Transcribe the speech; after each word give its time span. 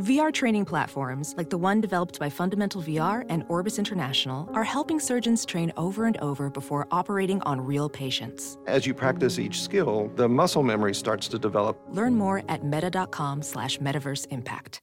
VR 0.00 0.32
training 0.32 0.64
platforms, 0.64 1.34
like 1.36 1.50
the 1.50 1.58
one 1.58 1.78
developed 1.82 2.18
by 2.18 2.30
Fundamental 2.30 2.80
VR 2.80 3.26
and 3.28 3.44
Orbis 3.48 3.78
International, 3.78 4.48
are 4.54 4.64
helping 4.64 4.98
surgeons 4.98 5.44
train 5.44 5.70
over 5.76 6.06
and 6.06 6.16
over 6.18 6.48
before 6.48 6.88
operating 6.90 7.42
on 7.42 7.60
real 7.60 7.90
patients. 7.90 8.56
As 8.66 8.86
you 8.86 8.94
practice 8.94 9.38
each 9.38 9.60
skill, 9.60 10.10
the 10.16 10.26
muscle 10.26 10.62
memory 10.62 10.94
starts 10.94 11.28
to 11.28 11.38
develop. 11.38 11.78
Learn 11.90 12.14
more 12.14 12.42
at 12.48 12.64
meta.com 12.64 13.42
slash 13.42 13.76
metaverse 13.76 14.26
impact. 14.30 14.80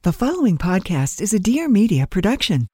The 0.00 0.14
following 0.14 0.56
podcast 0.56 1.20
is 1.20 1.34
a 1.34 1.38
Dear 1.38 1.68
Media 1.68 2.06
production. 2.06 2.68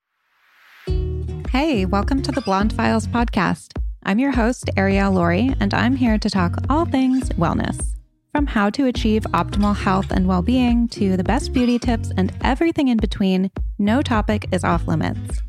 Hey, 1.48 1.86
welcome 1.86 2.22
to 2.22 2.30
the 2.30 2.42
Blonde 2.42 2.72
Files 2.72 3.08
podcast. 3.08 3.72
I'm 4.04 4.20
your 4.20 4.30
host, 4.30 4.70
Ariel 4.76 5.12
Lorre, 5.12 5.56
and 5.58 5.74
I'm 5.74 5.96
here 5.96 6.18
to 6.18 6.30
talk 6.30 6.54
all 6.70 6.84
things 6.84 7.30
wellness. 7.30 7.92
From 8.34 8.46
how 8.46 8.70
to 8.70 8.86
achieve 8.86 9.24
optimal 9.34 9.76
health 9.76 10.10
and 10.10 10.26
well 10.26 10.40
being 10.40 10.88
to 10.88 11.18
the 11.18 11.22
best 11.22 11.52
beauty 11.52 11.78
tips 11.78 12.10
and 12.16 12.32
everything 12.42 12.88
in 12.88 12.96
between, 12.96 13.50
no 13.78 14.00
topic 14.00 14.46
is 14.52 14.64
off 14.64 14.88
limits. 14.88 15.42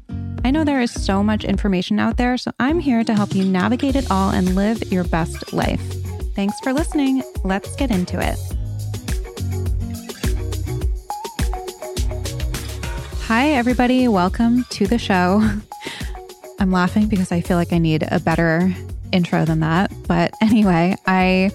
I 0.44 0.52
know 0.52 0.66
there 0.66 0.82
is 0.82 0.92
so 0.92 1.24
much 1.24 1.46
information 1.46 1.98
out 1.98 2.18
there, 2.18 2.36
so 2.36 2.52
I'm 2.60 2.80
here 2.80 3.06
to 3.06 3.14
help 3.14 3.34
you 3.34 3.46
navigate 3.46 3.96
it 3.96 4.12
all 4.12 4.32
and 4.32 4.54
live 4.54 4.84
your 4.92 5.06
best 5.06 5.54
life. 5.54 5.80
Thanks 6.36 6.60
for 6.60 6.74
listening. 6.74 7.24
Let's 7.46 7.74
get 7.78 7.90
into 7.90 8.20
it. 8.20 8.38
Hi, 13.28 13.52
everybody. 13.52 14.10
Welcome 14.10 14.66
to 14.72 14.88
the 14.88 15.00
show. 15.00 15.42
I'm 16.60 16.72
laughing 16.72 17.08
because 17.08 17.32
I 17.32 17.40
feel 17.40 17.56
like 17.56 17.72
I 17.72 17.78
need 17.78 18.04
a 18.12 18.20
better 18.20 18.76
intro 19.14 19.46
than 19.46 19.62
that. 19.62 19.90
But 20.06 20.34
anyway, 20.42 20.98
I 21.08 21.52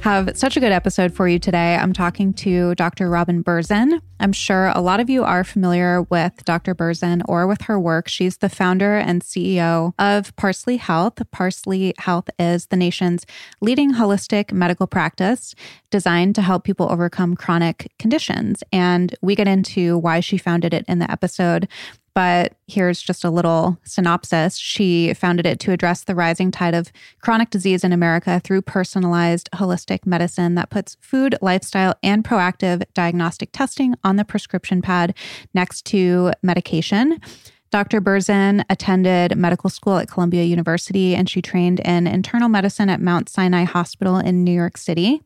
have 0.00 0.36
such 0.36 0.56
a 0.56 0.60
good 0.60 0.72
episode 0.72 1.12
for 1.12 1.26
you 1.26 1.38
today. 1.38 1.74
I'm 1.74 1.92
talking 1.92 2.32
to 2.34 2.74
Dr. 2.76 3.10
Robin 3.10 3.42
Berzin. 3.42 4.00
I'm 4.20 4.32
sure 4.32 4.68
a 4.68 4.80
lot 4.80 5.00
of 5.00 5.10
you 5.10 5.24
are 5.24 5.44
familiar 5.44 6.02
with 6.02 6.44
Dr. 6.44 6.74
Berzin 6.74 7.22
or 7.28 7.46
with 7.46 7.62
her 7.62 7.78
work. 7.78 8.08
She's 8.08 8.38
the 8.38 8.48
founder 8.48 8.96
and 8.96 9.22
CEO 9.22 9.92
of 9.98 10.34
Parsley 10.36 10.76
Health. 10.76 11.20
Parsley 11.32 11.92
Health 11.98 12.30
is 12.38 12.66
the 12.66 12.76
nation's 12.76 13.26
leading 13.60 13.94
holistic 13.94 14.52
medical 14.52 14.86
practice 14.86 15.54
designed 15.90 16.34
to 16.36 16.42
help 16.42 16.64
people 16.64 16.90
overcome 16.90 17.34
chronic 17.34 17.92
conditions. 17.98 18.62
And 18.72 19.14
we 19.22 19.34
get 19.34 19.48
into 19.48 19.98
why 19.98 20.20
she 20.20 20.38
founded 20.38 20.72
it 20.72 20.84
in 20.88 20.98
the 20.98 21.10
episode 21.10 21.68
but 22.16 22.54
here's 22.66 23.02
just 23.02 23.24
a 23.24 23.30
little 23.30 23.78
synopsis. 23.84 24.56
She 24.56 25.12
founded 25.12 25.44
it 25.44 25.60
to 25.60 25.72
address 25.72 26.04
the 26.04 26.14
rising 26.14 26.50
tide 26.50 26.72
of 26.72 26.90
chronic 27.20 27.50
disease 27.50 27.84
in 27.84 27.92
America 27.92 28.40
through 28.42 28.62
personalized 28.62 29.50
holistic 29.54 30.06
medicine 30.06 30.54
that 30.54 30.70
puts 30.70 30.96
food, 31.02 31.36
lifestyle, 31.42 31.94
and 32.02 32.24
proactive 32.24 32.82
diagnostic 32.94 33.50
testing 33.52 33.96
on 34.02 34.16
the 34.16 34.24
prescription 34.24 34.80
pad 34.80 35.14
next 35.52 35.84
to 35.84 36.32
medication. 36.42 37.20
Dr. 37.70 38.00
Berzin 38.00 38.64
attended 38.70 39.36
medical 39.36 39.68
school 39.70 39.98
at 39.98 40.08
Columbia 40.08 40.44
University 40.44 41.14
and 41.14 41.28
she 41.28 41.42
trained 41.42 41.80
in 41.80 42.06
internal 42.06 42.48
medicine 42.48 42.88
at 42.88 43.00
Mount 43.00 43.28
Sinai 43.28 43.64
Hospital 43.64 44.18
in 44.18 44.44
New 44.44 44.52
York 44.52 44.76
City. 44.76 45.20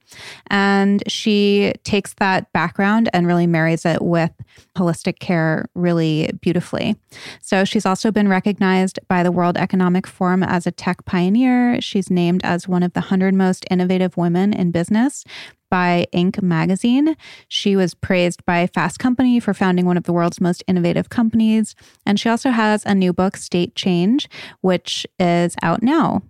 And 0.48 1.02
she 1.06 1.74
takes 1.84 2.14
that 2.14 2.52
background 2.52 3.08
and 3.12 3.26
really 3.26 3.46
marries 3.46 3.84
it 3.84 4.02
with 4.02 4.32
holistic 4.76 5.18
care 5.18 5.66
really 5.74 6.30
beautifully. 6.40 6.96
So 7.40 7.64
she's 7.64 7.86
also 7.86 8.10
been 8.10 8.28
recognized 8.28 8.98
by 9.08 9.22
the 9.22 9.32
World 9.32 9.56
Economic 9.56 10.06
Forum 10.06 10.42
as 10.42 10.66
a 10.66 10.70
tech 10.70 11.04
pioneer. 11.04 11.80
She's 11.80 12.10
named 12.10 12.40
as 12.44 12.66
one 12.66 12.82
of 12.82 12.92
the 12.94 13.00
100 13.00 13.34
most 13.34 13.64
innovative 13.70 14.16
women 14.16 14.52
in 14.52 14.70
business 14.70 15.24
by 15.70 16.06
Inc. 16.12 16.42
magazine. 16.42 17.16
She 17.48 17.76
was 17.76 17.94
praised 17.94 18.44
by 18.44 18.66
Fast 18.66 18.98
Company 18.98 19.40
for 19.40 19.54
founding 19.54 19.86
one 19.86 19.96
of 19.96 20.04
the 20.04 20.12
world's 20.12 20.40
most 20.40 20.62
innovative 20.66 21.08
companies. 21.08 21.74
And 22.04 22.20
she 22.20 22.28
also 22.28 22.50
has 22.50 22.84
a 22.84 22.94
new 22.94 23.12
book, 23.12 23.36
State 23.36 23.74
Change, 23.74 24.28
which 24.60 25.06
is 25.18 25.54
out 25.62 25.82
now. 25.82 26.22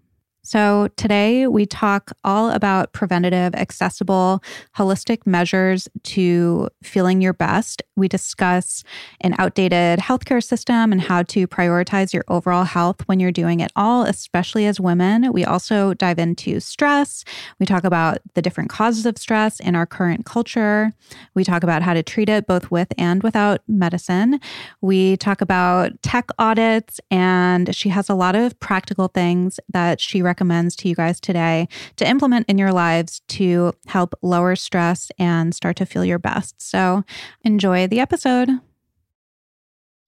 So, 0.43 0.89
today 0.97 1.47
we 1.47 1.67
talk 1.67 2.13
all 2.25 2.51
about 2.51 2.95
preventative, 2.95 3.55
accessible, 3.55 4.43
holistic 4.75 5.27
measures 5.27 5.87
to 6.05 6.69
feeling 6.83 7.21
your 7.21 7.35
best. 7.35 7.83
We 7.95 8.09
discuss 8.09 8.83
an 9.21 9.35
outdated 9.39 9.99
healthcare 9.99 10.43
system 10.43 10.93
and 10.93 11.01
how 11.03 11.25
to 11.25 11.47
prioritize 11.47 12.15
your 12.15 12.25
overall 12.29 12.65
health 12.65 13.07
when 13.07 13.21
you're 13.21 13.31
doing 13.31 13.61
it 13.61 13.71
all, 13.77 14.05
especially 14.05 14.65
as 14.65 14.81
women. 14.81 15.31
We 15.31 15.45
also 15.45 15.93
dive 15.93 16.19
into 16.19 16.59
stress. 16.59 17.23
We 17.59 17.67
talk 17.67 17.85
about 17.85 18.19
the 18.33 18.41
different 18.41 18.71
causes 18.71 19.05
of 19.05 19.19
stress 19.19 19.61
in 19.61 19.77
our 19.77 19.85
current 19.85 20.25
culture. 20.25 20.95
We 21.35 21.45
talk 21.45 21.63
about 21.63 21.83
how 21.83 21.93
to 21.93 22.03
treat 22.03 22.31
it 22.31 22.47
both 22.47 22.71
with 22.71 22.89
and 22.97 23.23
without 23.23 23.61
medicine. 23.69 24.41
We 24.81 25.19
talk 25.19 25.43
about 25.43 26.01
tech 26.03 26.31
audits, 26.39 26.99
and 27.11 27.75
she 27.75 27.91
has 27.91 28.09
a 28.09 28.15
lot 28.15 28.35
of 28.35 28.59
practical 28.59 29.09
things 29.09 29.61
that 29.69 30.01
she 30.01 30.23
recommends 30.23 30.40
recommends 30.41 30.75
to 30.75 30.89
you 30.89 30.95
guys 30.95 31.21
today 31.21 31.69
to 31.97 32.09
implement 32.09 32.49
in 32.49 32.57
your 32.57 32.73
lives 32.73 33.21
to 33.29 33.75
help 33.87 34.15
lower 34.23 34.57
stress 34.57 35.13
and 35.19 35.55
start 35.55 35.77
to 35.77 35.85
feel 35.85 36.03
your 36.03 36.19
best. 36.19 36.63
So 36.63 37.05
enjoy 37.45 37.87
the 37.87 38.01
episode. 38.01 38.49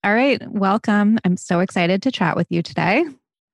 All 0.03 0.13
right, 0.15 0.41
welcome. 0.49 1.19
I'm 1.23 1.37
so 1.37 1.59
excited 1.59 2.01
to 2.01 2.11
chat 2.11 2.35
with 2.35 2.47
you 2.49 2.63
today. 2.63 3.05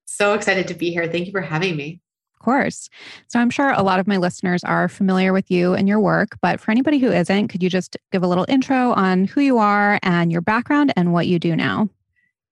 So 0.05 0.33
excited 0.33 0.69
to 0.69 0.73
be 0.73 0.89
here. 0.89 1.05
Thank 1.05 1.25
you 1.25 1.33
for 1.33 1.41
having 1.41 1.75
me. 1.75 1.99
Of 2.33 2.45
course. 2.45 2.89
So 3.27 3.39
I'm 3.39 3.49
sure 3.49 3.71
a 3.71 3.83
lot 3.83 3.99
of 3.99 4.07
my 4.07 4.15
listeners 4.15 4.63
are 4.63 4.87
familiar 4.87 5.33
with 5.33 5.51
you 5.51 5.73
and 5.73 5.85
your 5.85 5.99
work, 5.99 6.37
but 6.41 6.61
for 6.61 6.71
anybody 6.71 6.97
who 6.99 7.11
isn't, 7.11 7.49
could 7.49 7.61
you 7.61 7.69
just 7.69 7.97
give 8.13 8.23
a 8.23 8.27
little 8.27 8.45
intro 8.47 8.93
on 8.93 9.25
who 9.25 9.41
you 9.41 9.57
are 9.57 9.99
and 10.01 10.31
your 10.31 10.39
background 10.39 10.93
and 10.95 11.11
what 11.11 11.27
you 11.27 11.39
do 11.39 11.57
now? 11.57 11.89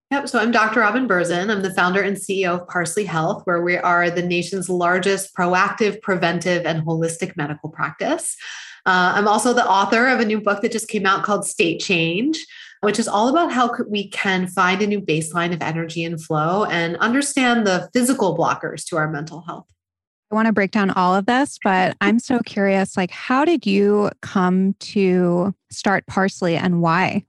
Yep. 0.09 0.29
So 0.29 0.39
I'm 0.39 0.51
Dr. 0.51 0.79
Robin 0.79 1.05
Berzin. 1.05 1.51
I'm 1.51 1.61
the 1.61 1.73
founder 1.73 2.01
and 2.01 2.15
CEO 2.15 2.61
of 2.61 2.67
Parsley 2.69 3.03
Health, 3.03 3.41
where 3.43 3.61
we 3.61 3.75
are 3.75 4.09
the 4.09 4.21
nation's 4.21 4.69
largest 4.69 5.35
proactive, 5.35 6.01
preventive, 6.01 6.65
and 6.65 6.85
holistic 6.85 7.35
medical 7.35 7.69
practice. 7.69 8.37
Uh, 8.85 9.11
I'm 9.15 9.27
also 9.27 9.51
the 9.51 9.67
author 9.67 10.07
of 10.07 10.21
a 10.21 10.25
new 10.25 10.39
book 10.39 10.61
that 10.61 10.71
just 10.71 10.87
came 10.87 11.05
out 11.05 11.23
called 11.23 11.45
State 11.45 11.81
Change, 11.81 12.39
which 12.81 12.99
is 12.99 13.07
all 13.09 13.27
about 13.27 13.51
how 13.51 13.69
we 13.89 14.07
can 14.07 14.47
find 14.47 14.81
a 14.81 14.87
new 14.87 15.01
baseline 15.01 15.53
of 15.53 15.61
energy 15.61 16.05
and 16.05 16.23
flow 16.23 16.63
and 16.63 16.95
understand 16.97 17.67
the 17.67 17.89
physical 17.91 18.37
blockers 18.37 18.85
to 18.85 18.95
our 18.95 19.09
mental 19.09 19.41
health. 19.41 19.67
I 20.31 20.35
want 20.35 20.45
to 20.45 20.53
break 20.53 20.71
down 20.71 20.91
all 20.91 21.15
of 21.15 21.25
this, 21.25 21.59
but 21.61 21.97
I'm 22.01 22.19
so 22.19 22.39
curious 22.39 22.95
like 22.95 23.11
how 23.11 23.43
did 23.43 23.65
you 23.65 24.09
come 24.21 24.73
to 24.79 25.53
start 25.69 26.05
Parsley 26.07 26.55
and 26.55 26.81
why? 26.81 27.25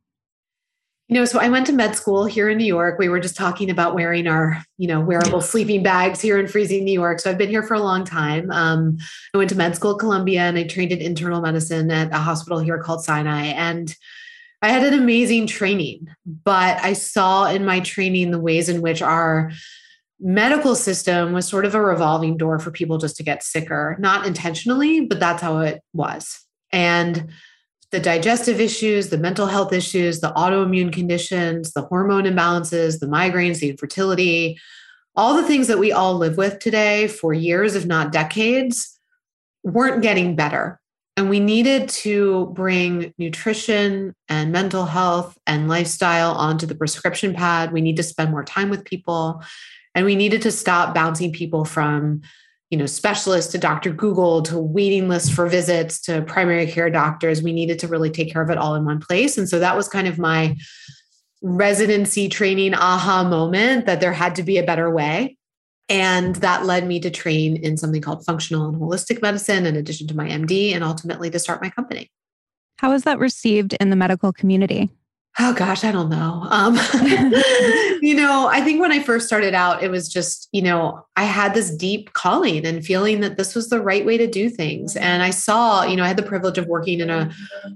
You 1.08 1.14
know, 1.14 1.24
so 1.24 1.38
I 1.38 1.48
went 1.48 1.66
to 1.66 1.72
med 1.72 1.96
school 1.96 2.26
here 2.26 2.50
in 2.50 2.58
New 2.58 2.66
York. 2.66 2.98
We 2.98 3.08
were 3.08 3.18
just 3.18 3.34
talking 3.34 3.70
about 3.70 3.94
wearing 3.94 4.26
our, 4.26 4.62
you 4.76 4.86
know, 4.86 5.00
wearable 5.00 5.40
sleeping 5.40 5.82
bags 5.82 6.20
here 6.20 6.38
in 6.38 6.46
freezing 6.46 6.84
New 6.84 6.92
York. 6.92 7.20
So 7.20 7.30
I've 7.30 7.38
been 7.38 7.48
here 7.48 7.62
for 7.62 7.72
a 7.72 7.80
long 7.80 8.04
time. 8.04 8.50
Um, 8.50 8.98
I 9.34 9.38
went 9.38 9.48
to 9.48 9.56
med 9.56 9.74
school 9.74 9.92
at 9.92 10.00
Columbia 10.00 10.42
and 10.42 10.58
I 10.58 10.64
trained 10.64 10.92
in 10.92 11.00
internal 11.00 11.40
medicine 11.40 11.90
at 11.90 12.12
a 12.12 12.18
hospital 12.18 12.58
here 12.58 12.78
called 12.78 13.02
Sinai. 13.02 13.46
And 13.46 13.94
I 14.60 14.68
had 14.68 14.84
an 14.84 14.98
amazing 14.98 15.46
training, 15.46 16.08
but 16.26 16.78
I 16.82 16.92
saw 16.92 17.46
in 17.46 17.64
my 17.64 17.80
training 17.80 18.30
the 18.30 18.40
ways 18.40 18.68
in 18.68 18.82
which 18.82 19.00
our 19.00 19.50
medical 20.20 20.74
system 20.74 21.32
was 21.32 21.48
sort 21.48 21.64
of 21.64 21.74
a 21.74 21.80
revolving 21.80 22.36
door 22.36 22.58
for 22.58 22.70
people 22.70 22.98
just 22.98 23.16
to 23.16 23.22
get 23.22 23.42
sicker, 23.42 23.96
not 23.98 24.26
intentionally, 24.26 25.06
but 25.06 25.20
that's 25.20 25.40
how 25.40 25.60
it 25.60 25.80
was. 25.94 26.44
And 26.70 27.30
the 27.90 28.00
digestive 28.00 28.60
issues, 28.60 29.08
the 29.08 29.18
mental 29.18 29.46
health 29.46 29.72
issues, 29.72 30.20
the 30.20 30.32
autoimmune 30.32 30.92
conditions, 30.92 31.72
the 31.72 31.82
hormone 31.82 32.24
imbalances, 32.24 33.00
the 33.00 33.06
migraines, 33.06 33.60
the 33.60 33.70
infertility, 33.70 34.58
all 35.16 35.34
the 35.34 35.48
things 35.48 35.66
that 35.66 35.78
we 35.78 35.90
all 35.90 36.14
live 36.16 36.36
with 36.36 36.58
today 36.58 37.08
for 37.08 37.32
years, 37.32 37.74
if 37.74 37.86
not 37.86 38.12
decades, 38.12 38.98
weren't 39.64 40.02
getting 40.02 40.36
better. 40.36 40.80
And 41.16 41.28
we 41.28 41.40
needed 41.40 41.88
to 41.88 42.52
bring 42.54 43.12
nutrition 43.18 44.14
and 44.28 44.52
mental 44.52 44.84
health 44.84 45.36
and 45.48 45.68
lifestyle 45.68 46.32
onto 46.32 46.66
the 46.66 46.76
prescription 46.76 47.34
pad. 47.34 47.72
We 47.72 47.80
need 47.80 47.96
to 47.96 48.04
spend 48.04 48.30
more 48.30 48.44
time 48.44 48.70
with 48.70 48.84
people. 48.84 49.42
And 49.96 50.06
we 50.06 50.14
needed 50.14 50.42
to 50.42 50.52
stop 50.52 50.94
bouncing 50.94 51.32
people 51.32 51.64
from 51.64 52.20
you 52.70 52.76
know, 52.76 52.86
specialists 52.86 53.52
to 53.52 53.58
Dr. 53.58 53.90
Google 53.90 54.42
to 54.42 54.58
waiting 54.58 55.08
lists 55.08 55.30
for 55.30 55.46
visits 55.46 56.00
to 56.02 56.22
primary 56.22 56.66
care 56.66 56.90
doctors. 56.90 57.42
We 57.42 57.52
needed 57.52 57.78
to 57.80 57.88
really 57.88 58.10
take 58.10 58.32
care 58.32 58.42
of 58.42 58.50
it 58.50 58.58
all 58.58 58.74
in 58.74 58.84
one 58.84 59.00
place. 59.00 59.38
And 59.38 59.48
so 59.48 59.58
that 59.58 59.76
was 59.76 59.88
kind 59.88 60.06
of 60.06 60.18
my 60.18 60.56
residency 61.42 62.28
training 62.28 62.74
aha 62.74 63.24
moment 63.24 63.86
that 63.86 64.00
there 64.00 64.12
had 64.12 64.34
to 64.36 64.42
be 64.42 64.58
a 64.58 64.64
better 64.64 64.90
way. 64.90 65.36
And 65.88 66.36
that 66.36 66.66
led 66.66 66.86
me 66.86 67.00
to 67.00 67.10
train 67.10 67.56
in 67.56 67.78
something 67.78 68.02
called 68.02 68.24
functional 68.26 68.68
and 68.68 68.78
holistic 68.78 69.22
medicine, 69.22 69.64
in 69.64 69.74
addition 69.74 70.06
to 70.08 70.16
my 70.16 70.28
MD, 70.28 70.74
and 70.74 70.84
ultimately 70.84 71.30
to 71.30 71.38
start 71.38 71.62
my 71.62 71.70
company. 71.70 72.10
How 72.76 72.90
was 72.90 73.04
that 73.04 73.18
received 73.18 73.74
in 73.80 73.88
the 73.88 73.96
medical 73.96 74.32
community? 74.32 74.90
Oh 75.40 75.54
gosh, 75.54 75.84
I 75.84 75.92
don't 75.92 76.08
know. 76.08 76.44
Um, 76.48 76.74
you 78.02 78.14
know, 78.14 78.48
I 78.48 78.60
think 78.60 78.80
when 78.80 78.90
I 78.90 79.00
first 79.00 79.28
started 79.28 79.54
out, 79.54 79.84
it 79.84 79.90
was 79.90 80.08
just, 80.08 80.48
you 80.50 80.62
know, 80.62 81.06
I 81.16 81.22
had 81.22 81.54
this 81.54 81.70
deep 81.70 82.12
calling 82.12 82.66
and 82.66 82.84
feeling 82.84 83.20
that 83.20 83.36
this 83.36 83.54
was 83.54 83.68
the 83.68 83.80
right 83.80 84.04
way 84.04 84.18
to 84.18 84.26
do 84.26 84.50
things. 84.50 84.96
And 84.96 85.22
I 85.22 85.30
saw, 85.30 85.84
you 85.84 85.94
know, 85.94 86.02
I 86.02 86.08
had 86.08 86.16
the 86.16 86.24
privilege 86.24 86.58
of 86.58 86.66
working 86.66 86.98
in 86.98 87.08
a 87.08 87.30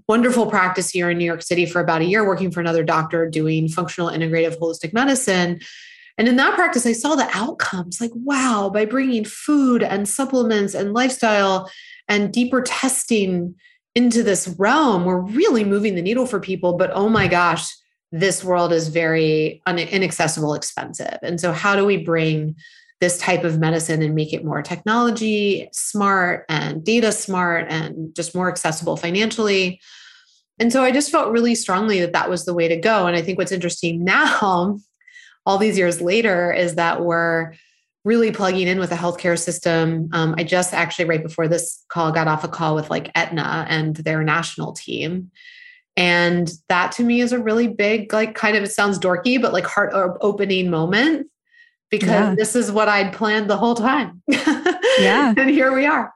wonderful 0.09 0.47
practice 0.47 0.91
here 0.91 1.09
in 1.09 1.19
New 1.19 1.25
York 1.25 1.43
City 1.43 1.64
for 1.64 1.81
about 1.81 2.00
a 2.00 2.06
year, 2.06 2.26
working 2.26 2.50
for 2.50 2.61
another 2.61 2.82
doctor 2.82 3.31
doing 3.31 3.69
functional 3.69 4.11
integrative 4.11 4.59
holistic 4.59 4.93
medicine. 4.93 5.61
And 6.19 6.26
in 6.26 6.37
that 6.37 6.56
practice, 6.56 6.85
I 6.85 6.93
saw 6.93 7.14
the 7.14 7.31
outcomes 7.32 8.00
like, 8.00 8.11
wow, 8.14 8.70
by 8.75 8.87
bringing 8.87 9.25
food 9.25 9.85
and 9.85 10.09
supplements 10.09 10.75
and 10.75 10.94
lifestyle 10.94 11.70
and 12.09 12.32
deeper 12.32 12.61
testing 12.61 13.55
into 13.94 14.22
this 14.22 14.48
realm, 14.58 15.04
we're 15.04 15.20
really 15.20 15.64
moving 15.64 15.94
the 15.94 16.02
needle 16.02 16.26
for 16.26 16.40
people. 16.40 16.76
But 16.76 16.90
oh 16.94 17.08
my 17.08 17.28
gosh, 17.28 17.70
this 18.10 18.44
world 18.44 18.72
is 18.72 18.88
very 18.88 19.62
inaccessible, 19.66 20.54
expensive. 20.54 21.18
And 21.22 21.40
so, 21.40 21.52
how 21.52 21.76
do 21.76 21.84
we 21.84 21.96
bring 21.96 22.56
this 23.00 23.18
type 23.18 23.42
of 23.42 23.58
medicine 23.58 24.02
and 24.02 24.14
make 24.14 24.32
it 24.32 24.44
more 24.44 24.62
technology 24.62 25.68
smart 25.72 26.44
and 26.48 26.84
data 26.84 27.10
smart 27.10 27.66
and 27.68 28.14
just 28.14 28.34
more 28.34 28.48
accessible 28.48 28.96
financially? 28.96 29.80
And 30.58 30.72
so, 30.72 30.84
I 30.84 30.92
just 30.92 31.10
felt 31.10 31.32
really 31.32 31.54
strongly 31.54 32.00
that 32.00 32.12
that 32.12 32.30
was 32.30 32.44
the 32.44 32.54
way 32.54 32.68
to 32.68 32.76
go. 32.76 33.06
And 33.06 33.16
I 33.16 33.22
think 33.22 33.38
what's 33.38 33.52
interesting 33.52 34.04
now, 34.04 34.78
all 35.46 35.58
these 35.58 35.78
years 35.78 36.00
later, 36.00 36.52
is 36.52 36.76
that 36.76 37.02
we're 37.02 37.54
really 38.04 38.32
plugging 38.32 38.66
in 38.66 38.78
with 38.78 38.90
the 38.90 38.96
healthcare 38.96 39.38
system. 39.38 40.08
Um, 40.12 40.34
I 40.37 40.44
just 40.44 40.75
actually, 40.75 41.04
right 41.04 41.22
before 41.22 41.49
this 41.49 41.84
call, 41.88 42.12
got 42.12 42.28
off 42.28 42.44
a 42.44 42.49
call 42.49 42.75
with 42.75 42.90
like 42.90 43.10
Aetna 43.14 43.66
and 43.69 43.94
their 43.96 44.25
national 44.25 44.72
team. 44.72 45.31
And 45.96 46.50
that 46.69 46.93
to 46.93 47.04
me 47.04 47.20
is 47.20 47.32
a 47.32 47.38
really 47.38 47.69
big, 47.69 48.12
like, 48.12 48.34
kind 48.34 48.56
of, 48.56 48.64
it 48.64 48.72
sounds 48.72 48.99
dorky, 48.99 49.40
but 49.40 49.52
like 49.52 49.66
heart 49.66 49.93
opening 50.20 50.70
moment 50.70 51.28
because 51.90 52.08
yeah. 52.08 52.34
this 52.34 52.56
is 52.56 52.72
what 52.72 52.88
I'd 52.88 53.12
planned 53.12 53.50
the 53.50 53.56
whole 53.58 53.75
time. 53.75 54.22
yeah. 54.28 55.34
and 55.37 55.50
here 55.50 55.72
we 55.75 55.87
are. 55.87 56.12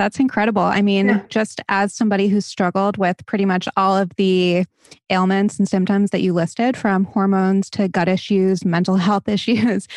That's 0.00 0.18
incredible. 0.18 0.62
I 0.62 0.80
mean, 0.80 1.08
yeah. 1.08 1.22
just 1.28 1.60
as 1.68 1.92
somebody 1.92 2.28
who 2.28 2.40
struggled 2.40 2.96
with 2.96 3.18
pretty 3.26 3.44
much 3.44 3.68
all 3.76 3.94
of 3.94 4.08
the 4.16 4.64
ailments 5.10 5.58
and 5.58 5.68
symptoms 5.68 6.08
that 6.12 6.22
you 6.22 6.32
listed, 6.32 6.74
from 6.74 7.04
hormones 7.04 7.68
to 7.72 7.86
gut 7.86 8.08
issues, 8.08 8.64
mental 8.64 8.96
health 9.08 9.28
issues, 9.28 9.88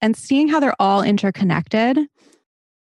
and 0.00 0.16
seeing 0.16 0.48
how 0.48 0.58
they're 0.58 0.74
all 0.80 1.04
interconnected, 1.04 1.96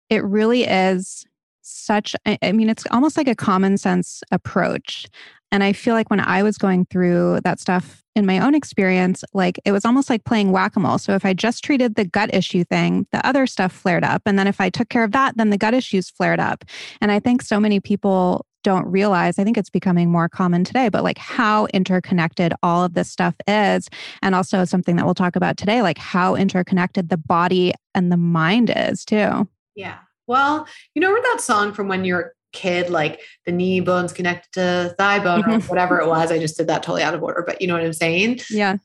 it 0.09 0.23
really 0.23 0.63
is 0.63 1.25
such, 1.61 2.15
I 2.25 2.53
mean, 2.53 2.69
it's 2.69 2.87
almost 2.89 3.17
like 3.17 3.27
a 3.27 3.35
common 3.35 3.77
sense 3.77 4.23
approach. 4.31 5.07
And 5.51 5.63
I 5.63 5.73
feel 5.73 5.93
like 5.93 6.09
when 6.09 6.19
I 6.19 6.43
was 6.43 6.57
going 6.57 6.85
through 6.85 7.41
that 7.43 7.59
stuff 7.59 8.03
in 8.15 8.25
my 8.25 8.39
own 8.39 8.55
experience, 8.55 9.23
like 9.33 9.59
it 9.65 9.71
was 9.71 9.85
almost 9.85 10.09
like 10.09 10.23
playing 10.23 10.51
whack 10.51 10.75
a 10.75 10.79
mole. 10.79 10.97
So 10.97 11.13
if 11.13 11.25
I 11.25 11.33
just 11.33 11.63
treated 11.63 11.95
the 11.95 12.05
gut 12.05 12.33
issue 12.33 12.63
thing, 12.63 13.07
the 13.11 13.25
other 13.25 13.47
stuff 13.47 13.71
flared 13.71 14.03
up. 14.03 14.21
And 14.25 14.37
then 14.37 14.47
if 14.47 14.59
I 14.59 14.69
took 14.69 14.89
care 14.89 15.03
of 15.03 15.11
that, 15.11 15.37
then 15.37 15.49
the 15.49 15.57
gut 15.57 15.73
issues 15.73 16.09
flared 16.09 16.39
up. 16.39 16.65
And 16.99 17.11
I 17.11 17.19
think 17.19 17.41
so 17.41 17.59
many 17.59 17.79
people 17.79 18.45
don't 18.63 18.85
realize, 18.85 19.39
I 19.39 19.43
think 19.43 19.57
it's 19.57 19.69
becoming 19.69 20.11
more 20.11 20.29
common 20.29 20.63
today, 20.63 20.89
but 20.89 21.03
like 21.03 21.17
how 21.17 21.65
interconnected 21.73 22.53
all 22.61 22.83
of 22.83 22.93
this 22.93 23.09
stuff 23.09 23.35
is. 23.47 23.89
And 24.21 24.35
also 24.35 24.65
something 24.65 24.97
that 24.97 25.05
we'll 25.05 25.15
talk 25.15 25.35
about 25.35 25.57
today, 25.57 25.81
like 25.81 25.97
how 25.97 26.35
interconnected 26.35 27.09
the 27.09 27.17
body 27.17 27.73
and 27.95 28.11
the 28.11 28.17
mind 28.17 28.71
is 28.75 29.03
too. 29.03 29.47
Yeah. 29.75 29.97
Well, 30.27 30.67
you 30.93 31.01
know, 31.01 31.13
that 31.13 31.41
song 31.41 31.73
from 31.73 31.87
when 31.87 32.05
you're 32.05 32.33
kid, 32.51 32.89
like 32.89 33.21
the 33.45 33.51
knee 33.51 33.79
bones 33.79 34.13
connected 34.13 34.51
to 34.53 34.95
thigh 34.97 35.19
bone 35.19 35.41
or 35.41 35.57
mm-hmm. 35.57 35.67
whatever 35.67 35.99
it 35.99 36.07
was. 36.07 36.31
I 36.31 36.39
just 36.39 36.57
did 36.57 36.67
that 36.67 36.83
totally 36.83 37.03
out 37.03 37.13
of 37.13 37.23
order, 37.23 37.43
but 37.45 37.61
you 37.61 37.67
know 37.67 37.73
what 37.73 37.83
I'm 37.83 37.93
saying? 37.93 38.41
Yeah. 38.49 38.77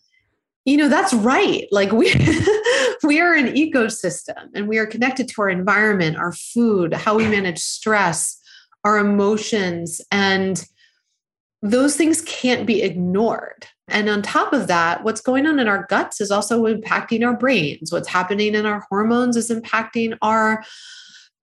You 0.64 0.76
know, 0.76 0.88
that's 0.88 1.14
right. 1.14 1.66
Like 1.70 1.92
we 1.92 2.12
we 3.04 3.20
are 3.20 3.34
an 3.34 3.54
ecosystem 3.54 4.48
and 4.54 4.66
we 4.66 4.78
are 4.78 4.86
connected 4.86 5.28
to 5.28 5.42
our 5.42 5.48
environment, 5.48 6.16
our 6.16 6.32
food, 6.32 6.92
how 6.92 7.16
we 7.16 7.28
manage 7.28 7.58
stress, 7.58 8.40
our 8.84 8.98
emotions, 8.98 10.00
and 10.10 10.64
those 11.62 11.96
things 11.96 12.22
can't 12.22 12.66
be 12.66 12.82
ignored. 12.82 13.66
And 13.88 14.08
on 14.08 14.22
top 14.22 14.52
of 14.52 14.66
that, 14.66 15.04
what's 15.04 15.20
going 15.20 15.46
on 15.46 15.58
in 15.60 15.68
our 15.68 15.86
guts 15.88 16.20
is 16.20 16.30
also 16.30 16.64
impacting 16.64 17.24
our 17.24 17.36
brains. 17.36 17.92
What's 17.92 18.08
happening 18.08 18.54
in 18.54 18.66
our 18.66 18.84
hormones 18.88 19.36
is 19.36 19.50
impacting 19.50 20.16
our 20.22 20.64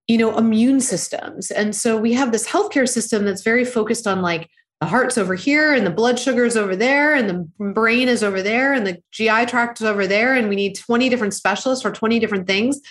you 0.08 0.18
know 0.18 0.38
immune 0.38 0.80
systems. 0.80 1.52
And 1.52 1.76
so 1.76 1.98
we 1.98 2.14
have 2.14 2.32
this 2.32 2.48
healthcare 2.48 2.88
system 2.88 3.26
that's 3.26 3.44
very 3.44 3.66
focused 3.66 4.08
on 4.08 4.22
like 4.22 4.50
the 4.82 4.88
heart's 4.88 5.18
over 5.18 5.36
here 5.36 5.74
and 5.74 5.86
the 5.86 5.92
blood 5.92 6.20
sugar 6.20 6.44
is 6.44 6.58
over 6.58 6.76
there 6.76 7.14
and 7.14 7.30
the 7.30 7.72
brain 7.74 8.10
is 8.10 8.22
over 8.22 8.42
there 8.42 8.74
and 8.74 8.86
the 8.86 9.02
gi 9.12 9.46
tract 9.46 9.80
is 9.80 9.88
over 9.88 10.06
there 10.06 10.36
and 10.36 10.50
we 10.50 10.58
need 10.58 10.76
20 10.76 11.08
different 11.08 11.34
specialists 11.34 11.82
for 11.82 11.92
20 11.92 12.20
different 12.20 12.48
things. 12.48 12.82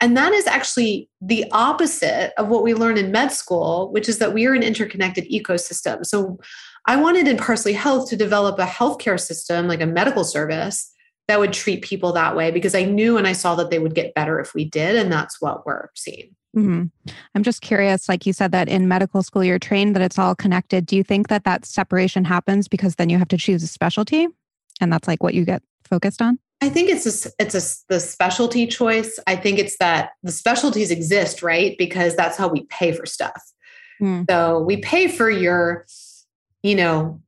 And 0.00 0.16
that 0.16 0.32
is 0.32 0.46
actually 0.46 1.08
the 1.20 1.46
opposite 1.52 2.32
of 2.38 2.48
what 2.48 2.62
we 2.62 2.74
learn 2.74 2.98
in 2.98 3.10
med 3.10 3.32
school 3.32 3.90
which 3.92 4.08
is 4.08 4.18
that 4.18 4.32
we 4.32 4.46
are 4.46 4.54
an 4.54 4.62
interconnected 4.62 5.24
ecosystem. 5.24 6.06
So 6.06 6.38
i 6.88 6.94
wanted 6.94 7.26
in 7.26 7.36
parsley 7.36 7.72
health 7.72 8.08
to 8.10 8.16
develop 8.16 8.60
a 8.60 8.64
healthcare 8.64 9.18
system 9.18 9.66
like 9.66 9.80
a 9.80 9.86
medical 9.86 10.22
service 10.22 10.92
that 11.28 11.40
would 11.40 11.52
treat 11.52 11.82
people 11.82 12.12
that 12.12 12.36
way 12.36 12.50
because 12.50 12.74
I 12.74 12.84
knew 12.84 13.16
and 13.16 13.26
I 13.26 13.32
saw 13.32 13.54
that 13.56 13.70
they 13.70 13.78
would 13.78 13.94
get 13.94 14.14
better 14.14 14.38
if 14.38 14.54
we 14.54 14.64
did. 14.64 14.96
And 14.96 15.10
that's 15.10 15.40
what 15.40 15.66
we're 15.66 15.90
seeing. 15.94 16.34
Mm-hmm. 16.56 16.84
I'm 17.34 17.42
just 17.42 17.60
curious, 17.60 18.08
like 18.08 18.24
you 18.24 18.32
said, 18.32 18.52
that 18.52 18.68
in 18.68 18.88
medical 18.88 19.22
school 19.22 19.44
you're 19.44 19.58
trained 19.58 19.94
that 19.94 20.02
it's 20.02 20.18
all 20.18 20.34
connected. 20.34 20.86
Do 20.86 20.96
you 20.96 21.04
think 21.04 21.28
that 21.28 21.44
that 21.44 21.66
separation 21.66 22.24
happens 22.24 22.68
because 22.68 22.94
then 22.94 23.10
you 23.10 23.18
have 23.18 23.28
to 23.28 23.36
choose 23.36 23.62
a 23.62 23.66
specialty 23.66 24.28
and 24.80 24.92
that's 24.92 25.06
like 25.06 25.22
what 25.22 25.34
you 25.34 25.44
get 25.44 25.62
focused 25.84 26.22
on? 26.22 26.38
I 26.62 26.70
think 26.70 26.88
it's 26.88 27.26
a, 27.26 27.30
it's 27.38 27.54
a, 27.54 27.84
the 27.92 28.00
specialty 28.00 28.66
choice. 28.66 29.18
I 29.26 29.36
think 29.36 29.58
it's 29.58 29.76
that 29.78 30.12
the 30.22 30.32
specialties 30.32 30.90
exist, 30.90 31.42
right? 31.42 31.76
Because 31.76 32.16
that's 32.16 32.38
how 32.38 32.48
we 32.48 32.62
pay 32.66 32.92
for 32.92 33.04
stuff. 33.04 33.42
Mm. 34.00 34.24
So 34.30 34.60
we 34.60 34.78
pay 34.78 35.08
for 35.08 35.28
your, 35.28 35.86
you 36.62 36.74
know, 36.74 37.20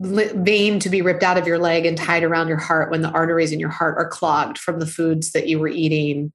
vein 0.00 0.78
to 0.78 0.88
be 0.88 1.02
ripped 1.02 1.22
out 1.22 1.38
of 1.38 1.46
your 1.46 1.58
leg 1.58 1.84
and 1.84 1.98
tied 1.98 2.22
around 2.22 2.48
your 2.48 2.58
heart 2.58 2.90
when 2.90 3.02
the 3.02 3.10
arteries 3.10 3.52
in 3.52 3.58
your 3.58 3.68
heart 3.68 3.96
are 3.98 4.08
clogged 4.08 4.58
from 4.58 4.78
the 4.78 4.86
foods 4.86 5.32
that 5.32 5.48
you 5.48 5.58
were 5.58 5.68
eating 5.68 6.32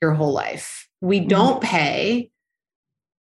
your 0.00 0.12
whole 0.12 0.32
life. 0.32 0.88
We 1.00 1.18
mm-hmm. 1.18 1.28
don't 1.28 1.62
pay 1.62 2.30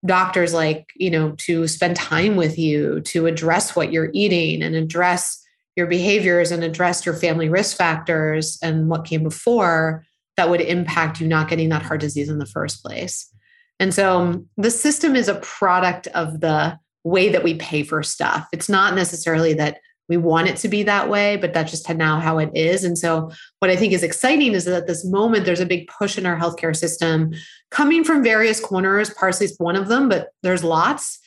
doctors 0.06 0.54
like, 0.54 0.88
you 0.96 1.10
know, 1.10 1.32
to 1.38 1.68
spend 1.68 1.96
time 1.96 2.36
with 2.36 2.58
you, 2.58 3.02
to 3.02 3.28
address 3.28 3.76
what 3.76 3.92
you're 3.92 4.10
eating 4.14 4.64
and 4.64 4.76
address 4.76 5.42
your 5.76 5.88
behaviors 5.88 6.52
and 6.52 6.64
address 6.64 7.06
your 7.06 7.16
family 7.16 7.48
risk 7.48 7.78
factors 7.78 8.58
and 8.62 8.90
what 8.90 9.06
came 9.06 9.24
before 9.24 10.04
that 10.38 10.50
would 10.50 10.62
impact 10.62 11.22
you 11.22 11.28
not 11.28 11.50
getting 11.50 11.70
that 11.70 11.84
heart 11.84 12.02
disease 12.02 12.30
in 12.30 12.40
the 12.40 12.46
first 12.46 12.84
place. 12.84 13.32
And 13.80 13.94
so 13.94 14.20
um, 14.20 14.50
the 14.58 14.72
system 14.72 15.16
is 15.16 15.28
a 15.28 15.36
product 15.36 16.08
of 16.08 16.40
the 16.40 16.78
way 17.04 17.30
that 17.30 17.44
we 17.44 17.56
pay 17.56 17.84
for 17.84 18.04
stuff. 18.04 18.48
It's 18.52 18.70
not 18.70 18.96
necessarily 18.96 19.54
that 19.56 19.80
we 20.10 20.18
want 20.18 20.50
it 20.50 20.58
to 20.58 20.68
be 20.68 20.84
that 20.84 21.10
way, 21.10 21.38
but 21.38 21.54
that's 21.54 21.72
just 21.72 21.90
now 21.90 22.20
how 22.20 22.38
it 22.38 22.50
is. 22.54 22.84
And 22.84 22.98
so, 22.98 23.32
what 23.60 23.72
I 23.72 23.78
think 23.78 23.94
is 23.94 24.04
exciting 24.04 24.54
is 24.54 24.66
that 24.66 24.76
at 24.76 24.88
this 24.88 25.06
moment, 25.06 25.46
there's 25.46 25.62
a 25.62 25.66
big 25.66 25.88
push 25.88 26.18
in 26.18 26.26
our 26.26 26.38
healthcare 26.38 26.76
system 26.76 27.32
coming 27.70 28.04
from 28.04 28.24
various 28.24 28.60
corners. 28.60 29.10
Parsley's 29.12 29.56
one 29.58 29.78
of 29.78 29.88
them, 29.88 30.10
but 30.10 30.30
there's 30.44 30.66
lots 30.66 31.20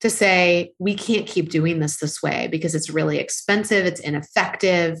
to 0.00 0.08
say 0.08 0.72
we 0.78 0.94
can't 0.94 1.26
keep 1.26 1.50
doing 1.50 1.80
this 1.80 1.98
this 1.98 2.22
way 2.22 2.48
because 2.50 2.74
it's 2.74 2.88
really 2.88 3.18
expensive, 3.18 3.84
it's 3.84 4.00
ineffective, 4.00 5.00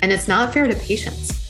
and 0.00 0.10
it's 0.10 0.26
not 0.26 0.52
fair 0.52 0.66
to 0.66 0.74
patients. 0.74 1.49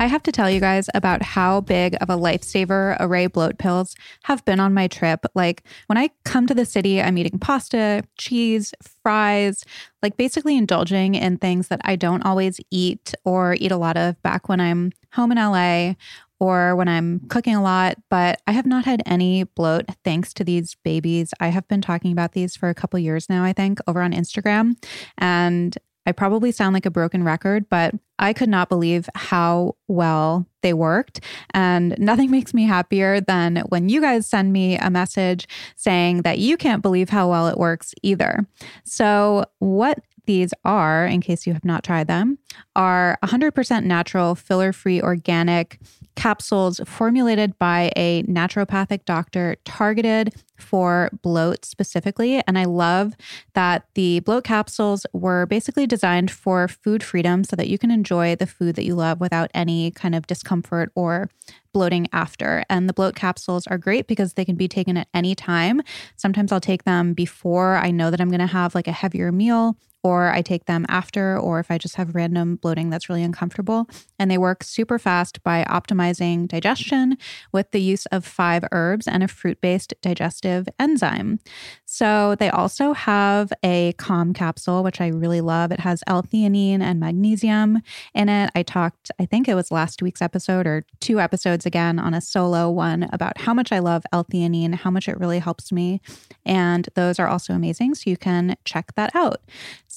I 0.00 0.06
have 0.06 0.22
to 0.22 0.32
tell 0.32 0.50
you 0.50 0.60
guys 0.60 0.88
about 0.94 1.22
how 1.22 1.60
big 1.60 1.94
of 2.00 2.08
a 2.08 2.16
lifesaver 2.16 2.98
Arrae 2.98 3.30
bloat 3.30 3.58
pills 3.58 3.94
have 4.22 4.42
been 4.46 4.58
on 4.58 4.72
my 4.72 4.88
trip. 4.88 5.26
Like 5.34 5.62
when 5.88 5.98
I 5.98 6.08
come 6.24 6.46
to 6.46 6.54
the 6.54 6.64
city, 6.64 7.02
I'm 7.02 7.18
eating 7.18 7.38
pasta, 7.38 8.02
cheese, 8.16 8.72
fries, 9.02 9.62
like 10.02 10.16
basically 10.16 10.56
indulging 10.56 11.16
in 11.16 11.36
things 11.36 11.68
that 11.68 11.82
I 11.84 11.96
don't 11.96 12.22
always 12.22 12.60
eat 12.70 13.12
or 13.26 13.56
eat 13.60 13.72
a 13.72 13.76
lot 13.76 13.98
of 13.98 14.20
back 14.22 14.48
when 14.48 14.58
I'm 14.58 14.92
home 15.12 15.32
in 15.32 15.36
LA 15.36 15.96
or 16.38 16.74
when 16.76 16.88
I'm 16.88 17.20
cooking 17.28 17.54
a 17.54 17.62
lot, 17.62 17.98
but 18.08 18.40
I 18.46 18.52
have 18.52 18.64
not 18.64 18.86
had 18.86 19.02
any 19.04 19.44
bloat 19.44 19.84
thanks 20.02 20.32
to 20.32 20.44
these 20.44 20.76
babies. 20.82 21.34
I 21.40 21.48
have 21.48 21.68
been 21.68 21.82
talking 21.82 22.12
about 22.12 22.32
these 22.32 22.56
for 22.56 22.70
a 22.70 22.74
couple 22.74 22.98
years 22.98 23.28
now, 23.28 23.44
I 23.44 23.52
think, 23.52 23.78
over 23.86 24.00
on 24.00 24.12
Instagram. 24.12 24.82
And 25.18 25.76
I 26.06 26.12
probably 26.12 26.50
sound 26.52 26.72
like 26.72 26.86
a 26.86 26.90
broken 26.90 27.22
record, 27.22 27.68
but 27.68 27.94
I 28.20 28.32
could 28.32 28.48
not 28.48 28.68
believe 28.68 29.08
how 29.16 29.76
well 29.88 30.46
they 30.62 30.74
worked. 30.74 31.20
And 31.52 31.98
nothing 31.98 32.30
makes 32.36 32.54
me 32.54 32.64
happier 32.64 33.20
than 33.20 33.64
when 33.68 33.88
you 33.88 34.00
guys 34.00 34.26
send 34.26 34.52
me 34.52 34.76
a 34.78 34.90
message 34.90 35.48
saying 35.74 36.22
that 36.22 36.38
you 36.38 36.56
can't 36.56 36.82
believe 36.82 37.08
how 37.08 37.28
well 37.28 37.48
it 37.48 37.58
works 37.58 37.94
either. 38.02 38.46
So, 38.84 39.44
what 39.58 39.98
these 40.26 40.52
are, 40.64 41.06
in 41.06 41.20
case 41.20 41.46
you 41.46 41.54
have 41.54 41.64
not 41.64 41.82
tried 41.82 42.06
them, 42.06 42.38
are 42.76 43.18
100% 43.24 43.84
natural, 43.84 44.36
filler 44.36 44.72
free, 44.72 45.02
organic 45.02 45.80
capsules 46.14 46.80
formulated 46.84 47.58
by 47.58 47.90
a 47.96 48.22
naturopathic 48.24 49.04
doctor 49.06 49.56
targeted 49.64 50.34
for 50.60 51.10
bloat 51.22 51.64
specifically. 51.64 52.42
And 52.46 52.58
I 52.58 52.64
love 52.64 53.14
that 53.54 53.86
the 53.94 54.20
bloat 54.20 54.44
capsules 54.44 55.06
were 55.12 55.46
basically 55.46 55.86
designed 55.86 56.30
for 56.30 56.68
food 56.68 57.02
freedom 57.02 57.44
so 57.44 57.56
that 57.56 57.68
you 57.68 57.78
can 57.78 57.90
enjoy 57.90 58.36
the 58.36 58.46
food 58.46 58.76
that 58.76 58.84
you 58.84 58.94
love 58.94 59.20
without 59.20 59.50
any 59.54 59.90
kind 59.90 60.14
of 60.14 60.26
discomfort 60.26 60.92
or 60.94 61.30
bloating 61.72 62.08
after. 62.12 62.64
And 62.68 62.88
the 62.88 62.92
bloat 62.92 63.14
capsules 63.14 63.66
are 63.66 63.78
great 63.78 64.06
because 64.06 64.34
they 64.34 64.44
can 64.44 64.56
be 64.56 64.68
taken 64.68 64.96
at 64.96 65.08
any 65.14 65.34
time. 65.34 65.82
Sometimes 66.16 66.52
I'll 66.52 66.60
take 66.60 66.84
them 66.84 67.14
before 67.14 67.76
I 67.76 67.90
know 67.90 68.10
that 68.10 68.20
I'm 68.20 68.30
going 68.30 68.40
to 68.40 68.46
have 68.46 68.74
like 68.74 68.88
a 68.88 68.92
heavier 68.92 69.32
meal 69.32 69.76
or 70.02 70.32
I 70.32 70.42
take 70.42 70.64
them 70.64 70.86
after, 70.88 71.38
or 71.38 71.60
if 71.60 71.70
I 71.70 71.78
just 71.78 71.96
have 71.96 72.14
random 72.14 72.56
bloating 72.56 72.90
that's 72.90 73.08
really 73.08 73.22
uncomfortable. 73.22 73.88
And 74.18 74.30
they 74.30 74.38
work 74.38 74.62
super 74.62 74.98
fast 74.98 75.42
by 75.42 75.64
optimizing 75.68 76.48
digestion 76.48 77.16
with 77.52 77.70
the 77.70 77.80
use 77.80 78.06
of 78.06 78.24
five 78.24 78.64
herbs 78.72 79.06
and 79.06 79.22
a 79.22 79.28
fruit 79.28 79.60
based 79.60 79.94
digestive 80.00 80.68
enzyme. 80.78 81.38
So 81.84 82.34
they 82.36 82.48
also 82.48 82.92
have 82.92 83.52
a 83.62 83.92
calm 83.94 84.32
capsule, 84.32 84.82
which 84.82 85.00
I 85.00 85.08
really 85.08 85.40
love. 85.40 85.72
It 85.72 85.80
has 85.80 86.02
L 86.06 86.22
theanine 86.22 86.80
and 86.80 87.00
magnesium 87.00 87.82
in 88.14 88.28
it. 88.28 88.50
I 88.54 88.62
talked, 88.62 89.10
I 89.18 89.26
think 89.26 89.48
it 89.48 89.54
was 89.54 89.70
last 89.70 90.02
week's 90.02 90.22
episode 90.22 90.66
or 90.66 90.84
two 91.00 91.20
episodes 91.20 91.66
again 91.66 91.98
on 91.98 92.14
a 92.14 92.20
solo 92.20 92.70
one 92.70 93.08
about 93.12 93.38
how 93.38 93.52
much 93.52 93.72
I 93.72 93.80
love 93.80 94.04
L 94.12 94.24
theanine, 94.24 94.74
how 94.74 94.90
much 94.90 95.08
it 95.08 95.18
really 95.18 95.38
helps 95.38 95.72
me. 95.72 96.00
And 96.46 96.88
those 96.94 97.18
are 97.18 97.28
also 97.28 97.52
amazing. 97.52 97.94
So 97.94 98.08
you 98.08 98.16
can 98.16 98.56
check 98.64 98.94
that 98.94 99.14
out. 99.14 99.42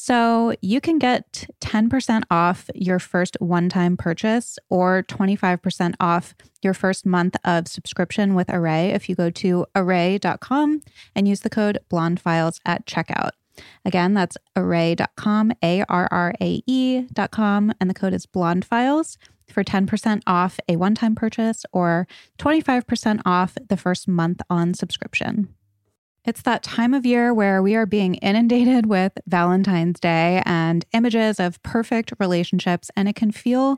So 0.03 0.53
you 0.62 0.81
can 0.81 1.00
get 1.00 1.48
10% 1.62 2.24
off 2.29 2.69
your 2.75 3.00
first 3.00 3.38
one 3.39 3.69
time 3.69 3.95
purchase 3.95 4.60
or 4.69 5.03
25% 5.03 5.95
off 5.98 6.36
your 6.62 6.74
first 6.74 7.05
month 7.05 7.38
of 7.45 7.69
subscription 7.69 8.36
with 8.36 8.48
Arrae 8.48 8.93
if 8.93 9.07
you 9.07 9.15
go 9.15 9.29
to 9.29 9.65
arrae.com 9.74 10.81
and 11.15 11.25
use 11.25 11.39
the 11.39 11.50
code 11.50 11.79
blondefiles 11.89 12.60
at 12.65 12.86
checkout. 12.86 13.29
Again, 13.86 14.13
that's 14.13 14.38
arrae.com, 14.57 15.53
A 15.63 15.86
R 15.88 16.10
R 16.12 16.33
A 16.41 16.62
E.com, 16.67 17.72
and 17.79 17.89
the 17.89 17.93
code 17.93 18.13
is 18.13 18.25
blondefiles 18.25 19.15
for 19.48 19.63
10% 19.63 20.22
off 20.27 20.60
a 20.67 20.75
one 20.75 20.95
time 20.95 21.15
purchase 21.15 21.65
or 21.72 22.10
25% 22.39 23.22
off 23.25 23.57
the 23.69 23.77
first 23.77 24.10
month 24.10 24.41
on 24.50 24.74
subscription. 24.74 25.48
It's 26.25 26.42
that 26.44 26.63
time 26.63 26.94
of 26.94 27.06
year 27.06 27.34
where 27.34 27.62
we 27.62 27.75
are 27.75 27.86
being 27.86 28.15
inundated 28.15 28.86
with 28.86 29.12
Valentine's 29.27 30.00
Day 30.00 30.42
and 30.46 30.86
images 30.94 31.38
of 31.38 31.62
perfect 31.63 32.13
relationships, 32.18 32.89
and 32.96 33.10
it 33.10 33.15
can 33.18 33.32
feel 33.32 33.77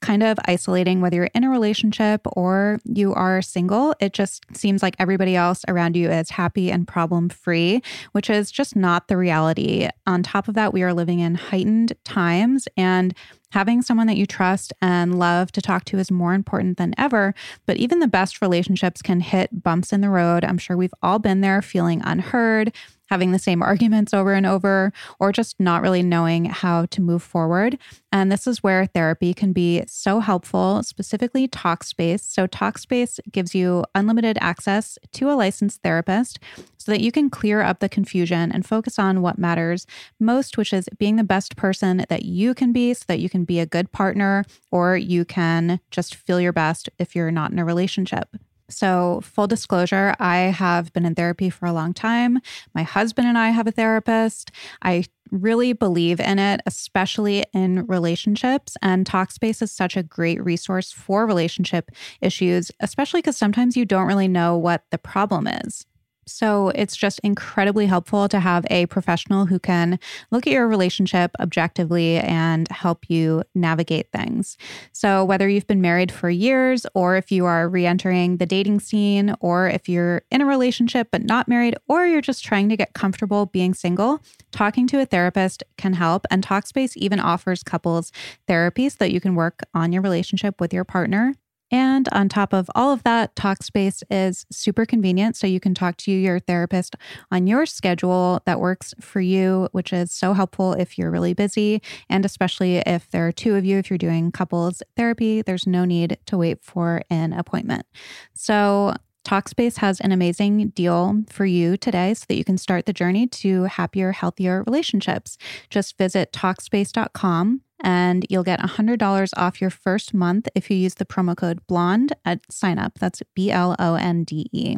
kind 0.00 0.24
of 0.24 0.36
isolating 0.46 1.00
whether 1.00 1.16
you're 1.16 1.30
in 1.34 1.44
a 1.44 1.50
relationship 1.50 2.20
or 2.36 2.80
you 2.84 3.14
are 3.14 3.40
single. 3.40 3.94
It 4.00 4.12
just 4.12 4.44
seems 4.56 4.82
like 4.82 4.96
everybody 4.98 5.36
else 5.36 5.64
around 5.68 5.96
you 5.96 6.10
is 6.10 6.30
happy 6.30 6.70
and 6.70 6.86
problem 6.86 7.28
free, 7.28 7.80
which 8.10 8.28
is 8.28 8.50
just 8.50 8.74
not 8.74 9.06
the 9.06 9.16
reality. 9.16 9.88
On 10.04 10.24
top 10.24 10.48
of 10.48 10.54
that, 10.54 10.72
we 10.72 10.82
are 10.82 10.92
living 10.92 11.20
in 11.20 11.36
heightened 11.36 11.94
times 12.04 12.66
and 12.76 13.14
having 13.54 13.82
someone 13.82 14.08
that 14.08 14.16
you 14.16 14.26
trust 14.26 14.72
and 14.82 15.16
love 15.16 15.52
to 15.52 15.62
talk 15.62 15.84
to 15.84 15.96
is 15.96 16.10
more 16.10 16.34
important 16.34 16.76
than 16.76 16.92
ever. 16.98 17.32
But 17.66 17.76
even 17.76 18.00
the 18.00 18.08
best 18.08 18.42
relationships 18.42 19.00
can 19.00 19.20
hit 19.20 19.62
bumps 19.62 19.92
in 19.92 20.00
the 20.00 20.10
road. 20.10 20.44
I'm 20.44 20.58
sure 20.58 20.76
we've 20.76 20.94
all 21.04 21.20
been 21.20 21.40
there 21.40 21.62
feeling 21.62 22.02
unheard, 22.04 22.72
having 23.08 23.32
the 23.32 23.38
same 23.38 23.62
arguments 23.62 24.14
over 24.14 24.32
and 24.32 24.46
over, 24.46 24.92
or 25.18 25.32
just 25.32 25.58
not 25.60 25.82
really 25.82 26.02
knowing 26.02 26.46
how 26.46 26.86
to 26.86 27.00
move 27.00 27.22
forward. 27.22 27.78
And 28.12 28.30
this 28.30 28.46
is 28.46 28.62
where 28.62 28.86
therapy 28.86 29.34
can 29.34 29.52
be 29.52 29.82
so 29.86 30.20
helpful, 30.20 30.82
specifically 30.82 31.48
TalkSpace. 31.48 32.20
So, 32.20 32.46
TalkSpace 32.46 33.20
gives 33.30 33.54
you 33.54 33.84
unlimited 33.94 34.38
access 34.40 34.98
to 35.12 35.30
a 35.30 35.34
licensed 35.34 35.82
therapist 35.82 36.38
so 36.78 36.92
that 36.92 37.00
you 37.00 37.10
can 37.10 37.30
clear 37.30 37.62
up 37.62 37.80
the 37.80 37.88
confusion 37.88 38.52
and 38.52 38.66
focus 38.66 38.98
on 38.98 39.22
what 39.22 39.38
matters 39.38 39.86
most, 40.20 40.58
which 40.58 40.72
is 40.72 40.88
being 40.98 41.16
the 41.16 41.24
best 41.24 41.56
person 41.56 42.04
that 42.08 42.24
you 42.24 42.54
can 42.54 42.72
be 42.72 42.92
so 42.94 43.04
that 43.08 43.20
you 43.20 43.30
can 43.30 43.44
be 43.44 43.58
a 43.58 43.66
good 43.66 43.90
partner 43.90 44.44
or 44.70 44.96
you 44.96 45.24
can 45.24 45.80
just 45.90 46.14
feel 46.14 46.40
your 46.40 46.52
best 46.52 46.90
if 46.98 47.16
you're 47.16 47.30
not 47.30 47.50
in 47.50 47.58
a 47.58 47.64
relationship. 47.64 48.36
So, 48.68 49.20
full 49.22 49.46
disclosure, 49.46 50.14
I 50.18 50.36
have 50.36 50.92
been 50.92 51.04
in 51.04 51.14
therapy 51.14 51.50
for 51.50 51.66
a 51.66 51.72
long 51.72 51.92
time. 51.92 52.38
My 52.74 52.82
husband 52.82 53.28
and 53.28 53.36
I 53.36 53.50
have 53.50 53.66
a 53.66 53.72
therapist. 53.72 54.50
I 54.82 55.04
really 55.30 55.72
believe 55.72 56.20
in 56.20 56.38
it, 56.38 56.60
especially 56.66 57.44
in 57.52 57.86
relationships. 57.86 58.76
And 58.82 59.06
Talkspace 59.06 59.60
is 59.62 59.72
such 59.72 59.96
a 59.96 60.02
great 60.02 60.42
resource 60.42 60.92
for 60.92 61.26
relationship 61.26 61.90
issues, 62.20 62.70
especially 62.80 63.18
because 63.18 63.36
sometimes 63.36 63.76
you 63.76 63.84
don't 63.84 64.06
really 64.06 64.28
know 64.28 64.56
what 64.56 64.84
the 64.90 64.98
problem 64.98 65.46
is. 65.46 65.86
So 66.26 66.70
it's 66.74 66.96
just 66.96 67.18
incredibly 67.20 67.86
helpful 67.86 68.28
to 68.28 68.40
have 68.40 68.66
a 68.70 68.86
professional 68.86 69.46
who 69.46 69.58
can 69.58 69.98
look 70.30 70.46
at 70.46 70.52
your 70.52 70.68
relationship 70.68 71.32
objectively 71.40 72.16
and 72.18 72.68
help 72.68 73.08
you 73.08 73.42
navigate 73.54 74.10
things. 74.12 74.56
So 74.92 75.24
whether 75.24 75.48
you've 75.48 75.66
been 75.66 75.80
married 75.80 76.12
for 76.12 76.30
years 76.30 76.86
or 76.94 77.16
if 77.16 77.30
you 77.30 77.46
are 77.46 77.68
re 77.68 77.86
entering 77.86 78.38
the 78.38 78.46
dating 78.46 78.80
scene 78.80 79.34
or 79.40 79.68
if 79.68 79.88
you're 79.88 80.22
in 80.30 80.40
a 80.40 80.46
relationship 80.46 81.08
but 81.10 81.24
not 81.24 81.48
married 81.48 81.76
or 81.88 82.06
you're 82.06 82.20
just 82.20 82.44
trying 82.44 82.68
to 82.68 82.76
get 82.76 82.94
comfortable 82.94 83.46
being 83.46 83.74
single, 83.74 84.20
talking 84.50 84.86
to 84.88 85.00
a 85.00 85.06
therapist 85.06 85.62
can 85.76 85.94
help. 85.94 86.26
And 86.30 86.44
Talkspace 86.44 86.96
even 86.96 87.20
offers 87.20 87.62
couples 87.62 88.12
therapy 88.46 88.88
so 88.88 88.96
that 89.00 89.12
you 89.12 89.20
can 89.20 89.34
work 89.34 89.60
on 89.74 89.92
your 89.92 90.02
relationship 90.02 90.60
with 90.60 90.72
your 90.72 90.84
partner. 90.84 91.34
And 91.70 92.08
on 92.12 92.28
top 92.28 92.52
of 92.52 92.70
all 92.74 92.92
of 92.92 93.02
that, 93.04 93.34
Talkspace 93.34 94.02
is 94.10 94.46
super 94.50 94.86
convenient. 94.86 95.36
So 95.36 95.46
you 95.46 95.60
can 95.60 95.74
talk 95.74 95.96
to 95.98 96.12
your 96.12 96.38
therapist 96.38 96.96
on 97.30 97.46
your 97.46 97.66
schedule 97.66 98.40
that 98.46 98.60
works 98.60 98.94
for 99.00 99.20
you, 99.20 99.68
which 99.72 99.92
is 99.92 100.12
so 100.12 100.34
helpful 100.34 100.72
if 100.74 100.98
you're 100.98 101.10
really 101.10 101.34
busy. 101.34 101.82
And 102.08 102.24
especially 102.24 102.76
if 102.78 103.10
there 103.10 103.26
are 103.26 103.32
two 103.32 103.56
of 103.56 103.64
you, 103.64 103.78
if 103.78 103.90
you're 103.90 103.98
doing 103.98 104.30
couples 104.30 104.82
therapy, 104.96 105.42
there's 105.42 105.66
no 105.66 105.84
need 105.84 106.18
to 106.26 106.36
wait 106.36 106.62
for 106.62 107.02
an 107.10 107.32
appointment. 107.32 107.86
So 108.34 108.94
Talkspace 109.24 109.78
has 109.78 110.00
an 110.00 110.12
amazing 110.12 110.68
deal 110.68 111.22
for 111.28 111.46
you 111.46 111.76
today 111.76 112.14
so 112.14 112.24
that 112.28 112.36
you 112.36 112.44
can 112.44 112.58
start 112.58 112.86
the 112.86 112.92
journey 112.92 113.26
to 113.26 113.64
happier, 113.64 114.12
healthier 114.12 114.62
relationships. 114.66 115.38
Just 115.70 115.96
visit 115.96 116.32
Talkspace.com 116.32 117.62
and 117.80 118.26
you'll 118.28 118.44
get 118.44 118.60
$100 118.60 119.30
off 119.36 119.60
your 119.60 119.70
first 119.70 120.14
month 120.14 120.48
if 120.54 120.70
you 120.70 120.76
use 120.76 120.94
the 120.94 121.04
promo 121.04 121.36
code 121.36 121.66
BLONDE 121.66 122.12
at 122.24 122.40
sign 122.50 122.78
up. 122.78 122.98
That's 122.98 123.22
B 123.34 123.50
L 123.50 123.74
O 123.78 123.94
N 123.94 124.24
D 124.24 124.48
E. 124.52 124.76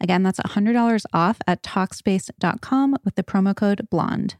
Again, 0.00 0.22
that's 0.22 0.40
$100 0.40 1.04
off 1.12 1.38
at 1.46 1.62
Talkspace.com 1.62 2.96
with 3.04 3.14
the 3.14 3.22
promo 3.22 3.54
code 3.54 3.88
BLONDE. 3.90 4.36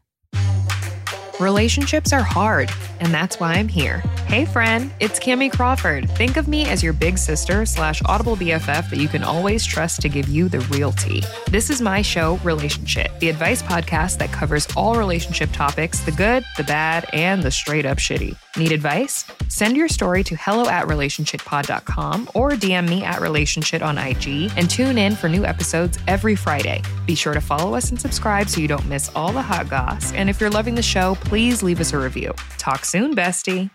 Relationships 1.39 2.13
are 2.13 2.21
hard, 2.21 2.69
and 2.99 3.11
that's 3.11 3.39
why 3.39 3.53
I'm 3.53 3.67
here. 3.67 3.97
Hey, 4.27 4.45
friend, 4.45 4.93
it's 4.99 5.19
Cami 5.19 5.51
Crawford. 5.51 6.07
Think 6.11 6.37
of 6.37 6.47
me 6.47 6.65
as 6.65 6.83
your 6.83 6.93
big 6.93 7.17
sister 7.17 7.65
slash 7.65 8.03
audible 8.05 8.35
BFF 8.35 8.91
that 8.91 8.99
you 8.99 9.07
can 9.07 9.23
always 9.23 9.65
trust 9.65 10.01
to 10.01 10.09
give 10.09 10.27
you 10.29 10.47
the 10.47 10.59
real 10.71 10.91
tea. 10.91 11.23
This 11.49 11.71
is 11.71 11.81
my 11.81 12.03
show, 12.03 12.37
Relationship, 12.43 13.19
the 13.19 13.29
advice 13.29 13.63
podcast 13.63 14.19
that 14.19 14.31
covers 14.31 14.67
all 14.77 14.95
relationship 14.95 15.49
topics 15.51 16.01
the 16.01 16.11
good, 16.11 16.43
the 16.55 16.63
bad, 16.65 17.07
and 17.13 17.41
the 17.41 17.51
straight 17.51 17.87
up 17.87 17.97
shitty. 17.97 18.37
Need 18.55 18.71
advice? 18.71 19.25
Send 19.47 19.75
your 19.75 19.87
story 19.87 20.23
to 20.25 20.35
hello 20.35 20.69
at 20.69 20.85
relationshippod.com 20.85 22.29
or 22.35 22.51
DM 22.51 22.87
me 22.87 23.03
at 23.03 23.19
relationship 23.19 23.81
on 23.81 23.97
IG 23.97 24.51
and 24.55 24.69
tune 24.69 24.99
in 24.99 25.15
for 25.15 25.27
new 25.27 25.43
episodes 25.43 25.97
every 26.07 26.35
Friday. 26.35 26.83
Be 27.07 27.15
sure 27.15 27.33
to 27.33 27.41
follow 27.41 27.73
us 27.73 27.89
and 27.89 27.99
subscribe 27.99 28.49
so 28.49 28.61
you 28.61 28.67
don't 28.67 28.87
miss 28.87 29.11
all 29.15 29.31
the 29.31 29.41
hot 29.41 29.69
goss. 29.69 30.13
And 30.13 30.29
if 30.29 30.39
you're 30.39 30.51
loving 30.51 30.75
the 30.75 30.83
show, 30.83 31.17
please 31.25 31.63
leave 31.63 31.79
us 31.79 31.93
a 31.93 31.97
review. 31.97 32.33
Talk 32.57 32.85
soon, 32.85 33.15
bestie. 33.15 33.69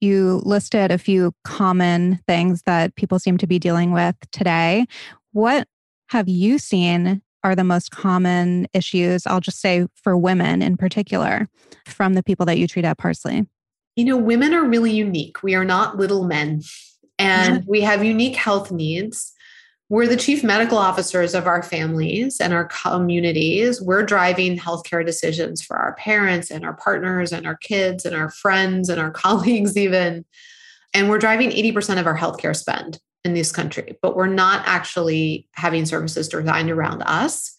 You 0.00 0.42
listed 0.44 0.90
a 0.90 0.98
few 0.98 1.32
common 1.44 2.20
things 2.26 2.62
that 2.66 2.94
people 2.96 3.18
seem 3.18 3.38
to 3.38 3.46
be 3.46 3.58
dealing 3.58 3.92
with 3.92 4.16
today. 4.30 4.86
What 5.32 5.68
have 6.08 6.28
you 6.28 6.58
seen 6.58 7.22
are 7.42 7.54
the 7.54 7.64
most 7.64 7.90
common 7.90 8.66
issues, 8.72 9.26
I'll 9.26 9.40
just 9.40 9.60
say 9.60 9.86
for 10.02 10.16
women 10.16 10.62
in 10.62 10.76
particular, 10.76 11.48
from 11.86 12.14
the 12.14 12.22
people 12.22 12.44
that 12.46 12.58
you 12.58 12.66
treat 12.66 12.84
at 12.84 12.98
Parsley? 12.98 13.46
You 13.94 14.04
know, 14.04 14.16
women 14.16 14.52
are 14.52 14.64
really 14.64 14.92
unique. 14.92 15.42
We 15.42 15.54
are 15.54 15.64
not 15.64 15.96
little 15.96 16.24
men 16.24 16.62
and 17.18 17.64
we 17.68 17.80
have 17.82 18.04
unique 18.04 18.36
health 18.36 18.70
needs. 18.70 19.32
We're 19.88 20.08
the 20.08 20.16
chief 20.16 20.42
medical 20.42 20.78
officers 20.78 21.34
of 21.34 21.46
our 21.46 21.62
families 21.62 22.40
and 22.40 22.52
our 22.52 22.64
communities. 22.64 23.80
We're 23.80 24.02
driving 24.02 24.58
healthcare 24.58 25.06
decisions 25.06 25.62
for 25.62 25.76
our 25.76 25.94
parents 25.94 26.50
and 26.50 26.64
our 26.64 26.74
partners 26.74 27.32
and 27.32 27.46
our 27.46 27.56
kids 27.56 28.04
and 28.04 28.14
our 28.14 28.30
friends 28.30 28.88
and 28.88 29.00
our 29.00 29.10
colleagues, 29.12 29.76
even. 29.76 30.24
And 30.92 31.08
we're 31.08 31.18
driving 31.18 31.50
80% 31.50 32.00
of 32.00 32.06
our 32.06 32.18
healthcare 32.18 32.56
spend 32.56 32.98
in 33.24 33.34
this 33.34 33.52
country, 33.52 33.96
but 34.02 34.16
we're 34.16 34.26
not 34.26 34.62
actually 34.66 35.48
having 35.52 35.86
services 35.86 36.28
designed 36.28 36.70
around 36.70 37.02
us. 37.02 37.54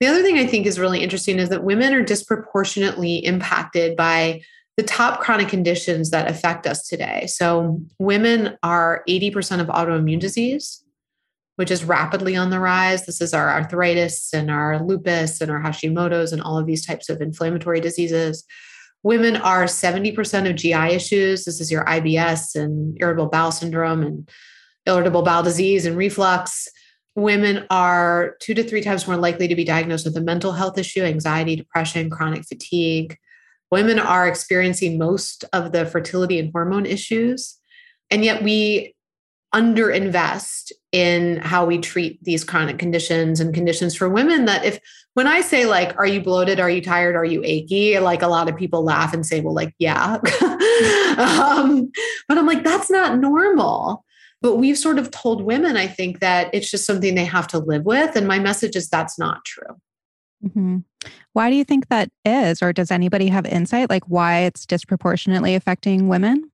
The 0.00 0.06
other 0.06 0.22
thing 0.22 0.38
I 0.38 0.46
think 0.46 0.66
is 0.66 0.78
really 0.78 1.02
interesting 1.02 1.38
is 1.38 1.48
that 1.50 1.64
women 1.64 1.92
are 1.94 2.02
disproportionately 2.02 3.16
impacted 3.24 3.96
by 3.96 4.42
the 4.76 4.82
top 4.82 5.20
chronic 5.20 5.48
conditions 5.48 6.10
that 6.10 6.30
affect 6.30 6.66
us 6.66 6.88
today. 6.88 7.26
So, 7.26 7.80
women 7.98 8.56
are 8.62 9.04
80% 9.08 9.60
of 9.60 9.66
autoimmune 9.66 10.18
disease, 10.18 10.81
which 11.62 11.70
is 11.70 11.84
rapidly 11.84 12.34
on 12.34 12.50
the 12.50 12.58
rise. 12.58 13.06
This 13.06 13.20
is 13.20 13.32
our 13.32 13.48
arthritis 13.48 14.34
and 14.34 14.50
our 14.50 14.82
lupus 14.82 15.40
and 15.40 15.48
our 15.48 15.62
Hashimoto's 15.62 16.32
and 16.32 16.42
all 16.42 16.58
of 16.58 16.66
these 16.66 16.84
types 16.84 17.08
of 17.08 17.20
inflammatory 17.20 17.80
diseases. 17.80 18.42
Women 19.04 19.36
are 19.36 19.66
70% 19.66 20.50
of 20.50 20.56
GI 20.56 20.92
issues. 20.92 21.44
This 21.44 21.60
is 21.60 21.70
your 21.70 21.84
IBS 21.84 22.56
and 22.56 22.96
irritable 23.00 23.28
bowel 23.28 23.52
syndrome 23.52 24.02
and 24.02 24.28
irritable 24.86 25.22
bowel 25.22 25.44
disease 25.44 25.86
and 25.86 25.96
reflux. 25.96 26.66
Women 27.14 27.64
are 27.70 28.34
two 28.40 28.54
to 28.54 28.64
three 28.64 28.82
times 28.82 29.06
more 29.06 29.16
likely 29.16 29.46
to 29.46 29.54
be 29.54 29.62
diagnosed 29.62 30.04
with 30.04 30.16
a 30.16 30.20
mental 30.20 30.50
health 30.50 30.76
issue, 30.78 31.04
anxiety, 31.04 31.54
depression, 31.54 32.10
chronic 32.10 32.42
fatigue. 32.42 33.16
Women 33.70 34.00
are 34.00 34.26
experiencing 34.26 34.98
most 34.98 35.44
of 35.52 35.70
the 35.70 35.86
fertility 35.86 36.40
and 36.40 36.50
hormone 36.52 36.86
issues. 36.86 37.56
And 38.10 38.24
yet 38.24 38.42
we 38.42 38.96
underinvest 39.54 40.72
in 40.92 41.38
how 41.38 41.64
we 41.64 41.78
treat 41.78 42.22
these 42.22 42.44
chronic 42.44 42.78
conditions 42.78 43.40
and 43.40 43.54
conditions 43.54 43.96
for 43.96 44.10
women 44.10 44.44
that 44.44 44.62
if 44.64 44.78
when 45.14 45.26
i 45.26 45.40
say 45.40 45.64
like 45.64 45.96
are 45.98 46.06
you 46.06 46.20
bloated? 46.20 46.60
Are 46.60 46.70
you 46.70 46.82
tired? 46.82 47.16
Are 47.16 47.24
you 47.24 47.42
achy? 47.44 47.98
Like 47.98 48.22
a 48.22 48.28
lot 48.28 48.48
of 48.48 48.56
people 48.56 48.84
laugh 48.84 49.14
and 49.14 49.26
say 49.26 49.40
well 49.40 49.54
like 49.54 49.74
yeah. 49.78 50.18
Um, 51.12 51.90
but 52.28 52.38
i'm 52.38 52.46
like 52.46 52.62
that's 52.62 52.90
not 52.90 53.18
normal. 53.18 54.04
But 54.40 54.56
we've 54.56 54.78
sort 54.78 54.98
of 54.98 55.10
told 55.10 55.42
women 55.42 55.76
i 55.76 55.86
think 55.86 56.20
that 56.20 56.50
it's 56.52 56.70
just 56.70 56.84
something 56.86 57.14
they 57.14 57.24
have 57.24 57.46
to 57.48 57.58
live 57.58 57.84
with 57.84 58.16
and 58.16 58.28
my 58.28 58.38
message 58.38 58.76
is 58.76 58.88
that's 58.88 59.18
not 59.18 59.44
true. 59.44 59.76
Mm-hmm. 60.44 60.78
why 61.34 61.50
do 61.50 61.56
you 61.56 61.62
think 61.62 61.86
that 61.88 62.10
is 62.24 62.62
or 62.62 62.72
does 62.72 62.90
anybody 62.90 63.28
have 63.28 63.46
insight 63.46 63.88
like 63.88 64.02
why 64.08 64.40
it's 64.40 64.66
disproportionately 64.66 65.54
affecting 65.54 66.08
women 66.08 66.50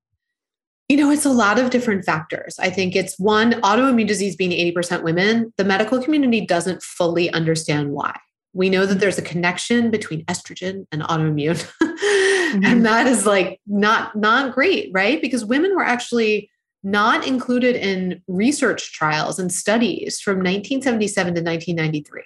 you 0.89 0.97
know, 0.97 1.11
it's 1.11 1.27
a 1.27 1.31
lot 1.31 1.59
of 1.59 1.71
different 1.71 2.05
factors. 2.05 2.59
I 2.59 2.71
think 2.71 2.97
it's 2.97 3.19
one, 3.19 3.53
autoimmune 3.61 4.07
disease 4.07 4.37
being 4.37 4.53
80% 4.75 5.03
women, 5.03 5.53
the 5.59 5.65
medical 5.65 6.03
community 6.03 6.41
doesn't 6.45 6.83
fully 6.83 7.31
understand 7.31 7.91
why. 7.91 8.19
We 8.55 8.71
know 8.71 8.87
that 8.87 8.99
there's 8.99 9.19
a 9.19 9.23
connection 9.23 9.91
between 9.91 10.25
estrogen 10.25 10.87
and 10.91 11.03
autoimmune. 11.03 11.71
mm-hmm. 11.83 12.65
And 12.65 12.87
that 12.87 13.07
is 13.07 13.27
like 13.27 13.61
not 13.67 14.17
not 14.17 14.55
great, 14.55 14.91
right? 14.95 15.21
Because 15.21 15.45
women 15.45 15.77
were 15.77 15.85
actually 15.85 16.51
not 16.83 17.27
included 17.27 17.77
in 17.77 18.23
research 18.27 18.93
trials 18.93 19.39
and 19.39 19.53
studies 19.53 20.21
from 20.21 20.39
1977 20.39 21.35
to 21.35 21.41
1993. 21.43 22.23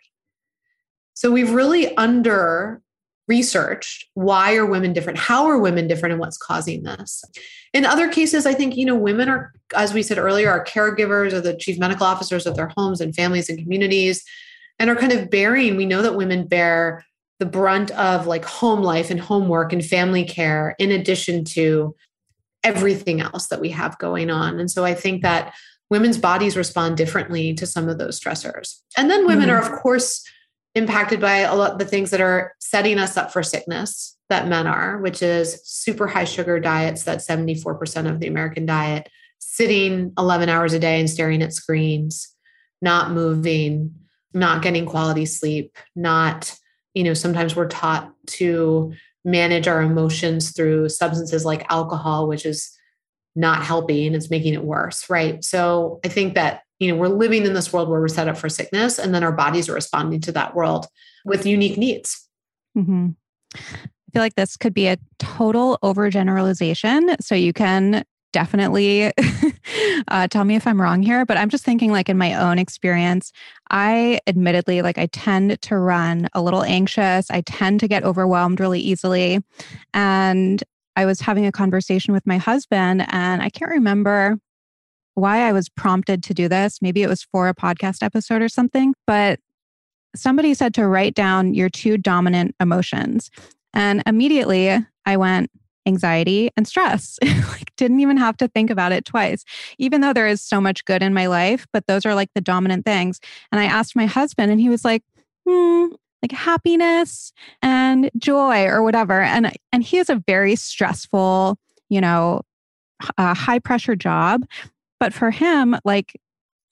So 1.15 1.31
we've 1.31 1.51
really 1.51 1.97
under 1.97 2.82
researched 3.29 4.07
why 4.15 4.55
are 4.57 4.67
women 4.67 4.93
different 4.93 5.19
how 5.19 5.47
are 5.47 5.59
women 5.59 5.87
different 5.87 6.13
and 6.13 6.21
what's 6.21 6.37
causing 6.37 6.83
this. 6.83 7.25
In 7.73 7.85
other 7.85 8.09
cases 8.09 8.47
i 8.47 8.53
think 8.53 8.77
you 8.77 8.85
know 8.85 8.97
women 8.97 9.29
are 9.29 9.53
as 9.75 9.95
we 9.95 10.03
said 10.03 10.19
earlier 10.19 10.51
are 10.51 10.65
caregivers 10.65 11.33
or 11.33 11.41
the 11.41 11.57
chief 11.57 11.79
medical 11.79 12.07
officers 12.07 12.47
of 12.47 12.57
their 12.57 12.71
homes 12.77 13.01
and 13.01 13.15
families 13.15 13.49
and 13.49 13.59
communities 13.59 14.25
and 14.79 14.91
are 14.91 14.97
kind 14.97 15.13
of 15.13 15.31
bearing 15.31 15.77
we 15.77 15.87
know 15.87 16.03
that 16.03 16.17
women 16.17 16.47
bear 16.47 17.05
the 17.39 17.47
brunt 17.47 17.91
of 17.93 18.27
like 18.27 18.45
home 18.45 18.83
life 18.83 19.11
and 19.11 19.19
homework 19.19 19.73
and 19.73 19.85
family 19.85 20.25
care 20.25 20.77
in 20.79 20.93
addition 20.93 21.45
to 21.45 21.95
everything 22.63 23.21
else 23.21 23.49
that 23.49 23.61
we 23.61 23.71
have 23.71 23.99
going 23.99 24.31
on. 24.31 24.61
And 24.61 24.71
so 24.71 24.85
i 24.85 24.95
think 24.95 25.23
that 25.23 25.55
women's 25.91 26.19
bodies 26.19 26.57
respond 26.57 26.97
differently 26.97 27.53
to 27.53 27.67
some 27.67 27.89
of 27.89 27.99
those 27.99 28.19
stressors. 28.19 28.79
And 28.97 29.11
then 29.11 29.27
women 29.27 29.49
mm-hmm. 29.49 29.59
are 29.59 29.75
of 29.75 29.81
course 29.83 30.25
impacted 30.75 31.21
by 31.21 31.39
a 31.39 31.55
lot 31.55 31.73
of 31.73 31.79
the 31.79 31.85
things 31.85 32.11
that 32.11 32.21
are 32.21 32.55
setting 32.59 32.99
us 32.99 33.17
up 33.17 33.33
for 33.33 33.43
sickness 33.43 34.17
that 34.29 34.49
men 34.49 34.67
are, 34.67 34.99
which 34.99 35.23
is 35.23 35.61
super 35.65 36.07
high 36.07 36.25
sugar 36.25 36.59
diets, 36.59 37.05
that 37.05 37.19
74% 37.19 38.11
of 38.11 38.21
the 38.21 38.27
American 38.27 38.65
diet, 38.65 39.09
sitting 39.39 40.13
11 40.17 40.49
hours 40.49 40.73
a 40.73 40.79
day 40.79 40.99
and 40.99 41.11
staring 41.11 41.43
at 41.43 41.53
screens, 41.53 42.35
not 42.81 43.11
moving, 43.11 43.95
not 44.33 44.63
getting 44.63 44.87
quality 44.87 45.27
sleep, 45.27 45.77
not, 45.95 46.57
you 46.95 47.05
know, 47.05 47.15
sometimes 47.15 47.55
we're 47.55 47.69
taught 47.69 48.11
to 48.27 48.95
manage 49.25 49.69
our 49.69 49.83
emotions 49.83 50.53
through 50.53 50.89
substances 50.89 51.45
like 51.45 51.71
alcohol, 51.71 52.27
which 52.27 52.47
is 52.47 52.77
not 53.37 53.63
helping, 53.63 54.15
it's 54.15 54.31
making 54.31 54.55
it 54.55 54.65
worse, 54.65 55.09
right? 55.09 55.45
So 55.45 56.01
I 56.05 56.09
think 56.09 56.35
that 56.35 56.63
you 56.83 56.93
know, 56.93 56.99
we're 56.99 57.09
living 57.09 57.47
in 57.47 57.55
this 57.55 57.73
world 57.73 57.89
where 57.89 58.01
we're 58.01 58.09
set 58.09 58.29
up 58.29 58.37
for 58.37 58.49
sickness, 58.49 58.99
and 58.99 59.15
then 59.15 59.23
our 59.23 59.33
bodies 59.33 59.69
are 59.69 59.75
responding 59.75 60.21
to 60.23 60.33
that 60.33 60.55
world 60.55 60.87
with 61.25 61.47
unique 61.47 61.79
needs. 61.79 62.29
Mm-hmm. 62.77 63.11
I 63.55 63.59
feel 64.13 64.23
like 64.23 64.35
this 64.35 64.57
could 64.57 64.75
be 64.75 64.89
a 64.89 64.99
total 65.19 65.79
overgeneralization. 65.83 67.17
So 67.21 67.35
you 67.35 67.53
can 67.53 68.05
definitely 68.33 69.13
uh, 70.09 70.27
tell 70.29 70.45
me 70.45 70.57
if 70.57 70.67
I'm 70.67 70.81
wrong 70.81 71.03
here, 71.03 71.25
but 71.25 71.37
I'm 71.37 71.51
just 71.51 71.65
thinking, 71.65 71.93
like, 71.93 72.09
in 72.09 72.19
my 72.19 72.35
own 72.35 72.59
experience, 72.59 73.33
I 73.71 74.21
admittedly, 74.27 74.83
like, 74.83 74.99
I 74.99 75.07
tend 75.07 75.61
to 75.63 75.79
run 75.79 76.29
a 76.35 76.43
little 76.43 76.63
anxious. 76.63 77.31
I 77.31 77.43
tend 77.43 77.81
to 77.81 77.89
get 77.89 78.05
overwhelmed 78.05 78.59
really 78.59 78.81
easily. 78.81 79.41
And 79.95 80.63
I 80.97 81.07
was 81.07 81.21
having 81.21 81.47
a 81.47 81.53
conversation 81.53 82.13
with 82.13 82.27
my 82.27 82.39
husband, 82.39 83.07
and 83.09 83.43
I 83.43 83.51
can't 83.51 83.71
remember 83.71 84.39
why 85.15 85.47
I 85.47 85.53
was 85.53 85.69
prompted 85.69 86.23
to 86.25 86.35
do 86.35 86.49
this. 86.49 86.81
Maybe 86.81 87.03
it 87.03 87.09
was 87.09 87.23
for 87.23 87.49
a 87.49 87.55
podcast 87.55 88.03
episode 88.03 88.43
or 88.43 88.49
something, 88.49 88.95
but 89.07 89.41
somebody 90.15 90.55
said 90.55 90.75
to 90.75 90.87
write 90.87 91.15
down 91.15 91.55
your 91.55 91.69
two 91.69 91.97
dominant 91.97 92.55
emotions. 92.61 93.31
And 93.75 94.03
immediately 94.07 94.85
I 95.07 95.17
went, 95.17 95.51
anxiety 95.87 96.51
and 96.57 96.67
stress. 96.67 97.19
like 97.23 97.75
didn't 97.77 98.01
even 98.01 98.17
have 98.17 98.37
to 98.39 98.49
think 98.49 98.71
about 98.71 98.93
it 98.93 99.05
twice. 99.05 99.45
Even 99.79 100.01
though 100.01 100.13
there 100.13 100.27
is 100.27 100.41
so 100.41 100.61
much 100.61 100.85
good 100.85 101.03
in 101.03 101.15
my 101.15 101.27
life, 101.27 101.67
but 101.73 101.87
those 101.87 102.07
are 102.07 102.15
like 102.15 102.31
the 102.35 102.41
dominant 102.41 102.85
things. 102.85 103.21
And 103.51 103.61
I 103.61 103.65
asked 103.65 103.97
my 103.97 104.07
husband 104.07 104.53
and 104.53 104.61
he 104.61 104.69
was 104.69 104.85
like, 104.85 105.03
"Hmm, 105.49 105.87
like 106.23 106.33
happiness 106.33 107.33
and 107.63 108.11
joy 108.17 108.67
or 108.67 108.83
whatever." 108.83 109.21
And 109.21 109.53
and 109.73 109.83
he 109.83 109.97
has 109.97 110.11
a 110.11 110.23
very 110.27 110.57
stressful, 110.57 111.59
you 111.89 112.01
know, 112.01 112.43
a 113.19 113.35
high 113.35 113.59
pressure 113.59 113.97
job 113.97 114.45
but 115.03 115.13
for 115.13 115.33
him, 115.33 115.77
like 115.85 116.13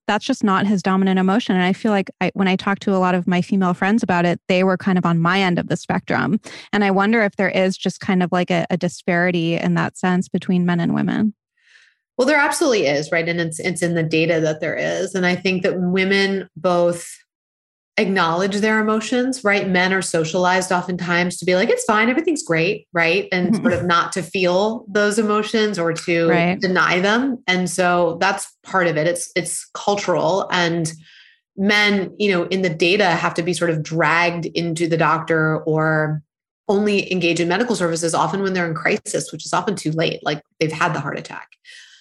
that's 0.07 0.25
just 0.25 0.45
not 0.45 0.65
his 0.65 0.85
dominant 0.85 1.19
emotion. 1.19 1.57
And 1.57 1.65
I 1.65 1.73
feel 1.73 1.91
like 1.91 2.09
I, 2.21 2.31
when 2.35 2.47
I 2.47 2.55
talk 2.55 2.79
to 2.81 2.95
a 2.95 2.99
lot 2.99 3.17
of 3.17 3.27
my 3.27 3.43
female 3.43 3.75
friends 3.75 4.05
about 4.05 4.25
it, 4.25 4.41
they 4.47 4.63
were 4.63 4.77
kind 4.77 4.99
of 4.99 5.05
on 5.05 5.19
my 5.19 5.41
end 5.41 5.59
of 5.59 5.67
the 5.67 5.77
spectrum. 5.77 6.39
And 6.73 6.85
I 6.85 6.93
wonder 6.93 7.25
if 7.25 7.35
there 7.35 7.49
is 7.49 7.77
just 7.77 7.99
kind 7.99 8.23
of 8.23 8.31
like 8.31 8.53
a, 8.53 8.67
a 8.71 8.77
disparity 8.77 9.57
in 9.57 9.75
that 9.75 9.99
sense 9.99 10.29
between 10.29 10.65
men 10.65 10.79
and 10.79 10.95
women. 10.95 11.35
Well, 12.17 12.29
there 12.29 12.39
absolutely 12.39 12.87
is, 12.87 13.11
right? 13.11 13.29
And 13.29 13.41
it's 13.41 13.59
it's 13.59 13.83
in 13.83 13.95
the 13.95 14.05
data 14.05 14.39
that 14.39 14.61
there 14.61 14.77
is. 14.77 15.17
And 15.17 15.27
I 15.27 15.35
think 15.35 15.65
that 15.65 15.81
women 15.81 16.49
both 16.57 17.05
acknowledge 18.01 18.57
their 18.57 18.81
emotions, 18.81 19.45
right? 19.45 19.69
Men 19.69 19.93
are 19.93 20.03
socialized 20.03 20.73
oftentimes 20.73 21.37
to 21.37 21.45
be 21.45 21.55
like, 21.55 21.69
it's 21.69 21.85
fine, 21.85 22.09
everything's 22.09 22.43
great, 22.43 22.89
right? 22.93 23.29
And 23.31 23.55
sort 23.63 23.73
of 23.73 23.85
not 23.85 24.13
to 24.13 24.23
feel 24.23 24.87
those 24.89 25.19
emotions 25.19 25.79
or 25.79 25.93
to 25.93 26.29
right. 26.29 26.61
deny 26.61 27.01
them. 27.01 27.43
And 27.47 27.69
so 27.69 28.17
that's 28.21 28.53
part 28.63 28.87
of 28.87 28.97
it. 28.97 29.07
It's 29.07 29.31
it's 29.37 29.69
cultural 29.75 30.49
and 30.51 30.93
men, 31.57 32.15
you 32.19 32.33
know, 32.33 32.45
in 32.45 32.63
the 32.63 32.71
data 32.71 33.07
have 33.07 33.35
to 33.35 33.43
be 33.43 33.53
sort 33.53 33.71
of 33.71 33.83
dragged 33.83 34.47
into 34.47 34.89
the 34.89 34.97
doctor 34.97 35.59
or 35.65 36.23
only 36.69 37.13
engage 37.13 37.41
in 37.41 37.49
medical 37.49 37.77
services 37.77 38.15
often 38.15 38.43
when 38.43 38.55
they're 38.55 38.67
in 38.67 38.75
crisis, 38.75 39.31
which 39.33 39.45
is 39.45 39.53
often 39.53 39.75
too 39.75 39.91
late, 39.91 40.21
like 40.23 40.43
they've 40.59 40.73
had 40.73 40.95
the 40.95 41.01
heart 41.01 41.19
attack. 41.19 41.49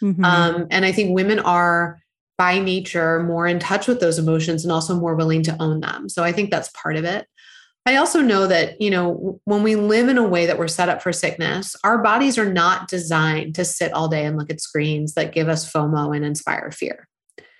Mm-hmm. 0.02 0.24
Um, 0.24 0.68
and 0.72 0.86
I 0.86 0.92
think 0.92 1.14
women 1.14 1.40
are 1.40 2.00
by 2.40 2.58
nature 2.58 3.22
more 3.24 3.46
in 3.46 3.60
touch 3.60 3.86
with 3.86 4.00
those 4.00 4.18
emotions 4.18 4.64
and 4.64 4.72
also 4.72 4.96
more 4.96 5.14
willing 5.14 5.44
to 5.44 5.62
own 5.62 5.82
them. 5.82 6.08
So 6.08 6.24
I 6.24 6.32
think 6.32 6.50
that's 6.50 6.70
part 6.70 6.96
of 6.96 7.04
it. 7.04 7.28
I 7.86 7.98
also 7.98 8.22
know 8.22 8.48
that, 8.48 8.80
you 8.80 8.90
know, 8.90 9.42
when 9.44 9.62
we 9.62 9.76
live 9.76 10.08
in 10.08 10.18
a 10.18 10.28
way 10.28 10.46
that 10.46 10.58
we're 10.58 10.70
set 10.70 10.88
up 10.88 11.02
for 11.02 11.12
sickness, 11.12 11.76
our 11.84 11.98
bodies 11.98 12.38
are 12.38 12.52
not 12.52 12.88
designed 12.88 13.56
to 13.56 13.66
sit 13.66 13.92
all 13.92 14.08
day 14.08 14.24
and 14.24 14.38
look 14.38 14.50
at 14.50 14.62
screens 14.62 15.16
that 15.16 15.34
give 15.34 15.50
us 15.50 15.70
FOMO 15.70 16.16
and 16.16 16.24
inspire 16.24 16.72
fear. 16.72 17.10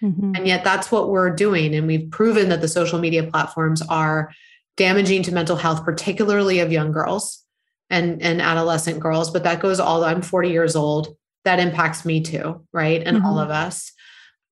Mm-hmm. 0.02 0.36
And 0.36 0.48
yet 0.48 0.64
that's 0.64 0.90
what 0.90 1.10
we're 1.10 1.30
doing. 1.30 1.76
And 1.76 1.86
we've 1.86 2.10
proven 2.10 2.48
that 2.48 2.62
the 2.62 2.70
social 2.70 3.00
media 3.00 3.24
platforms 3.24 3.82
are 3.82 4.32
damaging 4.78 5.24
to 5.24 5.34
mental 5.34 5.58
health, 5.58 5.84
particularly 5.84 6.60
of 6.60 6.72
young 6.72 6.94
girls 6.94 7.44
and, 7.90 8.22
and 8.22 8.42
adolescent 8.42 9.02
girls. 9.02 9.30
But 9.30 9.44
that 9.44 9.60
goes 9.60 9.82
all, 9.82 10.06
I'm 10.06 10.22
40 10.22 10.52
years 10.52 10.78
old. 10.78 11.18
That 11.44 11.60
impacts 11.60 12.06
me 12.06 12.22
too, 12.22 12.66
right? 12.72 13.04
And 13.06 13.18
mm-hmm. 13.18 13.26
all 13.26 13.40
of 13.40 13.50
us. 13.50 13.92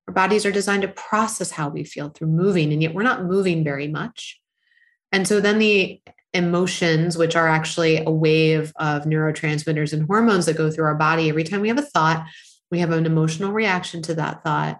Our 0.08 0.14
bodies 0.14 0.46
are 0.46 0.52
designed 0.52 0.84
to 0.84 0.88
process 0.88 1.52
how 1.52 1.70
we 1.70 1.84
feel 1.84 2.10
through 2.10 2.30
moving, 2.30 2.72
and 2.72 2.82
yet 2.82 2.94
we're 2.94 3.04
not 3.04 3.26
moving 3.26 3.64
very 3.64 3.88
much. 3.88 4.40
And 5.12 5.28
so 5.28 5.42
then 5.42 5.60
the 5.60 6.02
emotions, 6.34 7.18
which 7.18 7.36
are 7.36 7.48
actually 7.48 7.98
a 7.98 8.12
wave 8.12 8.72
of 8.78 9.04
neurotransmitters 9.04 9.94
and 9.94 10.06
hormones 10.06 10.46
that 10.46 10.58
go 10.58 10.70
through 10.72 10.86
our 10.86 10.96
body, 10.96 11.30
every 11.30 11.44
time 11.44 11.62
we 11.62 11.68
have 11.68 11.78
a 11.78 11.84
thought, 11.84 12.26
we 12.72 12.80
have 12.80 12.92
an 12.92 13.06
emotional 13.06 13.52
reaction 13.52 14.02
to 14.04 14.16
that 14.16 14.44
thought. 14.44 14.80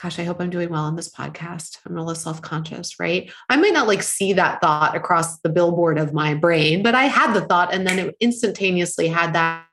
Gosh, 0.00 0.18
I 0.18 0.24
hope 0.24 0.40
I'm 0.40 0.50
doing 0.50 0.70
well 0.70 0.82
on 0.82 0.96
this 0.96 1.10
podcast. 1.10 1.78
I'm 1.86 1.94
really 1.94 2.16
self 2.16 2.42
conscious, 2.42 2.98
right? 2.98 3.32
I 3.48 3.56
might 3.56 3.72
not 3.72 3.86
like 3.86 4.02
see 4.02 4.32
that 4.32 4.60
thought 4.60 4.96
across 4.96 5.38
the 5.40 5.48
billboard 5.48 5.98
of 5.98 6.12
my 6.12 6.34
brain, 6.34 6.82
but 6.82 6.96
I 6.96 7.04
had 7.04 7.32
the 7.32 7.42
thought 7.42 7.72
and 7.72 7.86
then 7.86 7.98
it 7.98 8.16
instantaneously 8.20 9.06
had 9.06 9.32
that 9.34 9.66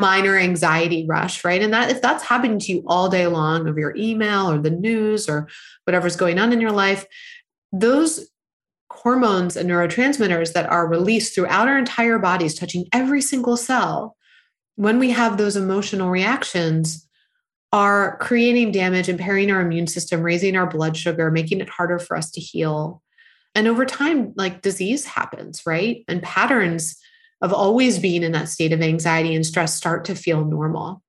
minor 0.00 0.36
anxiety 0.36 1.06
rush, 1.08 1.44
right? 1.44 1.62
And 1.62 1.72
that 1.72 1.90
if 1.90 2.02
that's 2.02 2.24
happening 2.24 2.58
to 2.60 2.72
you 2.72 2.84
all 2.86 3.08
day 3.08 3.26
long 3.26 3.68
of 3.68 3.78
your 3.78 3.94
email 3.96 4.50
or 4.50 4.58
the 4.58 4.70
news 4.70 5.28
or 5.28 5.48
whatever's 5.84 6.16
going 6.16 6.38
on 6.38 6.52
in 6.52 6.60
your 6.60 6.72
life, 6.72 7.06
those 7.72 8.28
hormones 8.90 9.56
and 9.56 9.68
neurotransmitters 9.70 10.52
that 10.52 10.68
are 10.70 10.88
released 10.88 11.34
throughout 11.34 11.68
our 11.68 11.78
entire 11.78 12.18
bodies, 12.18 12.54
touching 12.54 12.86
every 12.92 13.20
single 13.20 13.56
cell, 13.56 14.16
when 14.76 14.98
we 14.98 15.10
have 15.10 15.36
those 15.36 15.56
emotional 15.56 16.10
reactions, 16.10 17.06
are 17.72 18.18
creating 18.18 18.70
damage, 18.70 19.08
impairing 19.08 19.50
our 19.50 19.62
immune 19.62 19.86
system, 19.86 20.22
raising 20.22 20.56
our 20.56 20.66
blood 20.66 20.96
sugar, 20.96 21.30
making 21.30 21.60
it 21.60 21.70
harder 21.70 21.98
for 21.98 22.16
us 22.16 22.30
to 22.30 22.40
heal. 22.40 23.02
And 23.54 23.66
over 23.66 23.86
time, 23.86 24.32
like 24.36 24.62
disease 24.62 25.06
happens, 25.06 25.62
right? 25.66 26.04
And 26.06 26.22
patterns 26.22 26.98
of 27.42 27.52
always 27.52 27.98
being 27.98 28.22
in 28.22 28.32
that 28.32 28.48
state 28.48 28.72
of 28.72 28.80
anxiety 28.80 29.34
and 29.34 29.44
stress 29.44 29.74
start 29.74 30.04
to 30.06 30.14
feel 30.14 30.44
normal. 30.44 31.02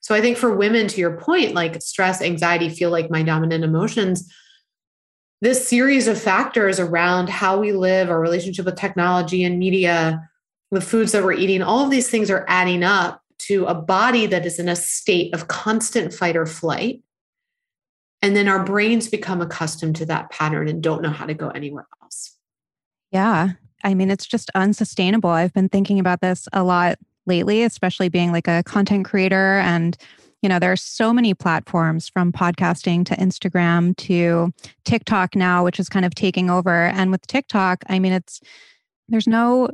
So 0.00 0.14
I 0.14 0.20
think 0.20 0.36
for 0.36 0.54
women, 0.54 0.88
to 0.88 1.00
your 1.00 1.16
point, 1.16 1.54
like 1.54 1.80
stress, 1.80 2.20
anxiety 2.20 2.68
feel 2.68 2.90
like 2.90 3.10
my 3.10 3.22
dominant 3.22 3.64
emotions 3.64 4.30
this 5.40 5.68
series 5.68 6.08
of 6.08 6.20
factors 6.20 6.80
around 6.80 7.28
how 7.28 7.58
we 7.58 7.72
live, 7.72 8.10
our 8.10 8.20
relationship 8.20 8.64
with 8.66 8.76
technology 8.76 9.44
and 9.44 9.58
media, 9.58 10.28
the 10.70 10.80
foods 10.80 11.12
that 11.12 11.22
we're 11.22 11.32
eating, 11.32 11.62
all 11.62 11.84
of 11.84 11.90
these 11.90 12.10
things 12.10 12.30
are 12.30 12.44
adding 12.48 12.82
up 12.82 13.22
to 13.38 13.64
a 13.66 13.74
body 13.74 14.26
that 14.26 14.44
is 14.44 14.58
in 14.58 14.68
a 14.68 14.74
state 14.74 15.32
of 15.34 15.48
constant 15.48 16.12
fight 16.12 16.36
or 16.36 16.44
flight. 16.44 17.02
And 18.20 18.34
then 18.34 18.48
our 18.48 18.64
brains 18.64 19.08
become 19.08 19.40
accustomed 19.40 19.94
to 19.96 20.06
that 20.06 20.30
pattern 20.30 20.66
and 20.68 20.82
don't 20.82 21.02
know 21.02 21.10
how 21.10 21.24
to 21.24 21.34
go 21.34 21.50
anywhere 21.50 21.86
else. 22.02 22.36
Yeah. 23.12 23.50
I 23.84 23.94
mean, 23.94 24.10
it's 24.10 24.26
just 24.26 24.50
unsustainable. 24.54 25.30
I've 25.30 25.52
been 25.52 25.68
thinking 25.68 25.98
about 25.98 26.20
this 26.20 26.48
a 26.52 26.64
lot 26.64 26.98
lately, 27.26 27.62
especially 27.62 28.08
being 28.08 28.32
like 28.32 28.48
a 28.48 28.62
content 28.64 29.04
creator 29.04 29.58
and 29.58 29.96
you 30.42 30.48
know, 30.48 30.58
there 30.58 30.70
are 30.70 30.76
so 30.76 31.12
many 31.12 31.34
platforms 31.34 32.08
from 32.08 32.30
podcasting 32.30 33.04
to 33.06 33.16
Instagram 33.16 33.96
to 33.96 34.52
TikTok 34.84 35.34
now, 35.34 35.64
which 35.64 35.80
is 35.80 35.88
kind 35.88 36.04
of 36.04 36.14
taking 36.14 36.48
over. 36.48 36.86
And 36.86 37.10
with 37.10 37.26
TikTok, 37.26 37.82
I 37.88 37.98
mean, 37.98 38.12
it's 38.12 38.40
there's 39.08 39.26
no 39.26 39.68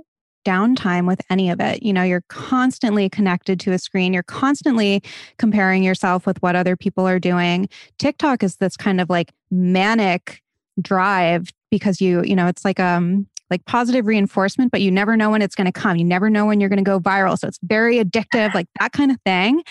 downtime 0.45 1.07
with 1.07 1.21
any 1.31 1.51
of 1.51 1.61
it. 1.61 1.83
You 1.83 1.93
know, 1.93 2.03
you're 2.03 2.25
constantly 2.29 3.09
connected 3.09 3.59
to 3.61 3.73
a 3.73 3.79
screen, 3.79 4.12
you're 4.12 4.23
constantly 4.23 5.03
comparing 5.38 5.83
yourself 5.83 6.27
with 6.27 6.40
what 6.43 6.57
other 6.57 6.77
people 6.77 7.07
are 7.07 7.19
doing. 7.19 7.69
TikTok 7.99 8.43
is 8.43 8.57
this 8.57 8.77
kind 8.77 9.01
of 9.01 9.11
like 9.11 9.33
manic 9.51 10.43
drive 10.81 11.51
because 11.71 12.01
you, 12.01 12.23
you 12.25 12.37
know, 12.37 12.47
it's 12.47 12.64
like 12.64 12.81
um 12.81 13.27
like 13.51 13.65
positive 13.67 14.07
reinforcement, 14.07 14.71
but 14.71 14.81
you 14.81 14.91
never 14.91 15.17
know 15.17 15.31
when 15.31 15.43
it's 15.43 15.55
going 15.55 15.67
to 15.67 15.73
come. 15.73 15.97
You 15.97 16.05
never 16.05 16.31
know 16.31 16.47
when 16.47 16.61
you're 16.61 16.69
going 16.69 16.79
to 16.79 16.85
go 16.85 16.99
viral. 16.99 17.39
So 17.39 17.47
it's 17.49 17.59
very 17.63 18.03
addictive, 18.03 18.55
like 18.55 18.67
that 18.81 18.93
kind 18.93 19.11
of 19.11 19.19
thing. 19.25 19.63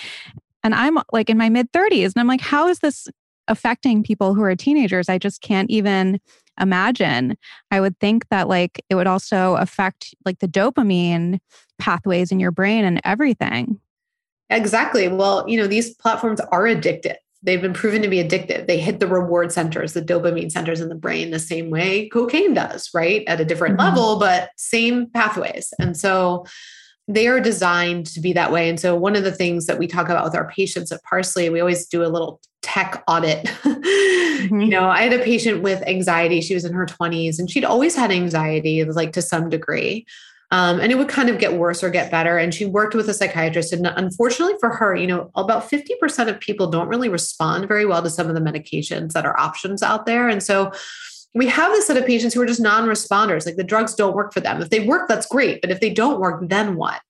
And 0.64 0.74
I'm 0.74 0.98
like 1.12 1.30
in 1.30 1.38
my 1.38 1.50
mid 1.50 1.72
30s. 1.72 2.14
And 2.14 2.18
I'm 2.18 2.28
like, 2.28 2.42
how 2.42 2.68
is 2.68 2.80
this 2.80 3.08
affecting 3.48 4.04
people 4.04 4.34
who 4.34 4.44
are 4.44 4.56
teenagers? 4.56 5.10
I 5.10 5.18
just 5.18 5.42
can't 5.42 5.70
even 5.70 6.20
imagine. 6.60 7.36
I 7.72 7.82
would 7.82 8.00
think 8.00 8.28
that 8.30 8.48
like 8.48 8.84
it 8.90 8.96
would 8.96 9.08
also 9.08 9.56
affect 9.56 10.14
like 10.26 10.40
the 10.40 10.48
dopamine 10.48 11.40
pathways 11.80 12.32
in 12.32 12.40
your 12.40 12.52
brain 12.52 12.86
and 12.86 13.02
everything. 13.04 13.80
Exactly. 14.50 15.08
Well, 15.08 15.46
you 15.48 15.58
know, 15.58 15.68
these 15.68 15.96
platforms 15.96 16.40
are 16.40 16.64
addictive. 16.64 17.16
They've 17.44 17.62
been 17.62 17.74
proven 17.74 18.02
to 18.02 18.08
be 18.08 18.24
addictive. 18.24 18.68
They 18.68 18.80
hit 18.80 19.00
the 19.00 19.08
reward 19.08 19.52
centers, 19.52 19.94
the 19.94 20.02
dopamine 20.02 20.52
centers 20.52 20.80
in 20.80 20.90
the 20.90 20.96
brain, 20.96 21.32
the 21.32 21.40
same 21.40 21.70
way 21.70 22.10
cocaine 22.10 22.54
does, 22.54 22.90
right? 22.94 23.24
At 23.28 23.42
a 23.42 23.46
different 23.46 23.78
mm-hmm. 23.78 23.96
level, 23.96 24.18
but 24.18 24.50
same 24.58 25.08
pathways. 25.08 25.74
And 25.80 25.98
so, 25.98 26.46
they 27.08 27.28
are 27.28 27.42
designed 27.42 28.06
to 28.06 28.22
be 28.22 28.32
that 28.32 28.52
way. 28.52 28.70
And 28.70 28.80
so, 28.80 28.96
one 28.96 29.16
of 29.16 29.26
the 29.26 29.32
things 29.32 29.66
that 29.66 29.78
we 29.78 29.88
talk 29.88 30.08
about 30.08 30.24
with 30.24 30.36
our 30.36 30.50
patients 30.50 30.92
at 30.92 31.04
Parsley, 31.04 31.50
we 31.50 31.60
always 31.60 31.86
do 31.88 32.04
a 32.04 32.08
little 32.08 32.40
tech 32.62 33.04
audit. 33.08 33.46
mm-hmm. 33.64 34.62
You 34.62 34.70
know, 34.70 34.86
I 34.86 35.02
had 35.02 35.14
a 35.14 35.24
patient 35.24 35.62
with 35.62 35.86
anxiety. 35.86 36.42
She 36.42 36.54
was 36.54 36.66
in 36.66 36.74
her 36.74 36.86
20s 36.86 37.40
and 37.40 37.50
she'd 37.50 37.66
always 37.66 37.96
had 37.96 38.12
anxiety, 38.12 38.84
like 38.86 39.14
to 39.14 39.22
some 39.22 39.50
degree. 39.50 40.06
Um, 40.54 40.80
and 40.80 40.92
it 40.92 41.00
would 41.00 41.10
kind 41.10 41.30
of 41.30 41.40
get 41.40 41.54
worse 41.54 41.84
or 41.84 41.90
get 41.90 42.12
better. 42.12 42.38
And 42.38 42.54
she 42.54 42.66
worked 42.66 42.94
with 42.94 43.10
a 43.10 43.14
psychiatrist. 43.14 43.74
And 43.74 43.88
unfortunately 43.88 44.54
for 44.60 44.70
her, 44.70 44.96
you 44.96 45.08
know, 45.08 45.32
about 45.34 45.68
50% 45.68 46.30
of 46.30 46.40
people 46.40 46.68
don't 46.68 46.88
really 46.88 47.10
respond 47.10 47.68
very 47.68 47.88
well 47.88 48.04
to 48.04 48.10
some 48.10 48.28
of 48.28 48.36
the 48.36 48.40
medications 48.40 49.14
that 49.14 49.26
are 49.26 49.38
options 49.40 49.82
out 49.82 50.06
there. 50.06 50.30
And 50.30 50.44
so, 50.44 50.72
we 51.36 51.48
have 51.48 51.72
this 51.72 51.88
set 51.88 51.98
of 51.98 52.06
patients 52.06 52.36
who 52.36 52.42
are 52.42 52.46
just 52.46 52.62
non-responders 52.62 53.48
like 53.48 53.56
the 53.56 53.64
drugs 53.64 53.96
don't 53.96 54.16
work 54.16 54.32
for 54.32 54.40
them 54.40 54.62
if 54.62 54.70
they 54.70 54.86
work 54.86 55.08
that's 55.08 55.26
great 55.26 55.62
but 55.62 55.72
if 55.72 55.80
they 55.80 55.90
don't 55.90 56.20
work 56.20 56.40
then 56.48 56.76
what 56.76 57.02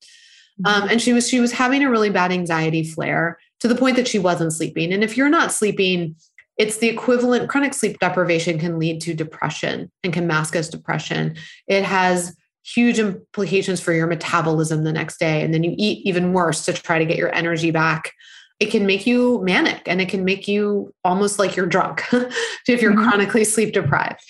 mm-hmm. 0.63 0.83
um, 0.83 0.89
and 0.89 1.01
she 1.01 1.11
was 1.11 1.27
she 1.27 1.41
was 1.41 1.51
having 1.51 1.83
a 1.83 1.89
really 1.89 2.09
bad 2.09 2.31
anxiety 2.31 2.85
flare 2.85 3.37
to 3.59 3.67
the 3.67 3.75
point 3.75 3.97
that 3.97 4.07
she 4.07 4.19
wasn't 4.19 4.53
sleeping 4.53 4.93
and 4.93 5.03
if 5.03 5.17
you're 5.17 5.27
not 5.27 5.51
sleeping 5.51 6.15
it's 6.57 6.77
the 6.77 6.87
equivalent 6.87 7.49
chronic 7.49 7.73
sleep 7.73 7.99
deprivation 7.99 8.57
can 8.57 8.79
lead 8.79 9.01
to 9.01 9.13
depression 9.13 9.91
and 10.05 10.13
can 10.13 10.25
mask 10.25 10.55
as 10.55 10.69
depression 10.69 11.35
it 11.67 11.83
has 11.83 12.33
huge 12.63 12.99
implications 12.99 13.81
for 13.81 13.93
your 13.93 14.07
metabolism 14.07 14.83
the 14.83 14.93
next 14.93 15.19
day 15.19 15.41
and 15.41 15.53
then 15.53 15.63
you 15.63 15.75
eat 15.77 16.05
even 16.05 16.33
worse 16.33 16.65
to 16.65 16.73
try 16.73 16.97
to 16.97 17.05
get 17.05 17.17
your 17.17 17.33
energy 17.35 17.71
back 17.71 18.13
it 18.59 18.71
can 18.71 18.85
make 18.85 19.05
you 19.05 19.41
manic 19.43 19.81
and 19.87 19.99
it 19.99 20.09
can 20.09 20.23
make 20.23 20.47
you 20.47 20.93
almost 21.03 21.39
like 21.39 21.55
you're 21.55 21.65
drunk 21.65 22.03
if 22.13 22.81
you're 22.81 22.93
mm-hmm. 22.93 23.03
chronically 23.03 23.43
sleep 23.43 23.73
deprived. 23.73 24.21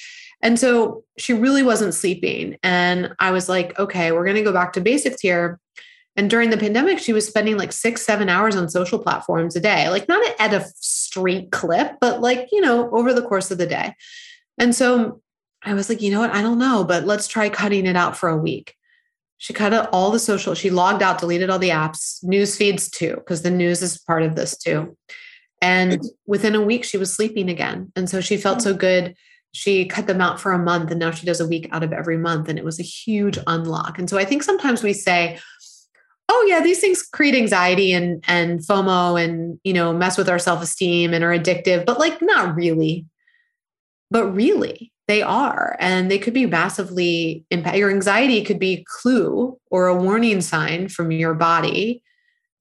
And 0.41 0.59
so 0.59 1.03
she 1.17 1.33
really 1.33 1.63
wasn't 1.63 1.93
sleeping. 1.93 2.57
And 2.63 3.13
I 3.19 3.31
was 3.31 3.47
like, 3.47 3.77
okay, 3.79 4.11
we're 4.11 4.25
going 4.25 4.35
to 4.35 4.43
go 4.43 4.51
back 4.51 4.73
to 4.73 4.81
basics 4.81 5.21
here. 5.21 5.59
And 6.15 6.29
during 6.29 6.49
the 6.49 6.57
pandemic, 6.57 6.99
she 6.99 7.13
was 7.13 7.27
spending 7.27 7.57
like 7.57 7.71
six, 7.71 8.01
seven 8.01 8.27
hours 8.27 8.55
on 8.55 8.69
social 8.69 8.99
platforms 8.99 9.55
a 9.55 9.59
day, 9.59 9.89
like 9.89 10.07
not 10.07 10.21
at 10.39 10.53
a 10.53 10.65
straight 10.75 11.51
clip, 11.51 11.93
but 12.01 12.21
like, 12.21 12.49
you 12.51 12.59
know, 12.59 12.89
over 12.91 13.13
the 13.13 13.21
course 13.21 13.51
of 13.51 13.57
the 13.57 13.65
day. 13.65 13.95
And 14.57 14.75
so 14.75 15.21
I 15.65 15.73
was 15.73 15.89
like, 15.89 16.01
you 16.01 16.11
know 16.11 16.19
what? 16.19 16.31
I 16.31 16.41
don't 16.41 16.59
know, 16.59 16.83
but 16.83 17.05
let's 17.05 17.27
try 17.27 17.49
cutting 17.49 17.85
it 17.85 17.95
out 17.95 18.17
for 18.17 18.29
a 18.29 18.37
week. 18.37 18.75
She 19.37 19.53
cut 19.53 19.73
out 19.73 19.89
all 19.91 20.11
the 20.11 20.19
social. 20.19 20.55
She 20.55 20.69
logged 20.69 21.01
out, 21.01 21.19
deleted 21.19 21.49
all 21.49 21.59
the 21.59 21.69
apps, 21.69 22.23
news 22.23 22.55
feeds 22.55 22.89
too, 22.89 23.15
because 23.15 23.41
the 23.41 23.51
news 23.51 23.81
is 23.81 23.97
part 23.97 24.23
of 24.23 24.35
this 24.35 24.57
too. 24.57 24.97
And 25.61 26.01
within 26.25 26.55
a 26.55 26.61
week, 26.61 26.83
she 26.83 26.97
was 26.97 27.13
sleeping 27.13 27.49
again. 27.49 27.91
And 27.95 28.09
so 28.09 28.21
she 28.21 28.37
felt 28.37 28.59
mm. 28.59 28.63
so 28.63 28.73
good. 28.73 29.15
She 29.53 29.85
cut 29.85 30.07
them 30.07 30.21
out 30.21 30.39
for 30.39 30.51
a 30.51 30.57
month 30.57 30.91
and 30.91 30.99
now 30.99 31.11
she 31.11 31.25
does 31.25 31.39
a 31.39 31.47
week 31.47 31.69
out 31.71 31.83
of 31.83 31.93
every 31.93 32.17
month. 32.17 32.49
And 32.49 32.57
it 32.57 32.65
was 32.65 32.79
a 32.79 32.83
huge 32.83 33.37
unlock. 33.47 33.99
And 33.99 34.09
so 34.09 34.17
I 34.17 34.25
think 34.25 34.43
sometimes 34.43 34.83
we 34.83 34.93
say, 34.93 35.39
oh 36.29 36.45
yeah 36.47 36.61
these 36.61 36.79
things 36.79 37.03
create 37.03 37.35
anxiety 37.35 37.91
and 37.91 38.23
and 38.27 38.61
fomo 38.61 39.21
and 39.21 39.59
you 39.63 39.73
know 39.73 39.93
mess 39.93 40.17
with 40.17 40.29
our 40.29 40.39
self-esteem 40.39 41.13
and 41.13 41.21
are 41.21 41.37
addictive 41.37 41.85
but 41.85 41.99
like 41.99 42.21
not 42.21 42.55
really 42.55 43.05
but 44.09 44.25
really 44.27 44.92
they 45.07 45.21
are 45.21 45.75
and 45.79 46.09
they 46.09 46.17
could 46.17 46.33
be 46.33 46.45
massively 46.45 47.45
impact 47.49 47.77
your 47.77 47.89
anxiety 47.89 48.43
could 48.43 48.59
be 48.59 48.73
a 48.73 48.83
clue 48.87 49.57
or 49.69 49.87
a 49.87 49.95
warning 49.95 50.41
sign 50.41 50.87
from 50.87 51.11
your 51.11 51.33
body 51.33 52.01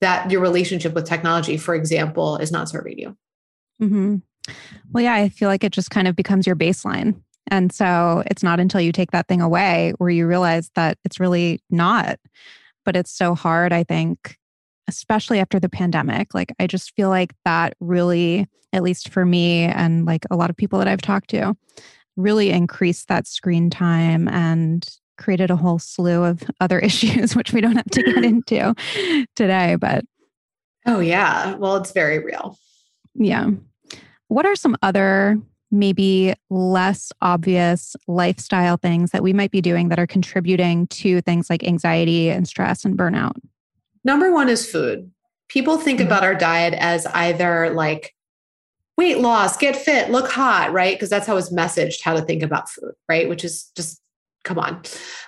that 0.01 0.31
your 0.31 0.41
relationship 0.41 0.95
with 0.95 1.07
technology 1.07 1.57
for 1.57 1.75
example 1.75 2.37
is 2.39 2.51
not 2.51 2.69
serving 2.69 2.99
you. 2.99 3.17
Mm-hmm. 3.81 4.17
well 4.93 5.05
yeah 5.05 5.15
i 5.15 5.29
feel 5.29 5.49
like 5.49 5.65
it 5.65 5.73
just 5.73 5.91
kind 5.91 6.09
of 6.09 6.17
becomes 6.17 6.47
your 6.47 6.57
baseline. 6.57 7.21
And 7.49 7.73
so 7.73 8.23
it's 8.27 8.45
not 8.45 8.61
until 8.61 8.81
you 8.81 8.93
take 8.93 9.11
that 9.11 9.27
thing 9.27 9.41
away 9.41 9.93
where 9.99 10.09
you 10.09 10.27
realize 10.27 10.71
that 10.75 10.99
it's 11.05 11.21
really 11.21 11.61
not 11.71 12.19
but 12.85 12.97
it's 12.97 13.13
so 13.13 13.35
hard 13.35 13.73
i 13.73 13.85
think 13.85 14.37
especially 14.89 15.39
after 15.39 15.61
the 15.61 15.69
pandemic. 15.69 16.35
Like 16.35 16.53
i 16.59 16.67
just 16.67 16.95
feel 16.97 17.09
like 17.09 17.35
that 17.45 17.75
really 17.79 18.49
at 18.73 18.83
least 18.83 19.11
for 19.11 19.25
me 19.25 19.65
and 19.65 20.07
like 20.07 20.25
a 20.31 20.37
lot 20.37 20.51
of 20.51 20.57
people 20.57 20.79
that 20.79 20.89
i've 20.89 21.03
talked 21.03 21.31
to 21.31 21.55
really 22.17 22.51
increased 22.51 23.09
that 23.09 23.27
screen 23.27 23.71
time 23.71 24.29
and 24.29 24.87
created 25.19 25.51
a 25.51 25.57
whole 25.57 25.79
slew 25.79 26.25
of 26.25 26.43
other 26.61 26.79
issues, 26.79 27.37
which 27.37 27.53
we 27.53 27.61
don't 27.61 27.77
have 27.77 27.91
to 27.91 28.03
get 28.03 28.25
into 28.25 28.75
today. 29.37 29.77
But 29.77 30.05
oh, 30.87 31.01
yeah. 31.01 31.55
Well, 31.55 31.77
it's 31.77 31.93
very 31.93 32.19
real. 32.19 32.59
Yeah. 33.15 33.51
What 34.29 34.47
are 34.47 34.57
some 34.57 34.77
other 34.83 35.39
maybe 35.71 36.35
less 36.51 37.13
obvious 37.23 37.97
lifestyle 38.07 38.77
things 38.77 39.11
that 39.11 39.23
we 39.23 39.33
might 39.33 39.51
be 39.51 39.63
doing 39.63 39.89
that 39.89 39.99
are 39.99 40.07
contributing 40.07 40.87
to 40.89 41.23
things 41.23 41.49
like 41.49 41.65
anxiety 41.65 42.29
and 42.31 42.47
stress 42.47 42.85
and 42.85 42.97
burnout? 42.97 43.37
Number 44.05 44.33
one 44.33 44.49
is 44.49 44.71
food. 44.71 45.11
People 45.49 45.79
think 45.79 45.99
mm-hmm. 45.99 46.09
about 46.09 46.25
our 46.25 46.35
diet 46.35 46.75
as 46.75 47.07
either 47.07 47.71
like 47.71 48.15
weight 48.97 49.19
loss, 49.19 49.57
get 49.57 49.77
fit, 49.77 50.11
look 50.11 50.31
hot, 50.31 50.73
right? 50.73 50.95
Because 50.95 51.11
that's 51.11 51.27
how 51.27 51.37
it's 51.37 51.53
messaged 51.53 52.03
how 52.03 52.15
to 52.15 52.23
think 52.23 52.43
about 52.43 52.69
food, 52.69 52.93
right? 53.09 53.29
Which 53.29 53.45
is 53.45 53.71
just 53.77 54.01
come 54.45 54.59
on. 54.59 54.83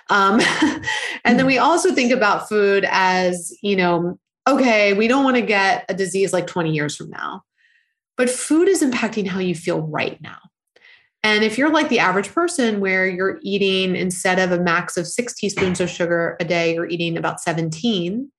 Um, 0.09 0.41
and 1.25 1.39
then 1.39 1.45
we 1.45 1.57
also 1.57 1.93
think 1.93 2.11
about 2.11 2.49
food 2.49 2.85
as, 2.89 3.55
you 3.61 3.75
know, 3.75 4.19
okay, 4.47 4.93
we 4.93 5.07
don't 5.07 5.23
want 5.23 5.37
to 5.37 5.41
get 5.41 5.85
a 5.89 5.93
disease 5.93 6.33
like 6.33 6.47
20 6.47 6.71
years 6.71 6.95
from 6.95 7.09
now, 7.09 7.43
but 8.17 8.29
food 8.29 8.67
is 8.67 8.83
impacting 8.83 9.27
how 9.27 9.39
you 9.39 9.55
feel 9.55 9.81
right 9.81 10.21
now. 10.21 10.37
And 11.23 11.43
if 11.43 11.57
you're 11.57 11.71
like 11.71 11.89
the 11.89 11.97
average 11.97 12.31
person 12.31 12.79
where 12.79 13.07
you're 13.07 13.39
eating 13.41 13.95
instead 13.95 14.37
of 14.37 14.51
a 14.51 14.61
max 14.61 14.95
of 14.95 15.07
six 15.07 15.33
teaspoons 15.33 15.81
of 15.81 15.89
sugar 15.89 16.37
a 16.39 16.45
day, 16.45 16.75
you're 16.75 16.87
eating 16.87 17.17
about 17.17 17.41
17, 17.41 18.31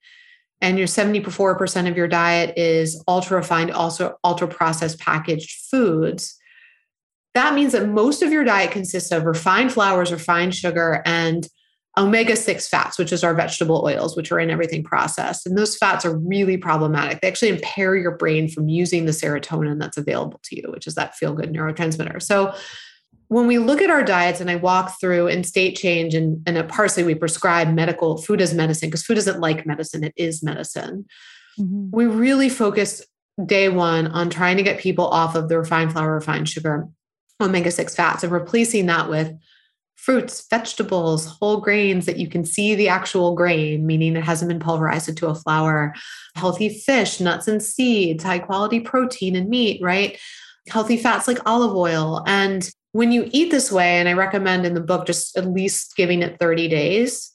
and 0.61 0.79
your 0.79 0.87
74% 0.87 1.88
of 1.88 1.97
your 1.97 2.09
diet 2.09 2.57
is 2.57 3.03
ultra 3.07 3.37
refined, 3.38 3.71
also 3.71 4.16
ultra 4.25 4.49
processed 4.49 4.99
packaged 4.99 5.69
foods, 5.71 6.38
that 7.35 7.55
means 7.55 7.73
that 7.73 7.88
most 7.88 8.23
of 8.23 8.33
your 8.33 8.45
diet 8.45 8.71
consists 8.71 9.12
of 9.12 9.25
refined 9.25 9.71
flours, 9.71 10.11
refined 10.11 10.55
sugar, 10.55 11.03
and 11.05 11.47
omega 11.99 12.35
6 12.35 12.69
fats, 12.69 12.99
which 12.99 13.12
is 13.12 13.23
our 13.23 13.35
vegetable 13.35 13.83
oils, 13.85 14.16
which 14.16 14.33
are 14.33 14.38
in 14.38 14.51
everything 14.51 14.83
processed. 14.83 15.47
And 15.47 15.57
those 15.57 15.77
fats 15.77 16.05
are 16.05 16.16
really 16.16 16.57
problematic. 16.57 17.21
They 17.21 17.29
actually 17.29 17.51
impair 17.51 17.95
your 17.95 18.16
brain 18.16 18.49
from 18.49 18.69
using 18.69 19.05
the 19.05 19.12
serotonin 19.12 19.79
that's 19.79 19.97
available 19.97 20.40
to 20.45 20.57
you, 20.57 20.71
which 20.71 20.87
is 20.87 20.95
that 20.95 21.14
feel 21.14 21.35
good 21.35 21.53
neurotransmitter. 21.53 22.23
So, 22.23 22.55
when 23.28 23.46
we 23.46 23.58
look 23.58 23.82
at 23.82 23.90
our 23.90 24.02
diets 24.02 24.40
and 24.40 24.50
I 24.50 24.56
walk 24.56 25.00
through 25.00 25.28
in 25.28 25.44
state 25.44 25.76
change 25.76 26.14
and, 26.14 26.42
and 26.46 26.56
at 26.56 26.68
Parsley, 26.68 27.02
we 27.02 27.14
prescribe 27.14 27.72
medical 27.74 28.18
food 28.18 28.40
as 28.40 28.54
medicine 28.54 28.88
because 28.88 29.04
food 29.04 29.18
isn't 29.18 29.40
like 29.40 29.66
medicine, 29.66 30.04
it 30.04 30.14
is 30.16 30.42
medicine. 30.42 31.06
Mm-hmm. 31.58 31.90
We 31.92 32.06
really 32.06 32.48
focus 32.48 33.02
day 33.44 33.68
one 33.68 34.06
on 34.08 34.30
trying 34.30 34.56
to 34.56 34.62
get 34.62 34.78
people 34.78 35.06
off 35.06 35.34
of 35.34 35.48
the 35.48 35.58
refined 35.58 35.92
flour, 35.92 36.14
refined 36.14 36.48
sugar, 36.48 36.88
omega 37.40 37.70
6 37.70 37.94
fats 37.94 38.22
and 38.22 38.32
replacing 38.32 38.86
that 38.86 39.10
with 39.10 39.32
fruits, 39.96 40.46
vegetables, 40.48 41.26
whole 41.26 41.60
grains 41.60 42.06
that 42.06 42.18
you 42.18 42.28
can 42.28 42.44
see 42.44 42.74
the 42.74 42.88
actual 42.88 43.34
grain, 43.34 43.86
meaning 43.86 44.14
it 44.14 44.22
hasn't 44.22 44.48
been 44.48 44.60
pulverized 44.60 45.08
into 45.08 45.26
a 45.26 45.34
flour, 45.34 45.94
healthy 46.36 46.68
fish, 46.68 47.18
nuts 47.18 47.48
and 47.48 47.62
seeds, 47.62 48.22
high 48.22 48.38
quality 48.38 48.78
protein 48.78 49.34
and 49.34 49.48
meat, 49.48 49.80
right? 49.82 50.18
Healthy 50.68 50.98
fats 50.98 51.26
like 51.26 51.38
olive 51.46 51.74
oil. 51.74 52.22
And 52.26 52.70
when 52.96 53.12
you 53.12 53.28
eat 53.32 53.50
this 53.50 53.70
way, 53.70 53.98
and 53.98 54.09
I 54.09 54.14
recommend 54.14 54.66
in 54.66 54.74
the 54.74 54.80
book 54.80 55.06
just 55.06 55.37
at 55.37 55.46
least 55.46 55.96
giving 55.96 56.22
it 56.22 56.38
30 56.38 56.68
days, 56.68 57.32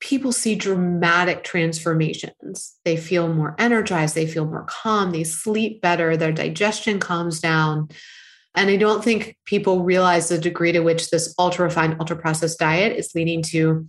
people 0.00 0.32
see 0.32 0.54
dramatic 0.54 1.44
transformations. 1.44 2.74
They 2.84 2.96
feel 2.96 3.32
more 3.32 3.54
energized, 3.58 4.14
they 4.14 4.26
feel 4.26 4.46
more 4.46 4.64
calm, 4.68 5.10
they 5.10 5.24
sleep 5.24 5.82
better, 5.82 6.16
their 6.16 6.32
digestion 6.32 6.98
calms 6.98 7.40
down 7.40 7.90
and 8.54 8.68
I 8.68 8.76
don't 8.76 9.04
think 9.04 9.36
people 9.44 9.84
realize 9.84 10.28
the 10.28 10.38
degree 10.38 10.72
to 10.72 10.80
which 10.80 11.10
this 11.10 11.34
ultra 11.38 11.66
refined, 11.66 11.96
ultra 12.00 12.16
processed 12.16 12.58
diet 12.58 12.96
is 12.96 13.14
leading 13.14 13.42
to 13.44 13.86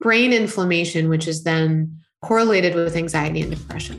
brain 0.00 0.32
inflammation, 0.32 1.08
which 1.08 1.26
is 1.26 1.42
then 1.42 1.98
correlated 2.22 2.74
with 2.74 2.96
anxiety 2.96 3.42
and 3.42 3.50
depression. 3.50 3.98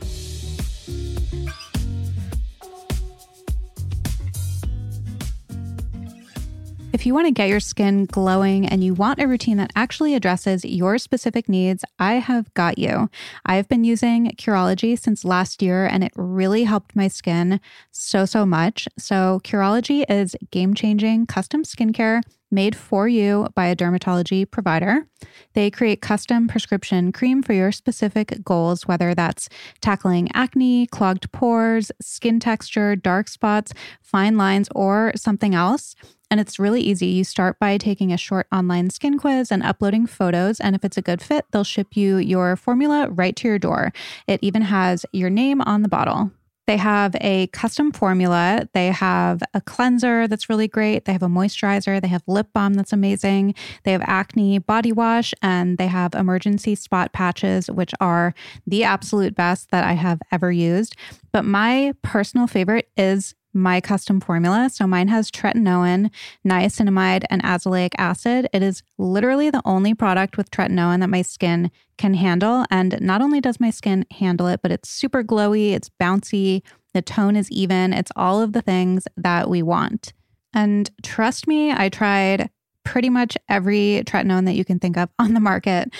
If 6.96 7.04
you 7.04 7.12
want 7.12 7.26
to 7.26 7.30
get 7.30 7.50
your 7.50 7.60
skin 7.60 8.06
glowing 8.06 8.66
and 8.66 8.82
you 8.82 8.94
want 8.94 9.20
a 9.20 9.28
routine 9.28 9.58
that 9.58 9.70
actually 9.76 10.14
addresses 10.14 10.64
your 10.64 10.96
specific 10.96 11.46
needs, 11.46 11.84
I 11.98 12.14
have 12.14 12.54
got 12.54 12.78
you. 12.78 13.10
I've 13.44 13.68
been 13.68 13.84
using 13.84 14.30
Curology 14.38 14.98
since 14.98 15.22
last 15.22 15.60
year 15.60 15.84
and 15.84 16.02
it 16.02 16.12
really 16.16 16.64
helped 16.64 16.96
my 16.96 17.08
skin 17.08 17.60
so, 17.92 18.24
so 18.24 18.46
much. 18.46 18.88
So, 18.98 19.42
Curology 19.44 20.06
is 20.08 20.34
game 20.50 20.72
changing 20.72 21.26
custom 21.26 21.64
skincare 21.64 22.22
made 22.50 22.74
for 22.74 23.06
you 23.08 23.48
by 23.54 23.66
a 23.66 23.76
dermatology 23.76 24.50
provider. 24.50 25.06
They 25.52 25.70
create 25.70 26.00
custom 26.00 26.48
prescription 26.48 27.12
cream 27.12 27.42
for 27.42 27.52
your 27.52 27.72
specific 27.72 28.42
goals, 28.44 28.86
whether 28.86 29.14
that's 29.14 29.50
tackling 29.82 30.30
acne, 30.32 30.86
clogged 30.86 31.30
pores, 31.32 31.90
skin 32.00 32.40
texture, 32.40 32.96
dark 32.96 33.28
spots, 33.28 33.72
fine 34.00 34.36
lines, 34.38 34.68
or 34.74 35.12
something 35.16 35.54
else. 35.54 35.94
And 36.30 36.40
it's 36.40 36.58
really 36.58 36.80
easy. 36.80 37.06
You 37.06 37.24
start 37.24 37.58
by 37.58 37.78
taking 37.78 38.12
a 38.12 38.16
short 38.16 38.46
online 38.52 38.90
skin 38.90 39.18
quiz 39.18 39.52
and 39.52 39.62
uploading 39.62 40.06
photos. 40.06 40.60
And 40.60 40.74
if 40.74 40.84
it's 40.84 40.96
a 40.96 41.02
good 41.02 41.22
fit, 41.22 41.44
they'll 41.50 41.64
ship 41.64 41.96
you 41.96 42.16
your 42.16 42.56
formula 42.56 43.08
right 43.10 43.36
to 43.36 43.48
your 43.48 43.58
door. 43.58 43.92
It 44.26 44.40
even 44.42 44.62
has 44.62 45.06
your 45.12 45.30
name 45.30 45.60
on 45.60 45.82
the 45.82 45.88
bottle. 45.88 46.32
They 46.66 46.76
have 46.78 47.14
a 47.20 47.46
custom 47.48 47.92
formula. 47.92 48.68
They 48.74 48.88
have 48.88 49.40
a 49.54 49.60
cleanser 49.60 50.26
that's 50.26 50.48
really 50.48 50.66
great. 50.66 51.04
They 51.04 51.12
have 51.12 51.22
a 51.22 51.28
moisturizer. 51.28 52.00
They 52.00 52.08
have 52.08 52.24
lip 52.26 52.48
balm 52.52 52.74
that's 52.74 52.92
amazing. 52.92 53.54
They 53.84 53.92
have 53.92 54.02
acne 54.04 54.58
body 54.58 54.90
wash 54.90 55.32
and 55.42 55.78
they 55.78 55.86
have 55.86 56.14
emergency 56.14 56.74
spot 56.74 57.12
patches, 57.12 57.70
which 57.70 57.92
are 58.00 58.34
the 58.66 58.82
absolute 58.82 59.36
best 59.36 59.70
that 59.70 59.84
I 59.84 59.92
have 59.92 60.20
ever 60.32 60.50
used. 60.50 60.96
But 61.32 61.44
my 61.44 61.94
personal 62.02 62.48
favorite 62.48 62.88
is 62.96 63.34
my 63.56 63.80
custom 63.80 64.20
formula. 64.20 64.70
So 64.70 64.86
mine 64.86 65.08
has 65.08 65.30
tretinoin, 65.30 66.10
niacinamide, 66.46 67.24
and 67.30 67.42
azelaic 67.42 67.94
acid. 67.98 68.48
It 68.52 68.62
is 68.62 68.82
literally 68.98 69.50
the 69.50 69.62
only 69.64 69.94
product 69.94 70.36
with 70.36 70.50
tretinoin 70.50 71.00
that 71.00 71.08
my 71.08 71.22
skin 71.22 71.70
can 71.96 72.14
handle. 72.14 72.64
And 72.70 73.00
not 73.00 73.22
only 73.22 73.40
does 73.40 73.58
my 73.58 73.70
skin 73.70 74.04
handle 74.10 74.46
it, 74.46 74.60
but 74.62 74.70
it's 74.70 74.88
super 74.88 75.24
glowy, 75.24 75.72
it's 75.72 75.90
bouncy, 76.00 76.62
the 76.92 77.02
tone 77.02 77.36
is 77.36 77.50
even, 77.50 77.92
it's 77.92 78.12
all 78.14 78.40
of 78.40 78.52
the 78.52 78.62
things 78.62 79.08
that 79.16 79.48
we 79.48 79.62
want. 79.62 80.12
And 80.54 80.90
trust 81.02 81.46
me, 81.46 81.72
I 81.72 81.88
tried 81.88 82.50
pretty 82.84 83.10
much 83.10 83.36
every 83.48 84.02
tretinoin 84.06 84.44
that 84.46 84.54
you 84.54 84.64
can 84.64 84.78
think 84.78 84.96
of 84.96 85.08
on 85.18 85.34
the 85.34 85.40
market 85.40 85.92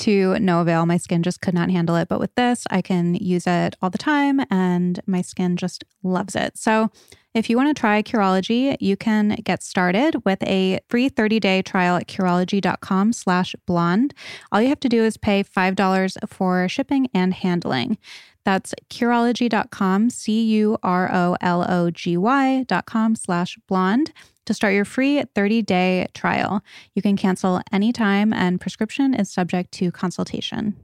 to 0.00 0.38
no 0.38 0.60
avail. 0.60 0.86
My 0.86 0.96
skin 0.96 1.22
just 1.22 1.40
could 1.40 1.54
not 1.54 1.70
handle 1.70 1.96
it. 1.96 2.08
But 2.08 2.20
with 2.20 2.34
this, 2.34 2.64
I 2.70 2.82
can 2.82 3.14
use 3.14 3.46
it 3.46 3.76
all 3.80 3.90
the 3.90 3.98
time 3.98 4.40
and 4.50 5.00
my 5.06 5.22
skin 5.22 5.56
just 5.56 5.84
loves 6.02 6.34
it. 6.34 6.56
So 6.56 6.90
if 7.32 7.48
you 7.48 7.56
want 7.56 7.74
to 7.74 7.80
try 7.80 8.02
Curology, 8.02 8.76
you 8.80 8.96
can 8.96 9.36
get 9.44 9.62
started 9.62 10.16
with 10.24 10.42
a 10.42 10.80
free 10.88 11.08
30-day 11.08 11.62
trial 11.62 11.96
at 11.96 12.08
Curology.com 12.08 13.12
slash 13.12 13.54
blonde. 13.66 14.14
All 14.50 14.60
you 14.60 14.68
have 14.68 14.80
to 14.80 14.88
do 14.88 15.04
is 15.04 15.16
pay 15.16 15.44
$5 15.44 16.28
for 16.28 16.68
shipping 16.68 17.08
and 17.14 17.32
handling. 17.32 17.98
That's 18.44 18.74
Curology.com, 18.88 20.10
C-U-R-O-L-O-G-Y.com 20.10 20.76
slash 23.14 23.58
blonde 23.68 24.12
to 24.50 24.54
start 24.54 24.74
your 24.74 24.84
free 24.84 25.22
30-day 25.36 26.08
trial. 26.12 26.60
You 26.96 27.02
can 27.02 27.16
cancel 27.16 27.60
anytime 27.70 28.32
and 28.32 28.60
prescription 28.60 29.14
is 29.14 29.30
subject 29.30 29.70
to 29.74 29.92
consultation. 29.92 30.74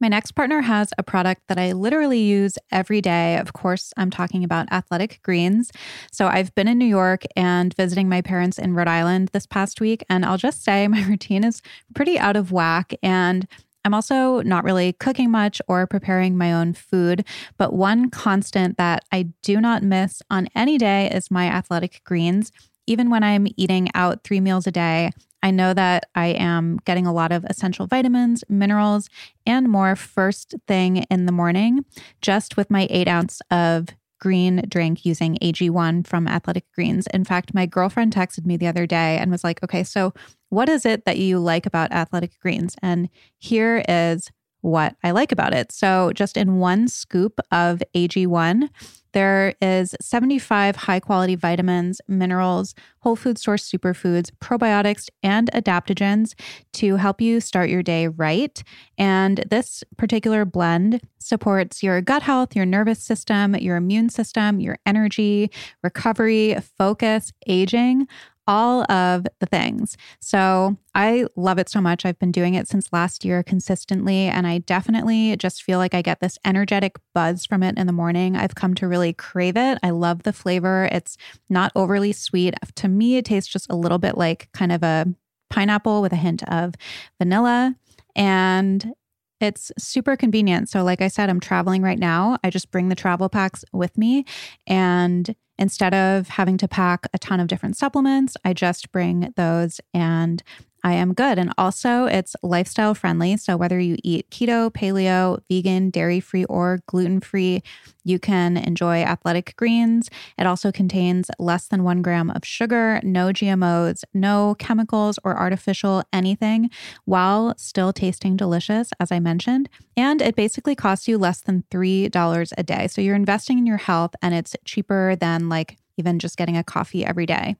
My 0.00 0.08
next 0.08 0.32
partner 0.32 0.62
has 0.62 0.90
a 0.96 1.02
product 1.02 1.42
that 1.48 1.58
I 1.58 1.72
literally 1.72 2.20
use 2.20 2.56
every 2.72 3.02
day. 3.02 3.36
Of 3.36 3.52
course, 3.52 3.92
I'm 3.98 4.10
talking 4.10 4.42
about 4.42 4.72
athletic 4.72 5.20
greens. 5.22 5.70
So 6.12 6.28
I've 6.28 6.54
been 6.54 6.66
in 6.66 6.78
New 6.78 6.86
York 6.86 7.24
and 7.36 7.74
visiting 7.74 8.08
my 8.08 8.22
parents 8.22 8.58
in 8.58 8.72
Rhode 8.72 8.88
Island 8.88 9.28
this 9.34 9.44
past 9.44 9.82
week. 9.82 10.02
And 10.08 10.24
I'll 10.24 10.38
just 10.38 10.64
say 10.64 10.88
my 10.88 11.04
routine 11.04 11.44
is 11.44 11.60
pretty 11.94 12.18
out 12.18 12.36
of 12.36 12.52
whack. 12.52 12.94
And 13.02 13.46
I'm 13.84 13.92
also 13.92 14.40
not 14.40 14.64
really 14.64 14.94
cooking 14.94 15.30
much 15.30 15.60
or 15.68 15.86
preparing 15.86 16.38
my 16.38 16.54
own 16.54 16.72
food, 16.72 17.26
but 17.58 17.74
one 17.74 18.08
constant 18.08 18.78
that 18.78 19.04
I 19.12 19.28
do 19.42 19.60
not 19.60 19.82
miss 19.82 20.22
on 20.30 20.48
any 20.54 20.78
day 20.78 21.10
is 21.10 21.30
my 21.30 21.48
athletic 21.48 22.00
greens 22.04 22.50
even 22.86 23.10
when 23.10 23.22
I'm 23.22 23.46
eating 23.56 23.88
out 23.94 24.24
three 24.24 24.40
meals 24.40 24.66
a 24.66 24.72
day, 24.72 25.10
I 25.42 25.50
know 25.50 25.74
that 25.74 26.06
I 26.14 26.28
am 26.28 26.78
getting 26.86 27.06
a 27.06 27.12
lot 27.12 27.30
of 27.30 27.44
essential 27.44 27.86
vitamins, 27.86 28.44
minerals, 28.48 29.08
and 29.46 29.68
more 29.68 29.94
first 29.94 30.54
thing 30.66 30.98
in 31.10 31.26
the 31.26 31.32
morning, 31.32 31.84
just 32.22 32.56
with 32.56 32.70
my 32.70 32.86
eight 32.90 33.08
ounce 33.08 33.42
of 33.50 33.88
green 34.20 34.64
drink 34.68 35.04
using 35.04 35.36
AG1 35.42 36.06
from 36.06 36.26
Athletic 36.26 36.64
Greens. 36.74 37.06
In 37.12 37.24
fact, 37.24 37.52
my 37.52 37.66
girlfriend 37.66 38.14
texted 38.14 38.46
me 38.46 38.56
the 38.56 38.66
other 38.66 38.86
day 38.86 39.18
and 39.18 39.30
was 39.30 39.44
like, 39.44 39.62
okay, 39.62 39.84
so 39.84 40.14
what 40.48 40.70
is 40.70 40.86
it 40.86 41.04
that 41.04 41.18
you 41.18 41.38
like 41.38 41.66
about 41.66 41.92
Athletic 41.92 42.40
Greens? 42.40 42.74
And 42.80 43.10
here 43.38 43.84
is 43.86 44.30
what 44.62 44.96
I 45.04 45.10
like 45.10 45.30
about 45.30 45.52
it. 45.52 45.72
So, 45.72 46.10
just 46.14 46.38
in 46.38 46.56
one 46.56 46.88
scoop 46.88 47.38
of 47.52 47.82
AG1, 47.94 48.70
there 49.14 49.54
is 49.62 49.94
75 50.00 50.76
high 50.76 51.00
quality 51.00 51.36
vitamins, 51.36 52.00
minerals, 52.06 52.74
whole 52.98 53.16
food 53.16 53.38
source 53.38 53.70
superfoods, 53.70 54.30
probiotics, 54.40 55.08
and 55.22 55.50
adaptogens 55.52 56.34
to 56.74 56.96
help 56.96 57.20
you 57.20 57.40
start 57.40 57.70
your 57.70 57.82
day 57.82 58.08
right. 58.08 58.62
And 58.98 59.44
this 59.50 59.82
particular 59.96 60.44
blend 60.44 61.00
supports 61.18 61.82
your 61.82 62.00
gut 62.00 62.22
health, 62.22 62.54
your 62.54 62.66
nervous 62.66 63.02
system, 63.02 63.54
your 63.54 63.76
immune 63.76 64.10
system, 64.10 64.60
your 64.60 64.76
energy, 64.84 65.50
recovery, 65.82 66.56
focus, 66.76 67.32
aging 67.46 68.06
all 68.46 68.90
of 68.90 69.26
the 69.40 69.46
things. 69.46 69.96
So 70.20 70.76
I 70.94 71.26
love 71.36 71.58
it 71.58 71.68
so 71.68 71.80
much. 71.80 72.04
I've 72.04 72.18
been 72.18 72.32
doing 72.32 72.54
it 72.54 72.68
since 72.68 72.92
last 72.92 73.24
year 73.24 73.42
consistently, 73.42 74.26
and 74.26 74.46
I 74.46 74.58
definitely 74.58 75.36
just 75.36 75.62
feel 75.62 75.78
like 75.78 75.94
I 75.94 76.02
get 76.02 76.20
this 76.20 76.38
energetic 76.44 76.96
buzz 77.14 77.46
from 77.46 77.62
it 77.62 77.78
in 77.78 77.86
the 77.86 77.92
morning. 77.92 78.36
I've 78.36 78.54
come 78.54 78.74
to 78.76 78.88
really 78.88 79.12
crave 79.12 79.56
it. 79.56 79.78
I 79.82 79.90
love 79.90 80.22
the 80.22 80.32
flavor. 80.32 80.88
It's 80.92 81.16
not 81.48 81.72
overly 81.74 82.12
sweet. 82.12 82.54
To 82.76 82.88
me, 82.88 83.16
it 83.16 83.24
tastes 83.24 83.50
just 83.50 83.70
a 83.70 83.76
little 83.76 83.98
bit 83.98 84.18
like 84.18 84.48
kind 84.52 84.72
of 84.72 84.82
a 84.82 85.06
pineapple 85.50 86.02
with 86.02 86.12
a 86.12 86.16
hint 86.16 86.42
of 86.48 86.74
vanilla. 87.18 87.76
And 88.16 88.94
it's 89.40 89.72
super 89.78 90.16
convenient. 90.16 90.68
So, 90.68 90.82
like 90.82 91.00
I 91.02 91.08
said, 91.08 91.28
I'm 91.28 91.40
traveling 91.40 91.82
right 91.82 91.98
now. 91.98 92.38
I 92.42 92.50
just 92.50 92.70
bring 92.70 92.88
the 92.88 92.94
travel 92.94 93.28
packs 93.28 93.64
with 93.72 93.96
me. 93.98 94.24
And 94.66 95.34
instead 95.58 95.94
of 95.94 96.28
having 96.28 96.56
to 96.58 96.68
pack 96.68 97.06
a 97.12 97.18
ton 97.18 97.40
of 97.40 97.48
different 97.48 97.76
supplements, 97.76 98.36
I 98.44 98.52
just 98.52 98.90
bring 98.92 99.32
those 99.36 99.80
and 99.92 100.42
I 100.84 100.92
am 100.92 101.14
good. 101.14 101.38
And 101.38 101.52
also, 101.56 102.04
it's 102.04 102.36
lifestyle 102.42 102.94
friendly. 102.94 103.38
So, 103.38 103.56
whether 103.56 103.80
you 103.80 103.96
eat 104.04 104.28
keto, 104.30 104.70
paleo, 104.70 105.40
vegan, 105.50 105.88
dairy 105.88 106.20
free, 106.20 106.44
or 106.44 106.80
gluten 106.86 107.20
free, 107.20 107.62
you 108.04 108.18
can 108.18 108.58
enjoy 108.58 109.02
athletic 109.02 109.54
greens. 109.56 110.10
It 110.36 110.46
also 110.46 110.70
contains 110.70 111.30
less 111.38 111.68
than 111.68 111.84
one 111.84 112.02
gram 112.02 112.30
of 112.30 112.44
sugar, 112.44 113.00
no 113.02 113.28
GMOs, 113.28 114.04
no 114.12 114.56
chemicals 114.58 115.18
or 115.24 115.38
artificial 115.38 116.04
anything, 116.12 116.68
while 117.06 117.54
still 117.56 117.94
tasting 117.94 118.36
delicious, 118.36 118.90
as 119.00 119.10
I 119.10 119.20
mentioned. 119.20 119.70
And 119.96 120.20
it 120.20 120.36
basically 120.36 120.74
costs 120.74 121.08
you 121.08 121.16
less 121.16 121.40
than 121.40 121.64
$3 121.70 122.52
a 122.58 122.62
day. 122.62 122.88
So, 122.88 123.00
you're 123.00 123.16
investing 123.16 123.56
in 123.56 123.64
your 123.64 123.78
health 123.78 124.14
and 124.20 124.34
it's 124.34 124.54
cheaper 124.66 125.16
than 125.16 125.43
like 125.48 125.76
even 125.96 126.18
just 126.18 126.36
getting 126.36 126.56
a 126.56 126.64
coffee 126.64 127.04
every 127.04 127.26
day. 127.26 127.56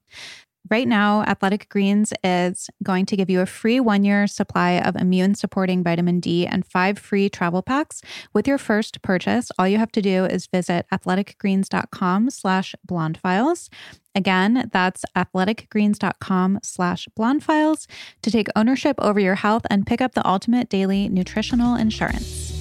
Right 0.71 0.89
now, 0.89 1.23
Athletic 1.25 1.69
Greens 1.69 2.15
is 2.25 2.71
going 2.83 3.05
to 3.07 3.17
give 3.17 3.29
you 3.29 3.43
a 3.43 3.47
free 3.47 3.81
one 3.81 4.03
year 4.03 4.27
supply 4.27 4.79
of 4.79 4.97
immune 4.97 5.35
supporting 5.35 5.83
vitamin 5.83 6.21
D 6.21 6.47
and 6.47 6.65
five 6.65 6.99
free 6.99 7.29
travel 7.29 7.61
packs 7.61 8.01
with 8.33 8.49
your 8.49 8.57
first 8.57 9.03
purchase. 9.03 9.51
All 9.59 9.69
you 9.69 9.77
have 9.77 9.93
to 9.93 10.01
do 10.01 10.25
is 10.25 10.47
visit 10.47 10.87
athleticgreens.com 10.91 12.31
slash 12.31 12.75
blondefiles. 12.89 13.69
Again, 14.15 14.71
that's 14.73 15.05
athleticgreens.com 15.15 16.61
slash 16.63 17.09
blondefiles 17.19 17.87
to 18.23 18.31
take 18.31 18.49
ownership 18.57 18.97
over 19.01 19.21
your 19.21 19.35
health 19.35 19.67
and 19.69 19.87
pick 19.87 20.01
up 20.01 20.15
the 20.15 20.27
ultimate 20.27 20.71
daily 20.71 21.11
nutritional 21.11 21.75
insurance. 21.77 22.54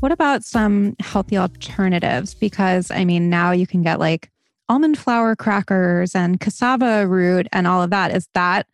What 0.00 0.12
about 0.12 0.44
some 0.44 0.96
healthy 0.98 1.36
alternatives? 1.36 2.32
Because 2.32 2.90
I 2.90 3.04
mean, 3.04 3.28
now 3.28 3.52
you 3.52 3.66
can 3.66 3.82
get 3.82 4.00
like 4.00 4.30
almond 4.70 4.96
flour 4.96 5.36
crackers 5.36 6.14
and 6.14 6.40
cassava 6.40 7.06
root 7.06 7.46
and 7.52 7.66
all 7.66 7.82
of 7.82 7.90
that. 7.90 8.14
Is 8.16 8.26
that 8.32 8.66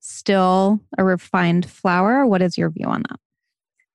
still 0.00 0.80
a 0.98 1.04
refined 1.04 1.70
flour? 1.70 2.26
What 2.26 2.42
is 2.42 2.58
your 2.58 2.68
view 2.68 2.86
on 2.86 3.02
that? 3.08 3.18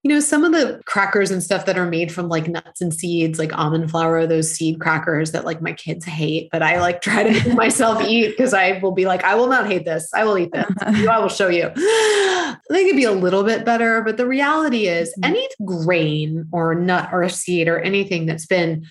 You 0.03 0.11
know, 0.11 0.19
some 0.21 0.45
of 0.45 0.53
the 0.53 0.81
crackers 0.85 1.29
and 1.29 1.43
stuff 1.43 1.65
that 1.65 1.77
are 1.77 1.85
made 1.85 2.11
from 2.11 2.29
like 2.29 2.47
nuts 2.47 2.79
and 2.79 2.93
seeds, 2.93 3.37
like 3.37 3.57
almond 3.57 3.91
flour, 3.91 4.25
those 4.25 4.49
seed 4.49 4.79
crackers 4.79 5.31
that 5.33 5.43
like 5.43 5.61
my 5.61 5.73
kids 5.73 6.05
hate, 6.05 6.49
but 6.51 6.63
I 6.63 6.79
like 6.79 7.01
try 7.01 7.23
to 7.23 7.31
make 7.31 7.53
myself 7.57 8.01
eat 8.03 8.29
because 8.29 8.53
I 8.53 8.79
will 8.79 8.93
be 8.93 9.05
like, 9.05 9.25
I 9.25 9.35
will 9.35 9.47
not 9.47 9.67
hate 9.67 9.83
this. 9.83 10.09
I 10.13 10.23
will 10.23 10.37
eat 10.37 10.51
this. 10.53 10.65
I 10.81 11.19
will 11.19 11.29
show 11.29 11.49
you. 11.49 11.71
They 12.71 12.85
could 12.85 12.95
be 12.95 13.05
a 13.05 13.11
little 13.11 13.43
bit 13.43 13.65
better, 13.65 14.01
but 14.03 14.17
the 14.17 14.27
reality 14.27 14.87
is 14.87 15.09
mm-hmm. 15.09 15.23
any 15.23 15.47
grain 15.65 16.47
or 16.51 16.75
nut 16.75 17.09
or 17.11 17.27
seed 17.29 17.67
or 17.67 17.79
anything 17.79 18.25
that's 18.25 18.45
been 18.45 18.85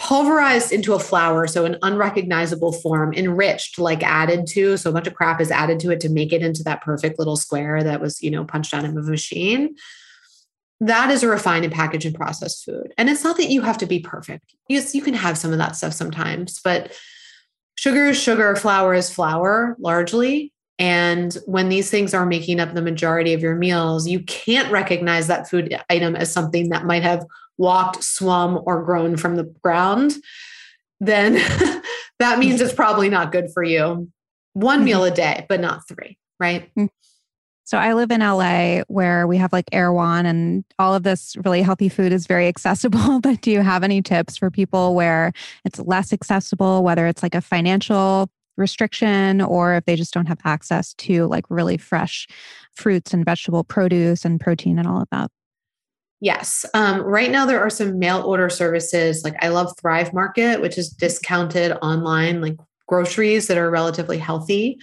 pulverized 0.00 0.72
into 0.72 0.94
a 0.94 0.98
flour, 0.98 1.46
so 1.46 1.66
an 1.66 1.76
unrecognizable 1.82 2.72
form, 2.72 3.12
enriched, 3.12 3.78
like 3.78 4.02
added 4.02 4.46
to. 4.46 4.76
So 4.76 4.90
a 4.90 4.92
bunch 4.92 5.06
of 5.06 5.14
crap 5.14 5.40
is 5.40 5.50
added 5.50 5.78
to 5.80 5.90
it 5.90 6.00
to 6.00 6.08
make 6.08 6.32
it 6.32 6.42
into 6.42 6.62
that 6.62 6.82
perfect 6.82 7.18
little 7.18 7.36
square 7.36 7.84
that 7.84 8.00
was, 8.00 8.22
you 8.22 8.30
know, 8.30 8.44
punched 8.44 8.72
out 8.72 8.84
of 8.84 8.96
a 8.96 9.02
machine 9.02 9.74
that 10.80 11.10
is 11.10 11.22
a 11.22 11.28
refined 11.28 11.64
and 11.64 11.74
packaged 11.74 12.06
and 12.06 12.14
processed 12.14 12.64
food. 12.64 12.94
And 12.96 13.10
it's 13.10 13.22
not 13.22 13.36
that 13.36 13.50
you 13.50 13.60
have 13.62 13.78
to 13.78 13.86
be 13.86 14.00
perfect. 14.00 14.54
Yes, 14.68 14.94
you 14.94 15.02
can 15.02 15.14
have 15.14 15.36
some 15.36 15.52
of 15.52 15.58
that 15.58 15.76
stuff 15.76 15.92
sometimes, 15.92 16.60
but 16.64 16.92
sugar 17.76 18.06
is 18.06 18.20
sugar, 18.20 18.56
flour 18.56 18.94
is 18.94 19.12
flour 19.12 19.76
largely. 19.78 20.52
And 20.78 21.36
when 21.44 21.68
these 21.68 21.90
things 21.90 22.14
are 22.14 22.24
making 22.24 22.58
up 22.58 22.72
the 22.72 22.80
majority 22.80 23.34
of 23.34 23.42
your 23.42 23.54
meals, 23.54 24.08
you 24.08 24.20
can't 24.20 24.72
recognize 24.72 25.26
that 25.26 25.48
food 25.50 25.76
item 25.90 26.16
as 26.16 26.32
something 26.32 26.70
that 26.70 26.86
might 26.86 27.02
have 27.02 27.26
walked, 27.58 28.02
swum, 28.02 28.58
or 28.64 28.82
grown 28.82 29.18
from 29.18 29.36
the 29.36 29.44
ground. 29.62 30.14
Then 30.98 31.34
that 32.18 32.38
means 32.38 32.62
it's 32.62 32.72
probably 32.72 33.10
not 33.10 33.32
good 33.32 33.50
for 33.52 33.62
you. 33.62 34.10
One 34.54 34.78
mm-hmm. 34.78 34.84
meal 34.86 35.04
a 35.04 35.10
day, 35.10 35.44
but 35.50 35.60
not 35.60 35.86
three, 35.86 36.16
right? 36.38 36.74
Mm. 36.74 36.88
So 37.70 37.78
I 37.78 37.92
live 37.92 38.10
in 38.10 38.18
LA 38.18 38.80
where 38.88 39.28
we 39.28 39.36
have 39.36 39.52
like 39.52 39.68
Erewhon 39.70 40.26
and 40.26 40.64
all 40.80 40.92
of 40.92 41.04
this 41.04 41.36
really 41.44 41.62
healthy 41.62 41.88
food 41.88 42.12
is 42.12 42.26
very 42.26 42.48
accessible. 42.54 43.20
But 43.20 43.42
do 43.42 43.52
you 43.52 43.60
have 43.60 43.84
any 43.84 44.02
tips 44.02 44.36
for 44.36 44.50
people 44.50 44.96
where 44.96 45.32
it's 45.64 45.78
less 45.78 46.12
accessible, 46.12 46.82
whether 46.82 47.06
it's 47.06 47.22
like 47.22 47.36
a 47.36 47.40
financial 47.40 48.28
restriction 48.56 49.40
or 49.40 49.76
if 49.76 49.84
they 49.84 49.94
just 49.94 50.12
don't 50.12 50.26
have 50.26 50.40
access 50.44 50.94
to 50.94 51.28
like 51.28 51.44
really 51.48 51.76
fresh 51.76 52.26
fruits 52.72 53.14
and 53.14 53.24
vegetable 53.24 53.62
produce 53.62 54.24
and 54.24 54.40
protein 54.40 54.76
and 54.76 54.88
all 54.88 55.02
of 55.02 55.08
that? 55.12 55.30
Yes. 56.20 56.66
Um, 56.74 57.00
right 57.02 57.30
now, 57.30 57.46
there 57.46 57.60
are 57.60 57.70
some 57.70 58.00
mail 58.00 58.22
order 58.22 58.50
services. 58.50 59.22
Like 59.22 59.36
I 59.44 59.46
love 59.46 59.72
Thrive 59.80 60.12
Market, 60.12 60.60
which 60.60 60.76
is 60.76 60.90
discounted 60.90 61.78
online, 61.82 62.40
like 62.40 62.56
groceries 62.88 63.46
that 63.46 63.58
are 63.58 63.70
relatively 63.70 64.18
healthy. 64.18 64.80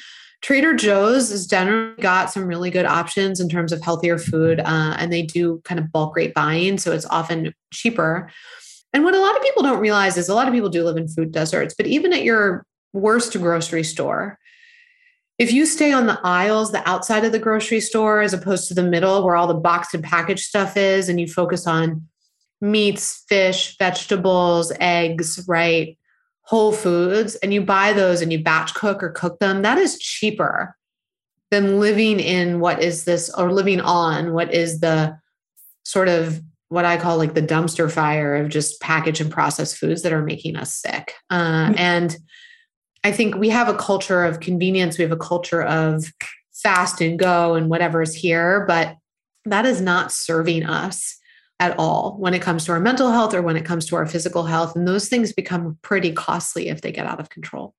Trader 0.48 0.76
Joe's 0.76 1.30
has 1.32 1.46
generally 1.46 2.02
got 2.02 2.32
some 2.32 2.48
really 2.48 2.70
good 2.70 2.86
options 2.86 3.42
in 3.42 3.50
terms 3.50 3.74
of 3.74 3.82
healthier 3.82 4.18
food, 4.18 4.62
uh, 4.62 4.96
and 4.98 5.12
they 5.12 5.22
do 5.22 5.60
kind 5.66 5.78
of 5.78 5.92
bulk 5.92 6.16
rate 6.16 6.34
buying, 6.34 6.78
so 6.78 6.94
it's 6.94 7.06
often 7.08 7.54
cheaper. 7.74 8.32
And 8.94 9.04
what 9.04 9.14
a 9.14 9.20
lot 9.20 9.36
of 9.36 9.44
people 9.44 9.62
don't 9.62 9.82
realize 9.82 10.16
is 10.16 10.30
a 10.30 10.34
lot 10.34 10.48
of 10.48 10.54
people 10.54 10.70
do 10.70 10.86
live 10.86 10.96
in 10.96 11.10
food 11.10 11.34
deserts, 11.34 11.76
but 11.78 11.86
even 11.86 12.14
at 12.14 12.24
your 12.24 12.66
worst 12.94 13.34
grocery 13.34 13.84
store, 13.84 14.40
if 15.38 15.52
you 15.52 15.66
stay 15.66 15.92
on 15.92 16.06
the 16.06 16.18
aisles, 16.24 16.72
the 16.72 16.90
outside 16.90 17.26
of 17.26 17.34
the 17.34 17.40
grocery 17.40 17.82
store, 17.82 18.22
as 18.22 18.34
opposed 18.34 18.70
to 18.70 18.74
the 18.74 18.84
middle 18.84 19.26
where 19.26 19.36
all 19.36 19.48
the 19.48 19.54
boxed 19.54 19.96
and 19.96 20.02
packaged 20.02 20.46
stuff 20.46 20.78
is, 20.78 21.10
and 21.10 21.20
you 21.20 21.28
focus 21.28 21.68
on 21.68 22.08
meats, 22.62 23.26
fish, 23.28 23.76
vegetables, 23.78 24.72
eggs, 24.80 25.44
right? 25.46 25.98
Whole 26.48 26.72
foods 26.72 27.36
and 27.36 27.54
you 27.54 27.62
buy 27.62 27.92
those 27.92 28.22
and 28.22 28.32
you 28.32 28.42
batch 28.42 28.74
cook 28.74 29.04
or 29.04 29.10
cook 29.10 29.38
them, 29.40 29.62
that 29.64 29.78
is 29.78 30.00
cheaper 30.00 30.76
than 31.52 31.80
living 31.80 32.20
in 32.20 32.60
what 32.60 32.82
is 32.82 33.04
this 33.04 33.30
or 33.38 33.52
living 33.52 33.82
on 33.82 34.34
what 34.34 34.54
is 34.54 34.80
the 34.80 35.18
sort 35.84 36.08
of 36.08 36.42
what 36.70 36.86
I 36.86 36.98
call 36.98 37.18
like 37.18 37.34
the 37.34 37.42
dumpster 37.42 37.92
fire 37.92 38.36
of 38.36 38.50
just 38.50 38.82
packaged 38.82 39.22
and 39.22 39.32
processed 39.32 39.78
foods 39.78 40.04
that 40.04 40.12
are 40.14 40.24
making 40.24 40.56
us 40.56 40.74
sick. 40.74 41.14
Uh, 41.30 41.68
mm-hmm. 41.68 41.74
And 41.78 42.18
I 43.04 43.12
think 43.12 43.36
we 43.36 43.50
have 43.50 43.70
a 43.70 43.76
culture 43.76 44.24
of 44.24 44.40
convenience. 44.40 44.98
We 44.98 45.04
have 45.04 45.12
a 45.14 45.18
culture 45.18 45.64
of 45.64 46.06
fast 46.54 47.02
and 47.02 47.20
go 47.20 47.56
and 47.56 47.70
whatever 47.70 48.02
is 48.02 48.14
here, 48.14 48.66
but 48.68 48.96
that 49.46 49.66
is 49.66 49.82
not 49.82 50.12
serving 50.12 50.66
us 50.66 51.17
at 51.60 51.78
all 51.80 52.16
when 52.20 52.34
it 52.34 52.42
comes 52.42 52.66
to 52.66 52.72
our 52.72 52.80
mental 52.80 53.12
health 53.12 53.34
or 53.34 53.42
when 53.42 53.58
it 53.58 53.66
comes 53.66 53.86
to 53.88 53.96
our 53.96 54.06
physical 54.06 54.44
health. 54.44 54.76
And 54.76 54.88
those 54.88 55.10
things 55.10 55.34
become 55.34 55.78
pretty 55.82 56.12
costly 56.12 56.70
if 56.70 56.82
they 56.82 56.92
get 56.92 57.08
out 57.08 57.20
of 57.20 57.30
control. 57.30 57.74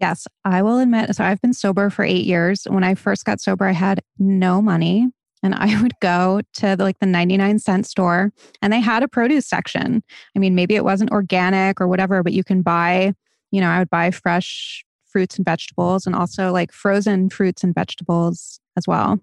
Yes, 0.00 0.26
I 0.44 0.62
will 0.62 0.78
admit. 0.78 1.14
So 1.14 1.24
I've 1.24 1.40
been 1.40 1.54
sober 1.54 1.88
for 1.88 2.04
eight 2.04 2.26
years. 2.26 2.64
When 2.68 2.84
I 2.84 2.94
first 2.94 3.24
got 3.24 3.40
sober, 3.40 3.64
I 3.64 3.72
had 3.72 4.02
no 4.18 4.60
money. 4.60 5.08
And 5.42 5.54
I 5.54 5.80
would 5.80 5.94
go 6.00 6.40
to 6.54 6.76
the, 6.76 6.82
like 6.82 6.98
the 6.98 7.06
99 7.06 7.58
cent 7.60 7.86
store 7.86 8.32
and 8.60 8.72
they 8.72 8.80
had 8.80 9.02
a 9.02 9.08
produce 9.08 9.46
section. 9.46 10.02
I 10.34 10.38
mean, 10.38 10.54
maybe 10.54 10.74
it 10.74 10.84
wasn't 10.84 11.12
organic 11.12 11.80
or 11.80 11.86
whatever, 11.86 12.22
but 12.22 12.32
you 12.32 12.42
can 12.42 12.62
buy, 12.62 13.14
you 13.52 13.60
know, 13.60 13.68
I 13.68 13.78
would 13.78 13.90
buy 13.90 14.10
fresh 14.10 14.84
fruits 15.06 15.36
and 15.36 15.44
vegetables 15.44 16.06
and 16.06 16.14
also 16.14 16.52
like 16.52 16.72
frozen 16.72 17.30
fruits 17.30 17.62
and 17.62 17.74
vegetables 17.74 18.60
as 18.76 18.86
well. 18.86 19.20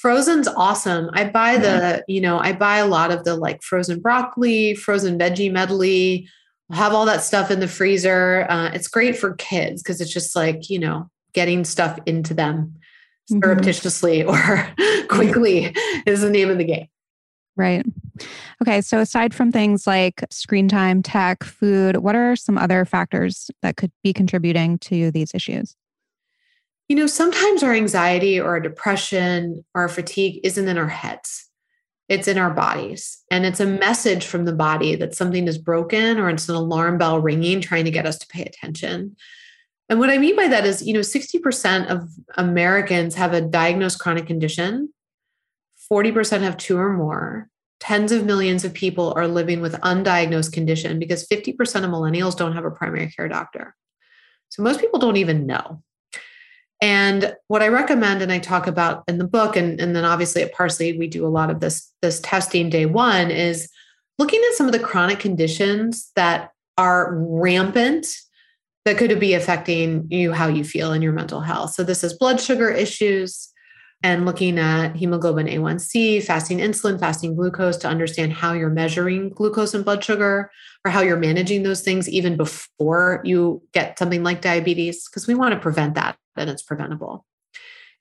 Frozen's 0.00 0.48
awesome. 0.48 1.10
I 1.12 1.24
buy 1.24 1.58
the, 1.58 2.02
you 2.08 2.22
know, 2.22 2.38
I 2.38 2.54
buy 2.54 2.78
a 2.78 2.86
lot 2.86 3.10
of 3.10 3.24
the 3.24 3.36
like 3.36 3.62
frozen 3.62 4.00
broccoli, 4.00 4.74
frozen 4.74 5.18
veggie 5.18 5.52
medley, 5.52 6.26
have 6.72 6.94
all 6.94 7.04
that 7.04 7.22
stuff 7.22 7.50
in 7.50 7.60
the 7.60 7.68
freezer. 7.68 8.46
Uh, 8.48 8.70
it's 8.72 8.88
great 8.88 9.18
for 9.18 9.34
kids 9.34 9.82
because 9.82 10.00
it's 10.00 10.12
just 10.12 10.34
like, 10.34 10.70
you 10.70 10.78
know, 10.78 11.10
getting 11.34 11.64
stuff 11.64 11.98
into 12.06 12.32
them 12.32 12.76
mm-hmm. 13.30 13.40
surreptitiously 13.40 14.24
or 14.24 14.66
quickly 15.08 15.74
is 16.06 16.22
the 16.22 16.30
name 16.30 16.48
of 16.48 16.56
the 16.56 16.64
game. 16.64 16.86
Right. 17.56 17.84
Okay. 18.62 18.80
So, 18.80 19.00
aside 19.00 19.34
from 19.34 19.52
things 19.52 19.86
like 19.86 20.24
screen 20.30 20.66
time, 20.66 21.02
tech, 21.02 21.44
food, 21.44 21.98
what 21.98 22.16
are 22.16 22.36
some 22.36 22.56
other 22.56 22.86
factors 22.86 23.50
that 23.60 23.76
could 23.76 23.92
be 24.02 24.14
contributing 24.14 24.78
to 24.78 25.10
these 25.10 25.34
issues? 25.34 25.76
You 26.90 26.96
know, 26.96 27.06
sometimes 27.06 27.62
our 27.62 27.72
anxiety 27.72 28.40
or 28.40 28.48
our 28.48 28.58
depression 28.58 29.64
or 29.76 29.82
our 29.82 29.88
fatigue 29.88 30.40
isn't 30.42 30.66
in 30.66 30.76
our 30.76 30.88
heads. 30.88 31.46
it's 32.08 32.26
in 32.26 32.36
our 32.36 32.50
bodies. 32.50 33.22
And 33.30 33.46
it's 33.46 33.60
a 33.60 33.66
message 33.66 34.26
from 34.26 34.44
the 34.44 34.52
body 34.52 34.96
that 34.96 35.14
something 35.14 35.46
is 35.46 35.56
broken 35.56 36.18
or 36.18 36.28
it's 36.28 36.48
an 36.48 36.56
alarm 36.56 36.98
bell 36.98 37.20
ringing, 37.20 37.60
trying 37.60 37.84
to 37.84 37.92
get 37.92 38.06
us 38.06 38.18
to 38.18 38.26
pay 38.26 38.42
attention. 38.42 39.14
And 39.88 40.00
what 40.00 40.10
I 40.10 40.18
mean 40.18 40.34
by 40.34 40.48
that 40.48 40.66
is, 40.66 40.82
you 40.82 40.92
know, 40.92 40.98
60% 40.98 41.86
of 41.86 42.08
Americans 42.36 43.14
have 43.14 43.32
a 43.32 43.40
diagnosed 43.40 44.00
chronic 44.00 44.26
condition, 44.26 44.92
40% 45.92 46.40
have 46.40 46.56
two 46.56 46.76
or 46.76 46.92
more. 46.92 47.48
Tens 47.78 48.10
of 48.10 48.26
millions 48.26 48.64
of 48.64 48.74
people 48.74 49.12
are 49.14 49.28
living 49.28 49.60
with 49.60 49.74
undiagnosed 49.74 50.52
condition 50.52 50.98
because 50.98 51.28
50% 51.28 51.54
of 51.84 51.90
millennials 51.90 52.36
don't 52.36 52.54
have 52.54 52.64
a 52.64 52.72
primary 52.72 53.12
care 53.12 53.28
doctor. 53.28 53.76
So 54.48 54.64
most 54.64 54.80
people 54.80 54.98
don't 54.98 55.18
even 55.18 55.46
know. 55.46 55.84
And 56.80 57.36
what 57.48 57.62
I 57.62 57.68
recommend 57.68 58.22
and 58.22 58.32
I 58.32 58.38
talk 58.38 58.66
about 58.66 59.04
in 59.06 59.18
the 59.18 59.26
book, 59.26 59.54
and, 59.54 59.80
and 59.80 59.94
then 59.94 60.04
obviously 60.04 60.42
at 60.42 60.54
Parsley, 60.54 60.96
we 60.96 61.08
do 61.08 61.26
a 61.26 61.28
lot 61.28 61.50
of 61.50 61.60
this, 61.60 61.92
this 62.00 62.20
testing 62.20 62.70
day 62.70 62.86
one 62.86 63.30
is 63.30 63.68
looking 64.18 64.42
at 64.48 64.56
some 64.56 64.66
of 64.66 64.72
the 64.72 64.78
chronic 64.78 65.18
conditions 65.18 66.10
that 66.16 66.52
are 66.78 67.14
rampant 67.14 68.06
that 68.86 68.96
could 68.96 69.20
be 69.20 69.34
affecting 69.34 70.06
you 70.08 70.32
how 70.32 70.46
you 70.46 70.64
feel 70.64 70.92
in 70.92 71.02
your 71.02 71.12
mental 71.12 71.40
health. 71.40 71.72
So 71.72 71.84
this 71.84 72.02
is 72.02 72.14
blood 72.14 72.40
sugar 72.40 72.70
issues 72.70 73.49
and 74.02 74.24
looking 74.24 74.58
at 74.58 74.96
hemoglobin 74.96 75.46
A1C, 75.46 76.22
fasting 76.22 76.58
insulin, 76.58 76.98
fasting 76.98 77.34
glucose 77.34 77.76
to 77.78 77.88
understand 77.88 78.32
how 78.32 78.54
you're 78.54 78.70
measuring 78.70 79.28
glucose 79.28 79.74
and 79.74 79.84
blood 79.84 80.02
sugar 80.02 80.50
or 80.84 80.90
how 80.90 81.02
you're 81.02 81.18
managing 81.18 81.62
those 81.62 81.82
things 81.82 82.08
even 82.08 82.36
before 82.36 83.20
you 83.24 83.62
get 83.72 83.98
something 83.98 84.22
like 84.22 84.40
diabetes 84.40 85.06
because 85.08 85.26
we 85.26 85.34
want 85.34 85.52
to 85.52 85.60
prevent 85.60 85.94
that 85.96 86.16
and 86.36 86.48
it's 86.48 86.62
preventable. 86.62 87.26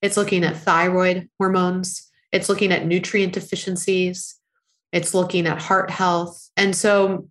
It's 0.02 0.16
looking 0.16 0.46
at 0.46 0.56
thyroid 0.56 1.30
hormones, 1.38 2.10
it's 2.32 2.48
looking 2.48 2.72
at 2.72 2.86
nutrient 2.86 3.34
deficiencies, 3.34 4.40
it's 4.94 5.14
looking 5.14 5.48
at 5.48 5.62
heart 5.62 5.90
health. 5.90 6.50
And 6.56 6.74
so 6.74 7.28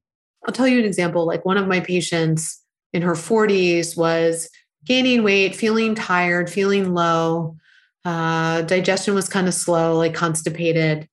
I'll 0.47 0.53
tell 0.53 0.69
you 0.69 0.79
an 0.79 0.85
example 0.85 1.27
like 1.27 1.45
one 1.45 1.57
of 1.57 1.67
my 1.67 1.81
patients 1.81 2.63
in 2.93 3.03
her 3.03 3.15
40s 3.15 3.97
was 3.97 4.51
gaining 4.85 5.23
weight, 5.23 5.57
feeling 5.57 5.95
tired, 5.95 6.51
feeling 6.51 6.93
low. 6.93 7.57
Uh, 8.05 8.63
digestion 8.63 9.15
was 9.15 9.29
kind 9.29 9.49
of 9.49 9.55
slow, 9.55 9.97
like 9.97 10.15
constipated, 10.15 11.09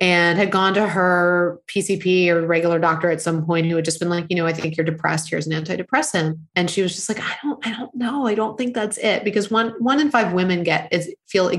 and 0.00 0.38
had 0.38 0.50
gone 0.50 0.72
to 0.74 0.88
her 0.88 1.60
PCP 1.68 2.28
or 2.28 2.46
regular 2.46 2.78
doctor 2.78 3.10
at 3.10 3.20
some 3.20 3.44
point 3.44 3.66
who 3.66 3.76
had 3.76 3.84
just 3.84 4.00
been 4.00 4.08
like, 4.08 4.24
you 4.30 4.36
know, 4.36 4.46
I 4.46 4.52
think 4.52 4.76
you're 4.76 4.86
depressed. 4.86 5.28
Here's 5.28 5.46
an 5.46 5.52
antidepressant. 5.52 6.38
And 6.56 6.70
she 6.70 6.80
was 6.80 6.94
just 6.94 7.08
like, 7.08 7.20
I 7.20 7.36
don't, 7.42 7.66
I 7.66 7.76
don't 7.76 7.94
know. 7.94 8.26
I 8.26 8.34
don't 8.34 8.56
think 8.56 8.74
that's 8.74 8.96
it 8.96 9.24
because 9.24 9.50
one, 9.50 9.74
one 9.78 10.00
in 10.00 10.10
five 10.10 10.32
women 10.32 10.62
get 10.62 10.90
is 10.90 11.14
feel 11.28 11.52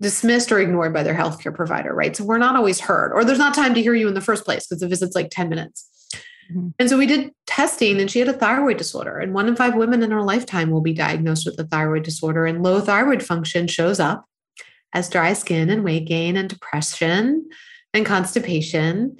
dismissed 0.00 0.50
or 0.50 0.60
ignored 0.60 0.94
by 0.94 1.02
their 1.02 1.14
healthcare 1.14 1.54
provider, 1.54 1.94
right? 1.94 2.16
So 2.16 2.24
we're 2.24 2.38
not 2.38 2.56
always 2.56 2.80
heard, 2.80 3.12
or 3.12 3.22
there's 3.22 3.38
not 3.38 3.54
time 3.54 3.74
to 3.74 3.82
hear 3.82 3.94
you 3.94 4.08
in 4.08 4.14
the 4.14 4.22
first 4.22 4.46
place 4.46 4.66
because 4.66 4.80
the 4.80 4.88
visit's 4.88 5.14
like 5.14 5.28
10 5.30 5.50
minutes. 5.50 5.89
Mm-hmm. 6.50 6.68
And 6.78 6.88
so 6.88 6.98
we 6.98 7.06
did 7.06 7.32
testing 7.46 8.00
and 8.00 8.10
she 8.10 8.18
had 8.18 8.28
a 8.28 8.32
thyroid 8.32 8.76
disorder. 8.76 9.18
And 9.18 9.34
one 9.34 9.48
in 9.48 9.56
five 9.56 9.74
women 9.74 10.02
in 10.02 10.10
her 10.10 10.22
lifetime 10.22 10.70
will 10.70 10.80
be 10.80 10.92
diagnosed 10.92 11.46
with 11.46 11.58
a 11.58 11.64
thyroid 11.64 12.02
disorder. 12.02 12.46
And 12.46 12.62
low 12.62 12.80
thyroid 12.80 13.22
function 13.22 13.66
shows 13.66 14.00
up 14.00 14.24
as 14.92 15.08
dry 15.08 15.32
skin 15.32 15.70
and 15.70 15.84
weight 15.84 16.06
gain 16.06 16.36
and 16.36 16.48
depression 16.48 17.48
and 17.94 18.06
constipation. 18.06 19.16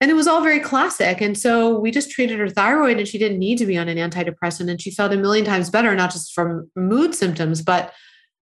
And 0.00 0.10
it 0.10 0.14
was 0.14 0.26
all 0.26 0.42
very 0.42 0.60
classic. 0.60 1.22
And 1.22 1.38
so 1.38 1.78
we 1.78 1.90
just 1.90 2.10
treated 2.10 2.38
her 2.38 2.50
thyroid 2.50 2.98
and 2.98 3.08
she 3.08 3.18
didn't 3.18 3.38
need 3.38 3.56
to 3.58 3.66
be 3.66 3.78
on 3.78 3.88
an 3.88 3.96
antidepressant. 3.96 4.70
And 4.70 4.80
she 4.80 4.90
felt 4.90 5.12
a 5.12 5.16
million 5.16 5.44
times 5.44 5.70
better, 5.70 5.94
not 5.94 6.12
just 6.12 6.34
from 6.34 6.70
mood 6.76 7.14
symptoms, 7.14 7.62
but 7.62 7.94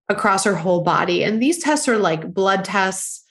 across 0.09 0.43
her 0.43 0.55
whole 0.55 0.81
body. 0.81 1.23
And 1.23 1.41
these 1.41 1.59
tests 1.59 1.87
are 1.87 1.97
like 1.97 2.33
blood 2.33 2.65
tests 2.65 3.24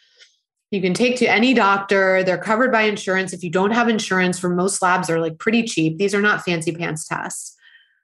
you 0.75 0.83
can 0.83 0.93
take 0.93 1.17
to 1.17 1.31
any 1.31 1.55
doctor. 1.55 2.23
They're 2.23 2.37
covered 2.37 2.73
by 2.73 2.83
insurance. 2.83 3.33
If 3.33 3.43
you 3.43 3.51
don't 3.51 3.71
have 3.71 3.89
insurance, 3.89 4.39
for 4.39 4.51
most 4.51 4.83
labs 4.83 5.09
are 5.09 5.21
like 5.21 5.39
pretty 5.39 5.63
cheap. 5.63 5.97
These 5.97 6.15
are 6.15 6.21
not 6.21 6.45
fancy 6.45 6.73
pants 6.73 7.07
tests. 7.07 7.57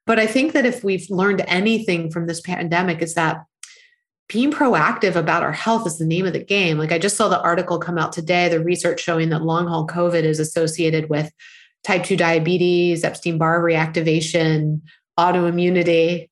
But 0.07 0.19
I 0.19 0.27
think 0.27 0.53
that 0.53 0.65
if 0.65 0.83
we've 0.83 1.09
learned 1.11 1.45
anything 1.47 2.11
from 2.11 2.27
this 2.27 2.41
pandemic, 2.41 3.03
is 3.03 3.15
that 3.15 3.45
being 4.29 4.53
proactive 4.53 5.17
about 5.17 5.43
our 5.43 5.53
health 5.53 5.87
is 5.87 5.99
the 5.99 6.07
name 6.07 6.25
of 6.25 6.33
the 6.33 6.45
game. 6.45 6.79
Like 6.79 6.93
I 6.93 6.99
just 6.99 7.17
saw 7.17 7.29
the 7.29 7.43
article 7.43 7.79
come 7.79 7.99
out 7.99 8.13
today, 8.13 8.49
the 8.49 8.63
research 8.63 9.01
showing 9.01 9.29
that 9.31 9.43
long 9.43 9.67
haul 9.67 9.87
COVID 9.87 10.23
is 10.23 10.39
associated 10.39 11.11
with 11.11 11.31
type 11.85 12.05
2 12.05 12.17
diabetes, 12.17 13.03
Epstein 13.03 13.39
Barr 13.39 13.61
reactivation, 13.61 14.81
autoimmunity. 15.19 16.29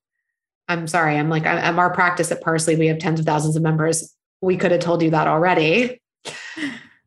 I'm 0.69 0.87
sorry, 0.87 1.17
I'm 1.17 1.29
like, 1.29 1.45
I'm 1.45 1.79
our 1.79 1.93
practice 1.93 2.31
at 2.31 2.41
Parsley. 2.41 2.75
We 2.75 2.87
have 2.87 2.99
tens 2.99 3.19
of 3.19 3.25
thousands 3.25 3.55
of 3.55 3.61
members. 3.61 4.15
We 4.41 4.55
could 4.55 4.71
have 4.71 4.81
told 4.81 5.01
you 5.01 5.09
that 5.09 5.27
already 5.27 5.99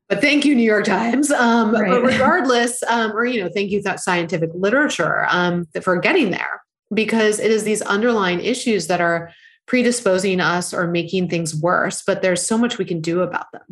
but 0.08 0.20
thank 0.20 0.44
you, 0.44 0.54
New 0.54 0.62
York 0.62 0.84
Times. 0.84 1.30
Um, 1.30 1.72
right. 1.74 1.90
But 1.90 2.02
regardless, 2.02 2.82
um, 2.84 3.12
or 3.12 3.24
you 3.24 3.42
know, 3.42 3.50
thank 3.54 3.70
you 3.70 3.82
that 3.82 4.00
scientific 4.00 4.50
literature 4.54 5.26
um, 5.28 5.66
for 5.82 5.98
getting 5.98 6.30
there, 6.30 6.62
because 6.92 7.38
it 7.38 7.50
is 7.50 7.64
these 7.64 7.82
underlying 7.82 8.40
issues 8.40 8.86
that 8.88 9.00
are 9.00 9.32
predisposing 9.66 10.40
us 10.40 10.74
or 10.74 10.86
making 10.86 11.28
things 11.28 11.54
worse. 11.54 12.02
But 12.06 12.22
there's 12.22 12.44
so 12.44 12.58
much 12.58 12.78
we 12.78 12.84
can 12.84 13.00
do 13.00 13.20
about 13.20 13.50
them. 13.52 13.62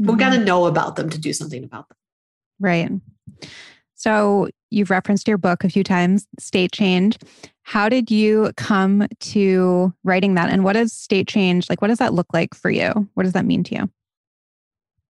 Mm-hmm. 0.00 0.12
We 0.12 0.18
got 0.18 0.30
to 0.30 0.38
know 0.38 0.66
about 0.66 0.96
them 0.96 1.10
to 1.10 1.18
do 1.18 1.32
something 1.32 1.64
about 1.64 1.88
them. 1.88 1.96
Right. 2.58 2.90
So 3.94 4.48
you've 4.70 4.90
referenced 4.90 5.28
your 5.28 5.36
book 5.36 5.64
a 5.64 5.68
few 5.68 5.84
times, 5.84 6.26
State 6.38 6.72
Change. 6.72 7.18
How 7.64 7.88
did 7.88 8.10
you 8.10 8.52
come 8.56 9.06
to 9.20 9.92
writing 10.02 10.34
that? 10.34 10.48
And 10.48 10.64
what 10.64 10.72
does 10.72 10.92
state 10.92 11.28
change? 11.28 11.68
Like, 11.68 11.82
what 11.82 11.88
does 11.88 11.98
that 11.98 12.14
look 12.14 12.26
like 12.32 12.54
for 12.54 12.70
you? 12.70 13.08
What 13.14 13.24
does 13.24 13.34
that 13.34 13.44
mean 13.44 13.62
to 13.64 13.74
you? 13.74 13.90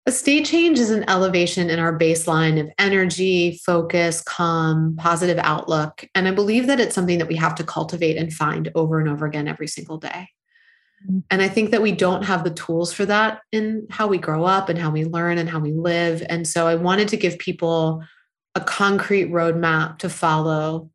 A 0.09 0.13
state 0.13 0.47
change 0.47 0.79
is 0.79 0.91
an 0.91 1.09
elevation 1.11 1.69
in 1.69 1.81
our 1.81 1.99
baseline 1.99 2.61
of 2.61 2.71
energy, 2.79 3.61
focus, 3.67 4.23
calm, 4.23 4.95
positive 4.97 5.39
outlook. 5.39 6.05
And 6.15 6.29
I 6.29 6.31
believe 6.31 6.69
that 6.69 6.79
it's 6.79 6.95
something 6.95 7.19
that 7.19 7.27
we 7.27 7.35
have 7.35 7.57
to 7.57 7.65
cultivate 7.65 8.17
and 8.17 8.33
find 8.33 8.71
over 8.77 9.01
and 9.01 9.09
over 9.09 9.27
again 9.27 9.49
every 9.49 9.67
single 9.67 9.99
day. 9.99 10.29
Mm-hmm. 11.05 11.19
And 11.31 11.43
I 11.43 11.49
think 11.49 11.73
that 11.73 11.83
we 11.83 11.91
don't 11.91 12.23
have 12.23 12.45
the 12.45 12.53
tools 12.53 12.93
for 12.93 13.05
that 13.07 13.41
in 13.51 13.89
how 13.91 14.07
we 14.07 14.19
grow 14.19 14.45
up 14.45 14.69
and 14.69 14.79
how 14.79 14.91
we 14.91 15.05
learn 15.05 15.39
and 15.39 15.51
how 15.51 15.59
we 15.59 15.73
live. 15.73 16.25
And 16.29 16.47
so 16.47 16.69
I 16.69 16.77
wanted 16.77 17.09
to 17.09 17.17
give 17.17 17.39
people 17.39 18.05
a 18.55 18.61
concrete 18.61 19.33
roadmap 19.33 19.99
to 19.99 20.09
follow 20.09 20.89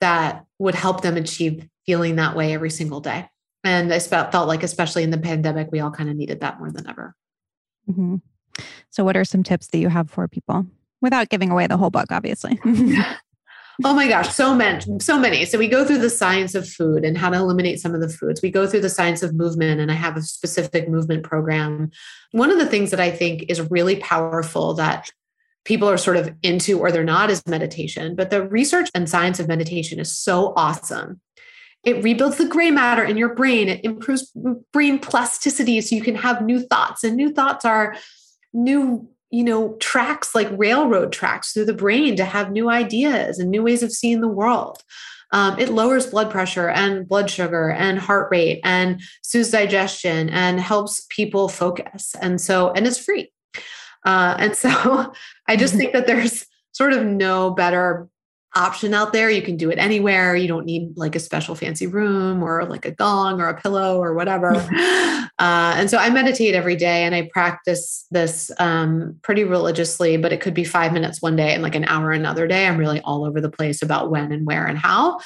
that 0.00 0.44
would 0.58 0.74
help 0.74 1.02
them 1.02 1.16
achieve 1.16 1.68
feeling 1.86 2.16
that 2.16 2.34
way 2.34 2.52
every 2.52 2.70
single 2.70 3.00
day. 3.00 3.28
And 3.62 3.92
I 3.92 4.00
felt 4.00 4.48
like, 4.48 4.64
especially 4.64 5.04
in 5.04 5.10
the 5.10 5.18
pandemic, 5.18 5.68
we 5.70 5.78
all 5.78 5.90
kind 5.92 6.10
of 6.10 6.16
needed 6.16 6.40
that 6.40 6.58
more 6.58 6.72
than 6.72 6.88
ever. 6.88 7.14
Mm-hmm. 7.88 8.16
So, 8.90 9.04
what 9.04 9.16
are 9.16 9.24
some 9.24 9.42
tips 9.42 9.68
that 9.68 9.78
you 9.78 9.88
have 9.88 10.10
for 10.10 10.26
people 10.28 10.66
without 11.00 11.28
giving 11.28 11.50
away 11.50 11.66
the 11.66 11.76
whole 11.76 11.90
book, 11.90 12.10
obviously? 12.10 12.58
oh 12.64 13.94
my 13.94 14.08
gosh, 14.08 14.34
so 14.34 14.54
many, 14.54 14.98
so 15.00 15.18
many. 15.18 15.44
So, 15.44 15.58
we 15.58 15.68
go 15.68 15.84
through 15.84 15.98
the 15.98 16.10
science 16.10 16.54
of 16.54 16.68
food 16.68 17.04
and 17.04 17.16
how 17.16 17.30
to 17.30 17.36
eliminate 17.36 17.80
some 17.80 17.94
of 17.94 18.00
the 18.00 18.08
foods. 18.08 18.42
We 18.42 18.50
go 18.50 18.66
through 18.66 18.80
the 18.80 18.88
science 18.88 19.22
of 19.22 19.34
movement, 19.34 19.80
and 19.80 19.90
I 19.90 19.94
have 19.94 20.16
a 20.16 20.22
specific 20.22 20.88
movement 20.88 21.22
program. 21.22 21.90
One 22.32 22.50
of 22.50 22.58
the 22.58 22.66
things 22.66 22.90
that 22.90 23.00
I 23.00 23.10
think 23.10 23.46
is 23.48 23.70
really 23.70 23.96
powerful 23.96 24.74
that 24.74 25.10
people 25.64 25.88
are 25.88 25.98
sort 25.98 26.16
of 26.16 26.34
into 26.42 26.78
or 26.78 26.90
they're 26.90 27.04
not 27.04 27.30
is 27.30 27.46
meditation. 27.46 28.16
But 28.16 28.30
the 28.30 28.46
research 28.46 28.90
and 28.94 29.08
science 29.08 29.38
of 29.38 29.48
meditation 29.48 29.98
is 29.98 30.16
so 30.16 30.52
awesome. 30.56 31.20
It 31.84 32.02
rebuilds 32.02 32.36
the 32.36 32.46
gray 32.46 32.70
matter 32.70 33.02
in 33.02 33.16
your 33.16 33.34
brain. 33.34 33.68
It 33.68 33.84
improves 33.84 34.30
brain 34.72 34.98
plasticity 34.98 35.80
so 35.80 35.96
you 35.96 36.02
can 36.02 36.14
have 36.14 36.42
new 36.42 36.60
thoughts. 36.60 37.04
And 37.04 37.16
new 37.16 37.32
thoughts 37.32 37.64
are 37.64 37.96
new 38.52 39.08
you 39.30 39.44
know 39.44 39.74
tracks 39.74 40.34
like 40.34 40.48
railroad 40.52 41.12
tracks 41.12 41.52
through 41.52 41.64
the 41.64 41.72
brain 41.72 42.16
to 42.16 42.24
have 42.24 42.50
new 42.50 42.68
ideas 42.68 43.38
and 43.38 43.50
new 43.50 43.62
ways 43.62 43.82
of 43.82 43.92
seeing 43.92 44.20
the 44.20 44.28
world. 44.28 44.82
Um, 45.32 45.56
it 45.60 45.68
lowers 45.68 46.08
blood 46.08 46.28
pressure 46.28 46.68
and 46.68 47.06
blood 47.06 47.30
sugar 47.30 47.70
and 47.70 48.00
heart 48.00 48.28
rate 48.32 48.60
and 48.64 49.00
soothes 49.22 49.50
digestion 49.50 50.28
and 50.28 50.60
helps 50.60 51.06
people 51.08 51.48
focus. 51.48 52.16
And 52.20 52.40
so 52.40 52.72
and 52.72 52.86
it's 52.86 52.98
free. 52.98 53.32
Uh, 54.04 54.34
and 54.38 54.56
so 54.56 55.12
i 55.46 55.56
just 55.56 55.74
think 55.74 55.92
that 55.92 56.06
there's 56.06 56.46
sort 56.72 56.92
of 56.92 57.04
no 57.04 57.50
better 57.50 58.08
option 58.56 58.94
out 58.94 59.12
there. 59.12 59.30
You 59.30 59.42
can 59.42 59.56
do 59.56 59.70
it 59.70 59.78
anywhere. 59.78 60.34
You 60.34 60.48
don't 60.48 60.66
need 60.66 60.96
like 60.96 61.14
a 61.14 61.20
special 61.20 61.54
fancy 61.54 61.86
room 61.86 62.42
or 62.42 62.64
like 62.64 62.84
a 62.84 62.90
gong 62.90 63.40
or 63.40 63.48
a 63.48 63.60
pillow 63.60 64.02
or 64.02 64.14
whatever. 64.14 64.54
uh, 64.54 65.28
and 65.38 65.88
so 65.88 65.98
I 65.98 66.10
meditate 66.10 66.54
every 66.54 66.76
day 66.76 67.04
and 67.04 67.14
I 67.14 67.28
practice 67.32 68.06
this 68.10 68.50
um, 68.58 69.16
pretty 69.22 69.44
religiously, 69.44 70.16
but 70.16 70.32
it 70.32 70.40
could 70.40 70.54
be 70.54 70.64
five 70.64 70.92
minutes 70.92 71.22
one 71.22 71.36
day 71.36 71.54
and 71.54 71.62
like 71.62 71.76
an 71.76 71.84
hour 71.84 72.10
another 72.10 72.46
day. 72.46 72.66
I'm 72.66 72.78
really 72.78 73.00
all 73.02 73.24
over 73.24 73.40
the 73.40 73.50
place 73.50 73.82
about 73.82 74.10
when 74.10 74.32
and 74.32 74.46
where 74.46 74.66
and 74.66 74.78
how. 74.78 75.20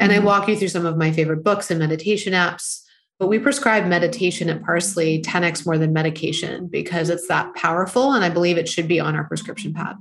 And 0.00 0.10
mm-hmm. 0.10 0.22
I 0.22 0.24
walk 0.24 0.48
you 0.48 0.56
through 0.56 0.68
some 0.68 0.86
of 0.86 0.96
my 0.96 1.12
favorite 1.12 1.44
books 1.44 1.70
and 1.70 1.78
meditation 1.78 2.32
apps. 2.32 2.80
But 3.20 3.28
we 3.28 3.38
prescribe 3.38 3.86
meditation 3.86 4.50
at 4.50 4.64
Parsley 4.64 5.22
10x 5.22 5.64
more 5.64 5.78
than 5.78 5.92
medication 5.92 6.66
because 6.66 7.10
it's 7.10 7.28
that 7.28 7.54
powerful. 7.54 8.12
And 8.12 8.24
I 8.24 8.28
believe 8.28 8.58
it 8.58 8.68
should 8.68 8.88
be 8.88 8.98
on 8.98 9.14
our 9.14 9.22
prescription 9.22 9.72
pad. 9.72 9.96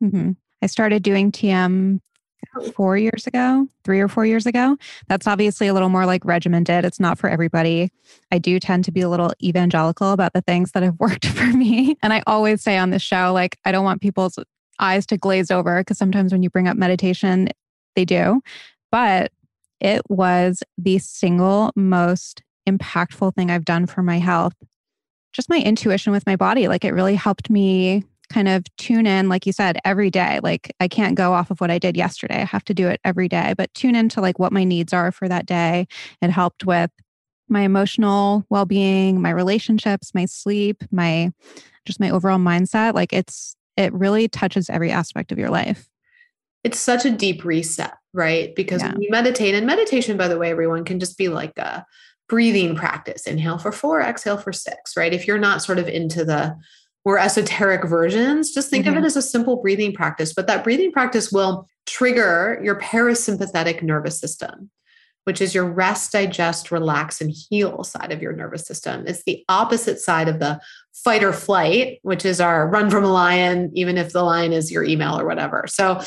Mm-hmm. 0.00 0.32
I 0.64 0.66
started 0.66 1.02
doing 1.02 1.30
TM 1.30 2.00
four 2.74 2.96
years 2.96 3.26
ago, 3.26 3.68
three 3.84 4.00
or 4.00 4.08
four 4.08 4.24
years 4.24 4.46
ago. 4.46 4.78
That's 5.08 5.26
obviously 5.26 5.66
a 5.66 5.74
little 5.74 5.90
more 5.90 6.06
like 6.06 6.24
regimented. 6.24 6.86
It's 6.86 6.98
not 6.98 7.18
for 7.18 7.28
everybody. 7.28 7.90
I 8.32 8.38
do 8.38 8.58
tend 8.58 8.86
to 8.86 8.90
be 8.92 9.02
a 9.02 9.10
little 9.10 9.34
evangelical 9.42 10.12
about 10.12 10.32
the 10.32 10.40
things 10.40 10.72
that 10.72 10.82
have 10.82 10.96
worked 10.98 11.26
for 11.26 11.44
me. 11.44 11.98
And 12.02 12.14
I 12.14 12.22
always 12.26 12.62
say 12.62 12.78
on 12.78 12.88
this 12.88 13.02
show, 13.02 13.30
like, 13.34 13.58
I 13.66 13.72
don't 13.72 13.84
want 13.84 14.00
people's 14.00 14.38
eyes 14.78 15.04
to 15.08 15.18
glaze 15.18 15.50
over 15.50 15.80
because 15.82 15.98
sometimes 15.98 16.32
when 16.32 16.42
you 16.42 16.48
bring 16.48 16.66
up 16.66 16.78
meditation, 16.78 17.50
they 17.94 18.06
do. 18.06 18.40
But 18.90 19.32
it 19.80 20.00
was 20.08 20.62
the 20.78 20.98
single 20.98 21.72
most 21.76 22.42
impactful 22.66 23.34
thing 23.34 23.50
I've 23.50 23.66
done 23.66 23.84
for 23.84 24.02
my 24.02 24.18
health. 24.18 24.54
Just 25.34 25.50
my 25.50 25.58
intuition 25.58 26.10
with 26.10 26.24
my 26.24 26.36
body. 26.36 26.68
Like, 26.68 26.86
it 26.86 26.94
really 26.94 27.16
helped 27.16 27.50
me 27.50 28.04
kind 28.28 28.48
of 28.48 28.64
tune 28.76 29.06
in, 29.06 29.28
like 29.28 29.46
you 29.46 29.52
said, 29.52 29.78
every 29.84 30.10
day. 30.10 30.40
Like 30.42 30.74
I 30.80 30.88
can't 30.88 31.14
go 31.14 31.32
off 31.32 31.50
of 31.50 31.60
what 31.60 31.70
I 31.70 31.78
did 31.78 31.96
yesterday. 31.96 32.42
I 32.42 32.44
have 32.44 32.64
to 32.64 32.74
do 32.74 32.88
it 32.88 33.00
every 33.04 33.28
day, 33.28 33.54
but 33.56 33.72
tune 33.74 33.94
into 33.94 34.20
like 34.20 34.38
what 34.38 34.52
my 34.52 34.64
needs 34.64 34.92
are 34.92 35.12
for 35.12 35.28
that 35.28 35.46
day. 35.46 35.86
It 36.22 36.30
helped 36.30 36.64
with 36.64 36.90
my 37.48 37.62
emotional 37.62 38.44
well 38.48 38.64
being, 38.64 39.20
my 39.20 39.30
relationships, 39.30 40.14
my 40.14 40.24
sleep, 40.24 40.82
my 40.90 41.32
just 41.84 42.00
my 42.00 42.10
overall 42.10 42.38
mindset. 42.38 42.94
Like 42.94 43.12
it's, 43.12 43.56
it 43.76 43.92
really 43.92 44.28
touches 44.28 44.70
every 44.70 44.90
aspect 44.90 45.32
of 45.32 45.38
your 45.38 45.50
life. 45.50 45.88
It's 46.62 46.78
such 46.78 47.04
a 47.04 47.10
deep 47.10 47.44
reset, 47.44 47.92
right? 48.14 48.54
Because 48.54 48.82
yeah. 48.82 48.94
you 48.98 49.10
meditate, 49.10 49.54
and 49.54 49.66
meditation, 49.66 50.16
by 50.16 50.28
the 50.28 50.38
way, 50.38 50.50
everyone 50.50 50.84
can 50.84 50.98
just 50.98 51.18
be 51.18 51.28
like 51.28 51.58
a 51.58 51.84
breathing 52.26 52.74
practice 52.74 53.26
inhale 53.26 53.58
for 53.58 53.70
four, 53.70 54.00
exhale 54.00 54.38
for 54.38 54.52
six, 54.52 54.96
right? 54.96 55.12
If 55.12 55.26
you're 55.26 55.38
not 55.38 55.62
sort 55.62 55.78
of 55.78 55.88
into 55.88 56.24
the 56.24 56.56
more 57.04 57.18
esoteric 57.18 57.84
versions, 57.84 58.52
just 58.52 58.70
think 58.70 58.86
mm-hmm. 58.86 58.96
of 58.96 59.04
it 59.04 59.06
as 59.06 59.16
a 59.16 59.22
simple 59.22 59.56
breathing 59.56 59.92
practice. 59.92 60.32
But 60.32 60.46
that 60.46 60.64
breathing 60.64 60.90
practice 60.90 61.30
will 61.30 61.68
trigger 61.86 62.60
your 62.62 62.80
parasympathetic 62.80 63.82
nervous 63.82 64.18
system, 64.18 64.70
which 65.24 65.40
is 65.40 65.54
your 65.54 65.66
rest, 65.66 66.12
digest, 66.12 66.70
relax, 66.70 67.20
and 67.20 67.30
heal 67.30 67.84
side 67.84 68.10
of 68.10 68.22
your 68.22 68.32
nervous 68.32 68.66
system. 68.66 69.04
It's 69.06 69.24
the 69.24 69.44
opposite 69.48 70.00
side 70.00 70.28
of 70.28 70.38
the 70.38 70.60
fight 70.92 71.22
or 71.22 71.32
flight, 71.32 71.98
which 72.02 72.24
is 72.24 72.40
our 72.40 72.68
run 72.68 72.88
from 72.88 73.04
a 73.04 73.12
lion, 73.12 73.70
even 73.74 73.98
if 73.98 74.12
the 74.12 74.22
lion 74.22 74.52
is 74.52 74.72
your 74.72 74.84
email 74.84 75.18
or 75.18 75.26
whatever. 75.26 75.66
So 75.68 76.00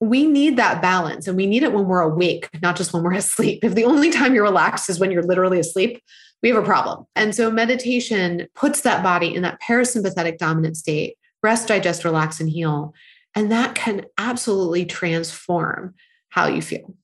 we 0.00 0.26
need 0.26 0.56
that 0.56 0.82
balance 0.82 1.28
and 1.28 1.36
we 1.36 1.46
need 1.46 1.62
it 1.62 1.72
when 1.72 1.86
we're 1.86 2.00
awake, 2.00 2.48
not 2.60 2.76
just 2.76 2.92
when 2.92 3.04
we're 3.04 3.12
asleep. 3.14 3.62
If 3.62 3.76
the 3.76 3.84
only 3.84 4.10
time 4.10 4.34
you're 4.34 4.42
relaxed 4.42 4.90
is 4.90 4.98
when 4.98 5.12
you're 5.12 5.22
literally 5.22 5.60
asleep, 5.60 6.02
we 6.42 6.48
have 6.48 6.62
a 6.62 6.66
problem. 6.66 7.06
And 7.14 7.34
so 7.34 7.50
meditation 7.50 8.48
puts 8.54 8.80
that 8.82 9.02
body 9.02 9.34
in 9.34 9.42
that 9.42 9.60
parasympathetic 9.60 10.38
dominant 10.38 10.76
state, 10.76 11.16
rest, 11.42 11.68
digest, 11.68 12.04
relax, 12.04 12.40
and 12.40 12.50
heal. 12.50 12.94
And 13.34 13.50
that 13.52 13.74
can 13.74 14.06
absolutely 14.18 14.84
transform 14.84 15.94
how 16.28 16.48
you 16.48 16.60
feel. 16.60 16.94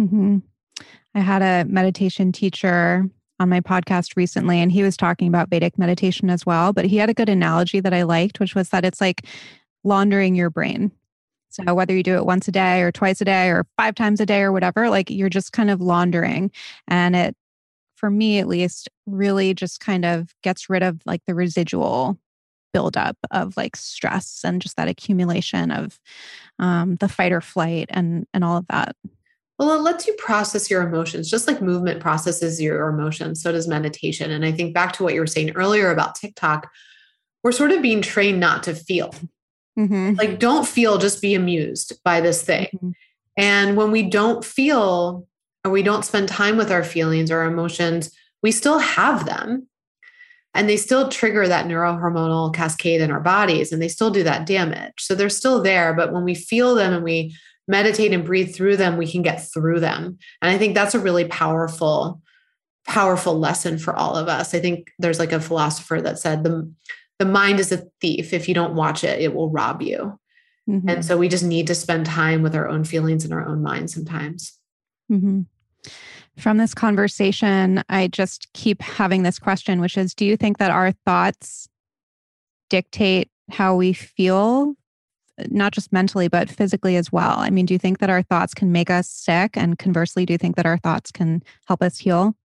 Mm-hmm. 0.00 0.38
I 1.14 1.20
had 1.20 1.42
a 1.42 1.68
meditation 1.68 2.32
teacher 2.32 3.08
on 3.40 3.48
my 3.48 3.60
podcast 3.60 4.16
recently, 4.16 4.60
and 4.60 4.70
he 4.70 4.82
was 4.82 4.96
talking 4.96 5.28
about 5.28 5.48
Vedic 5.48 5.78
meditation 5.78 6.30
as 6.30 6.44
well. 6.44 6.72
But 6.72 6.84
he 6.84 6.98
had 6.98 7.10
a 7.10 7.14
good 7.14 7.28
analogy 7.28 7.80
that 7.80 7.94
I 7.94 8.02
liked, 8.02 8.40
which 8.40 8.54
was 8.54 8.68
that 8.70 8.84
it's 8.84 9.00
like 9.00 9.26
laundering 9.84 10.34
your 10.34 10.50
brain. 10.50 10.92
So, 11.48 11.74
whether 11.74 11.94
you 11.94 12.02
do 12.02 12.16
it 12.16 12.26
once 12.26 12.48
a 12.48 12.52
day 12.52 12.82
or 12.82 12.92
twice 12.92 13.20
a 13.20 13.24
day 13.24 13.48
or 13.48 13.66
five 13.78 13.94
times 13.94 14.20
a 14.20 14.26
day 14.26 14.42
or 14.42 14.52
whatever, 14.52 14.90
like 14.90 15.10
you're 15.10 15.30
just 15.30 15.52
kind 15.52 15.70
of 15.70 15.80
laundering 15.80 16.50
and 16.86 17.16
it 17.16 17.36
for 17.96 18.10
me 18.10 18.38
at 18.38 18.48
least, 18.48 18.88
really 19.06 19.54
just 19.54 19.80
kind 19.80 20.04
of 20.04 20.34
gets 20.42 20.70
rid 20.70 20.82
of 20.82 21.00
like 21.06 21.22
the 21.26 21.34
residual 21.34 22.18
buildup 22.72 23.16
of 23.30 23.56
like 23.56 23.74
stress 23.74 24.42
and 24.44 24.60
just 24.60 24.76
that 24.76 24.88
accumulation 24.88 25.70
of 25.70 25.98
um, 26.58 26.96
the 26.96 27.08
fight 27.08 27.32
or 27.32 27.40
flight 27.40 27.86
and 27.90 28.26
and 28.32 28.44
all 28.44 28.56
of 28.58 28.66
that. 28.68 28.94
Well, 29.58 29.72
it 29.72 29.80
lets 29.80 30.06
you 30.06 30.12
process 30.14 30.70
your 30.70 30.86
emotions, 30.86 31.30
just 31.30 31.48
like 31.48 31.62
movement 31.62 32.00
processes 32.00 32.60
your 32.60 32.88
emotions. 32.88 33.42
So 33.42 33.52
does 33.52 33.66
meditation. 33.66 34.30
And 34.30 34.44
I 34.44 34.52
think 34.52 34.74
back 34.74 34.92
to 34.94 35.02
what 35.02 35.14
you 35.14 35.20
were 35.20 35.26
saying 35.26 35.52
earlier 35.52 35.90
about 35.90 36.14
TikTok, 36.14 36.70
we're 37.42 37.52
sort 37.52 37.72
of 37.72 37.80
being 37.80 38.02
trained 38.02 38.38
not 38.38 38.62
to 38.64 38.74
feel. 38.74 39.14
Mm-hmm. 39.78 40.14
Like, 40.14 40.38
don't 40.38 40.68
feel, 40.68 40.98
just 40.98 41.22
be 41.22 41.34
amused 41.34 41.94
by 42.04 42.20
this 42.20 42.42
thing. 42.42 42.68
Mm-hmm. 42.74 42.90
And 43.38 43.76
when 43.78 43.90
we 43.90 44.02
don't 44.02 44.44
feel, 44.44 45.26
or 45.66 45.70
we 45.70 45.82
don't 45.82 46.04
spend 46.04 46.28
time 46.28 46.56
with 46.56 46.70
our 46.70 46.84
feelings 46.84 47.28
or 47.28 47.42
emotions, 47.42 48.12
we 48.40 48.52
still 48.52 48.78
have 48.78 49.26
them. 49.26 49.66
And 50.54 50.68
they 50.68 50.76
still 50.76 51.08
trigger 51.08 51.48
that 51.48 51.66
neurohormonal 51.66 52.54
cascade 52.54 53.00
in 53.00 53.10
our 53.10 53.20
bodies 53.20 53.72
and 53.72 53.82
they 53.82 53.88
still 53.88 54.10
do 54.10 54.22
that 54.22 54.46
damage. 54.46 54.92
So 54.98 55.16
they're 55.16 55.28
still 55.28 55.60
there. 55.60 55.92
But 55.92 56.12
when 56.12 56.22
we 56.22 56.36
feel 56.36 56.76
them 56.76 56.94
and 56.94 57.02
we 57.02 57.36
meditate 57.66 58.12
and 58.12 58.24
breathe 58.24 58.54
through 58.54 58.76
them, 58.76 58.96
we 58.96 59.10
can 59.10 59.22
get 59.22 59.44
through 59.52 59.80
them. 59.80 60.18
And 60.40 60.50
I 60.50 60.56
think 60.56 60.76
that's 60.76 60.94
a 60.94 61.00
really 61.00 61.24
powerful, 61.24 62.22
powerful 62.86 63.36
lesson 63.36 63.76
for 63.76 63.94
all 63.96 64.14
of 64.14 64.28
us. 64.28 64.54
I 64.54 64.60
think 64.60 64.92
there's 65.00 65.18
like 65.18 65.32
a 65.32 65.40
philosopher 65.40 66.00
that 66.00 66.20
said 66.20 66.44
the, 66.44 66.72
the 67.18 67.24
mind 67.24 67.58
is 67.58 67.72
a 67.72 67.82
thief. 68.00 68.32
If 68.32 68.46
you 68.46 68.54
don't 68.54 68.76
watch 68.76 69.02
it, 69.02 69.20
it 69.20 69.34
will 69.34 69.50
rob 69.50 69.82
you. 69.82 70.16
Mm-hmm. 70.70 70.88
And 70.88 71.04
so 71.04 71.18
we 71.18 71.28
just 71.28 71.44
need 71.44 71.66
to 71.66 71.74
spend 71.74 72.06
time 72.06 72.42
with 72.42 72.54
our 72.54 72.68
own 72.68 72.84
feelings 72.84 73.24
and 73.24 73.34
our 73.34 73.44
own 73.44 73.64
mind 73.64 73.90
sometimes. 73.90 74.56
Mm-hmm. 75.10 75.42
From 76.38 76.58
this 76.58 76.74
conversation, 76.74 77.82
I 77.88 78.08
just 78.08 78.52
keep 78.52 78.82
having 78.82 79.22
this 79.22 79.38
question, 79.38 79.80
which 79.80 79.96
is 79.96 80.14
Do 80.14 80.24
you 80.24 80.36
think 80.36 80.58
that 80.58 80.70
our 80.70 80.92
thoughts 80.92 81.68
dictate 82.68 83.30
how 83.50 83.74
we 83.74 83.92
feel, 83.92 84.74
not 85.48 85.72
just 85.72 85.92
mentally, 85.92 86.28
but 86.28 86.50
physically 86.50 86.96
as 86.96 87.10
well? 87.10 87.38
I 87.38 87.50
mean, 87.50 87.64
do 87.66 87.74
you 87.74 87.78
think 87.78 87.98
that 87.98 88.10
our 88.10 88.22
thoughts 88.22 88.52
can 88.52 88.70
make 88.70 88.90
us 88.90 89.08
sick? 89.08 89.56
And 89.56 89.78
conversely, 89.78 90.26
do 90.26 90.34
you 90.34 90.38
think 90.38 90.56
that 90.56 90.66
our 90.66 90.78
thoughts 90.78 91.10
can 91.10 91.42
help 91.66 91.82
us 91.82 91.98
heal? 91.98 92.36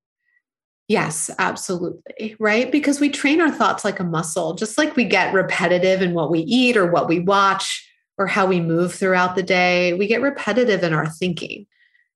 Yes, 0.88 1.30
absolutely. 1.40 2.36
Right. 2.38 2.70
Because 2.70 3.00
we 3.00 3.10
train 3.10 3.40
our 3.40 3.52
thoughts 3.52 3.86
like 3.86 4.00
a 4.00 4.04
muscle, 4.04 4.56
just 4.56 4.78
like 4.78 4.96
we 4.96 5.06
get 5.06 5.34
repetitive 5.34 6.02
in 6.02 6.14
what 6.14 6.30
we 6.30 6.40
eat 6.40 6.76
or 6.76 6.86
what 6.86 7.08
we 7.08 7.20
watch 7.20 7.88
or 8.18 8.28
how 8.28 8.46
we 8.46 8.60
move 8.60 8.94
throughout 8.94 9.36
the 9.36 9.44
day. 9.44 9.94
We 9.94 10.06
get 10.06 10.22
repetitive 10.22 10.84
in 10.84 10.94
our 10.94 11.08
thinking. 11.08 11.66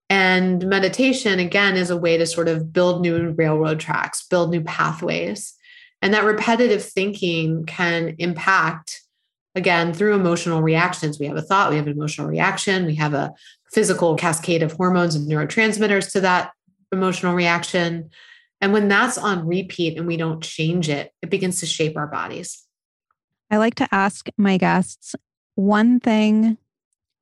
And 0.10 0.68
meditation, 0.68 1.40
again, 1.40 1.76
is 1.76 1.90
a 1.90 1.98
way 1.98 2.18
to 2.18 2.26
sort 2.26 2.48
of 2.48 2.72
build 2.72 3.02
new 3.02 3.32
railroad 3.32 3.80
tracks, 3.80 4.26
build 4.28 4.52
new 4.52 4.62
pathways. 4.62 5.54
And 6.02 6.14
that 6.14 6.24
repetitive 6.24 6.84
thinking 6.84 7.66
can 7.66 8.16
impact, 8.20 9.02
again, 9.56 9.94
through 9.94 10.14
emotional 10.14 10.62
reactions. 10.62 11.20
We 11.20 11.26
have 11.26 11.38
a 11.38 11.42
thought, 11.42 11.72
we 11.72 11.78
have 11.78 11.88
an 11.88 11.94
emotional 11.94 12.28
reaction, 12.28 12.86
we 12.86 12.96
have 12.96 13.16
a 13.16 13.34
physical 13.72 14.16
cascade 14.16 14.62
of 14.62 14.74
hormones 14.74 15.16
and 15.16 15.28
neurotransmitters 15.28 16.12
to 16.12 16.22
that 16.22 16.52
emotional 16.92 17.34
reaction. 17.34 18.12
And 18.62 18.74
when 18.74 18.88
that's 18.88 19.18
on 19.18 19.48
repeat 19.48 19.98
and 19.98 20.06
we 20.06 20.18
don't 20.18 20.44
change 20.44 20.88
it, 20.88 21.12
it 21.22 21.30
begins 21.30 21.60
to 21.62 21.66
shape 21.66 21.98
our 21.98 22.08
bodies. 22.08 22.64
I 23.50 23.58
like 23.58 23.76
to 23.76 23.88
ask 23.92 24.28
my 24.38 24.58
guests 24.58 25.16
one 25.56 26.00
thing 26.00 26.58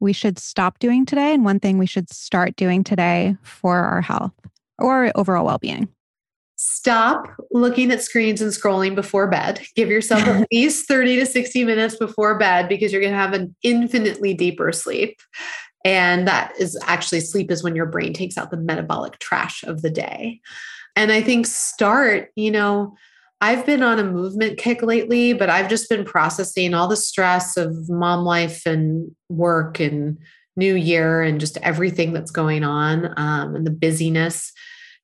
we 0.04 0.14
should 0.14 0.38
stop 0.38 0.78
doing 0.80 1.06
today 1.06 1.34
and 1.34 1.43
one 1.43 1.60
thing 1.60 1.78
we 1.78 1.86
should 1.88 2.12
start 2.12 2.56
doing 2.56 2.84
today 2.84 3.36
for 3.41 3.78
our 3.78 4.01
health 4.01 4.34
or 4.78 5.12
overall 5.16 5.45
well 5.45 5.58
being? 5.58 5.88
Stop 6.56 7.28
looking 7.51 7.89
at 7.91 8.04
screens 8.04 8.41
and 8.41 8.51
scrolling 8.51 8.93
before 8.93 9.28
bed. 9.28 9.62
Give 9.76 9.89
yourself 9.89 10.24
at 10.24 10.47
least 10.51 10.88
30 10.88 11.16
to 11.18 11.26
60 11.26 11.64
minutes 11.64 11.95
before 11.95 12.38
bed 12.38 12.70
because 12.70 12.91
you're 12.91 13.01
going 13.01 13.14
to 13.14 13.18
have 13.18 13.34
an 13.34 13.56
infinitely 13.64 14.34
deeper 14.34 14.72
sleep. 14.72 15.20
And 15.84 16.28
that 16.28 16.54
is 16.60 16.78
actually 16.84 17.22
sleep 17.22 17.49
is 17.49 17.64
when 17.64 17.76
your 17.76 17.86
brain 17.86 18.14
takes 18.14 18.38
out 18.38 18.51
the 18.51 18.58
metabolic 18.58 19.20
trash 19.20 19.64
of 19.64 19.82
the 19.82 19.89
day. 19.89 20.39
And 20.95 21.12
I 21.12 21.22
think 21.22 21.47
start, 21.47 22.30
you 22.36 22.51
know, 22.51 22.95
I've 23.43 23.65
been 23.65 23.83
on 23.83 23.99
a 23.99 24.05
movement 24.05 24.57
kick 24.57 24.81
lately, 24.81 25.33
but 25.33 25.49
I've 25.49 25.67
just 25.67 25.89
been 25.89 26.05
processing 26.05 26.73
all 26.73 26.87
the 26.87 26.95
stress 26.95 27.57
of 27.57 27.89
mom 27.89 28.23
life 28.23 28.65
and 28.65 29.13
work 29.27 29.81
and 29.81 30.17
new 30.55 30.75
year 30.75 31.21
and 31.21 31.41
just 31.41 31.57
everything 31.57 32.13
that's 32.13 32.31
going 32.31 32.63
on 32.63 33.13
um, 33.17 33.53
and 33.53 33.67
the 33.67 33.71
busyness. 33.71 34.53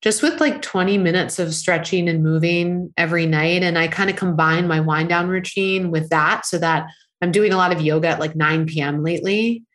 Just 0.01 0.23
with 0.23 0.39
like 0.39 0.61
20 0.61 0.97
minutes 0.97 1.37
of 1.37 1.53
stretching 1.53 2.07
and 2.07 2.23
moving 2.23 2.93
every 2.95 3.25
night. 3.25 3.61
And 3.61 3.77
I 3.77 3.89
kind 3.89 4.09
of 4.09 4.15
combine 4.15 4.69
my 4.69 4.79
wind 4.79 5.09
down 5.09 5.27
routine 5.27 5.91
with 5.91 6.07
that 6.07 6.45
so 6.45 6.57
that 6.59 6.87
I'm 7.21 7.33
doing 7.33 7.51
a 7.51 7.57
lot 7.57 7.73
of 7.73 7.81
yoga 7.81 8.07
at 8.07 8.21
like 8.21 8.37
9 8.37 8.67
p.m. 8.67 9.03
lately. 9.03 9.65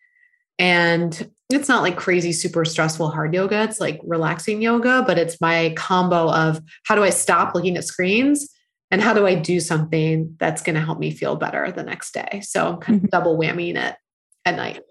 And 0.58 1.30
it's 1.50 1.68
not 1.68 1.82
like 1.82 1.98
crazy, 1.98 2.32
super 2.32 2.64
stressful 2.64 3.10
hard 3.10 3.34
yoga. 3.34 3.62
It's 3.64 3.78
like 3.78 4.00
relaxing 4.04 4.62
yoga, 4.62 5.04
but 5.06 5.18
it's 5.18 5.38
my 5.38 5.74
combo 5.76 6.30
of 6.32 6.62
how 6.84 6.94
do 6.94 7.02
I 7.02 7.10
stop 7.10 7.54
looking 7.54 7.76
at 7.76 7.84
screens 7.84 8.48
and 8.94 9.02
how 9.02 9.12
do 9.12 9.26
I 9.26 9.34
do 9.34 9.58
something 9.58 10.36
that's 10.38 10.62
going 10.62 10.76
to 10.76 10.80
help 10.80 11.00
me 11.00 11.10
feel 11.10 11.34
better 11.34 11.72
the 11.72 11.82
next 11.82 12.14
day? 12.14 12.40
So 12.44 12.64
I'm 12.68 12.76
kind 12.78 12.96
of 12.98 13.02
mm-hmm. 13.02 13.08
double 13.08 13.36
whammying 13.36 13.74
it 13.74 13.96
at 14.44 14.54
night. 14.54 14.82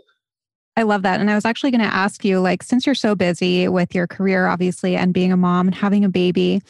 I 0.75 0.83
love 0.83 1.03
that. 1.03 1.21
And 1.21 1.31
I 1.31 1.35
was 1.35 1.45
actually 1.45 1.71
going 1.71 1.79
to 1.79 1.87
ask 1.87 2.25
you 2.25 2.41
like, 2.41 2.63
since 2.63 2.85
you're 2.85 2.95
so 2.95 3.15
busy 3.15 3.69
with 3.69 3.95
your 3.95 4.05
career, 4.05 4.47
obviously, 4.47 4.97
and 4.97 5.13
being 5.13 5.31
a 5.31 5.37
mom 5.37 5.69
and 5.69 5.75
having 5.75 6.03
a 6.03 6.09
baby, 6.09 6.61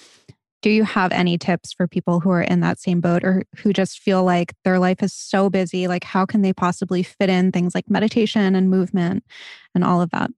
Do 0.62 0.70
you 0.70 0.84
have 0.84 1.12
any 1.12 1.40
tips 1.40 1.74
for 1.74 1.88
people 1.88 2.20
who 2.20 2.30
are 2.30 2.44
in 2.44 2.60
that 2.60 2.80
same 2.80 3.02
boat 3.02 3.24
or 3.24 3.44
who 3.58 3.74
just 3.74 4.00
feel 4.00 4.24
like 4.24 4.54
their 4.64 4.78
life 4.78 5.02
is 5.02 5.12
so 5.12 5.50
busy? 5.50 5.88
Like, 5.88 6.04
how 6.04 6.26
can 6.28 6.44
they 6.44 6.54
possibly 6.54 7.02
fit 7.02 7.32
in 7.32 7.52
things 7.52 7.74
like 7.74 7.90
meditation 7.90 8.54
and 8.56 8.70
movement 8.70 9.26
and 9.74 9.84
all 9.84 10.02
of 10.02 10.12
that? 10.12 10.30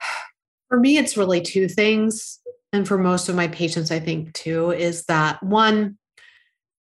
For 0.68 0.80
me, 0.80 0.96
it's 0.96 1.16
really 1.16 1.42
two 1.42 1.68
things. 1.68 2.40
And 2.72 2.86
for 2.86 2.98
most 2.98 3.28
of 3.28 3.36
my 3.36 3.48
patients, 3.48 3.90
I 3.90 3.98
think 3.98 4.34
too, 4.34 4.70
is 4.70 5.04
that 5.04 5.42
one, 5.42 5.98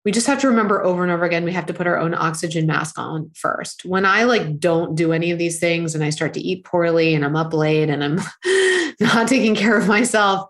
we 0.04 0.12
just 0.12 0.26
have 0.28 0.40
to 0.40 0.48
remember 0.48 0.84
over 0.84 1.02
and 1.02 1.10
over 1.10 1.24
again 1.24 1.42
we 1.42 1.52
have 1.52 1.66
to 1.66 1.74
put 1.74 1.88
our 1.88 1.98
own 1.98 2.14
oxygen 2.14 2.64
mask 2.64 2.96
on 2.96 3.28
first 3.34 3.84
when 3.84 4.06
i 4.06 4.22
like 4.22 4.60
don't 4.60 4.94
do 4.94 5.12
any 5.12 5.32
of 5.32 5.38
these 5.38 5.58
things 5.58 5.96
and 5.96 6.04
i 6.04 6.10
start 6.10 6.32
to 6.32 6.40
eat 6.40 6.64
poorly 6.64 7.12
and 7.12 7.24
i'm 7.24 7.34
up 7.34 7.52
late 7.52 7.90
and 7.90 8.04
i'm 8.04 8.20
not 9.00 9.26
taking 9.26 9.56
care 9.56 9.76
of 9.76 9.88
myself 9.88 10.48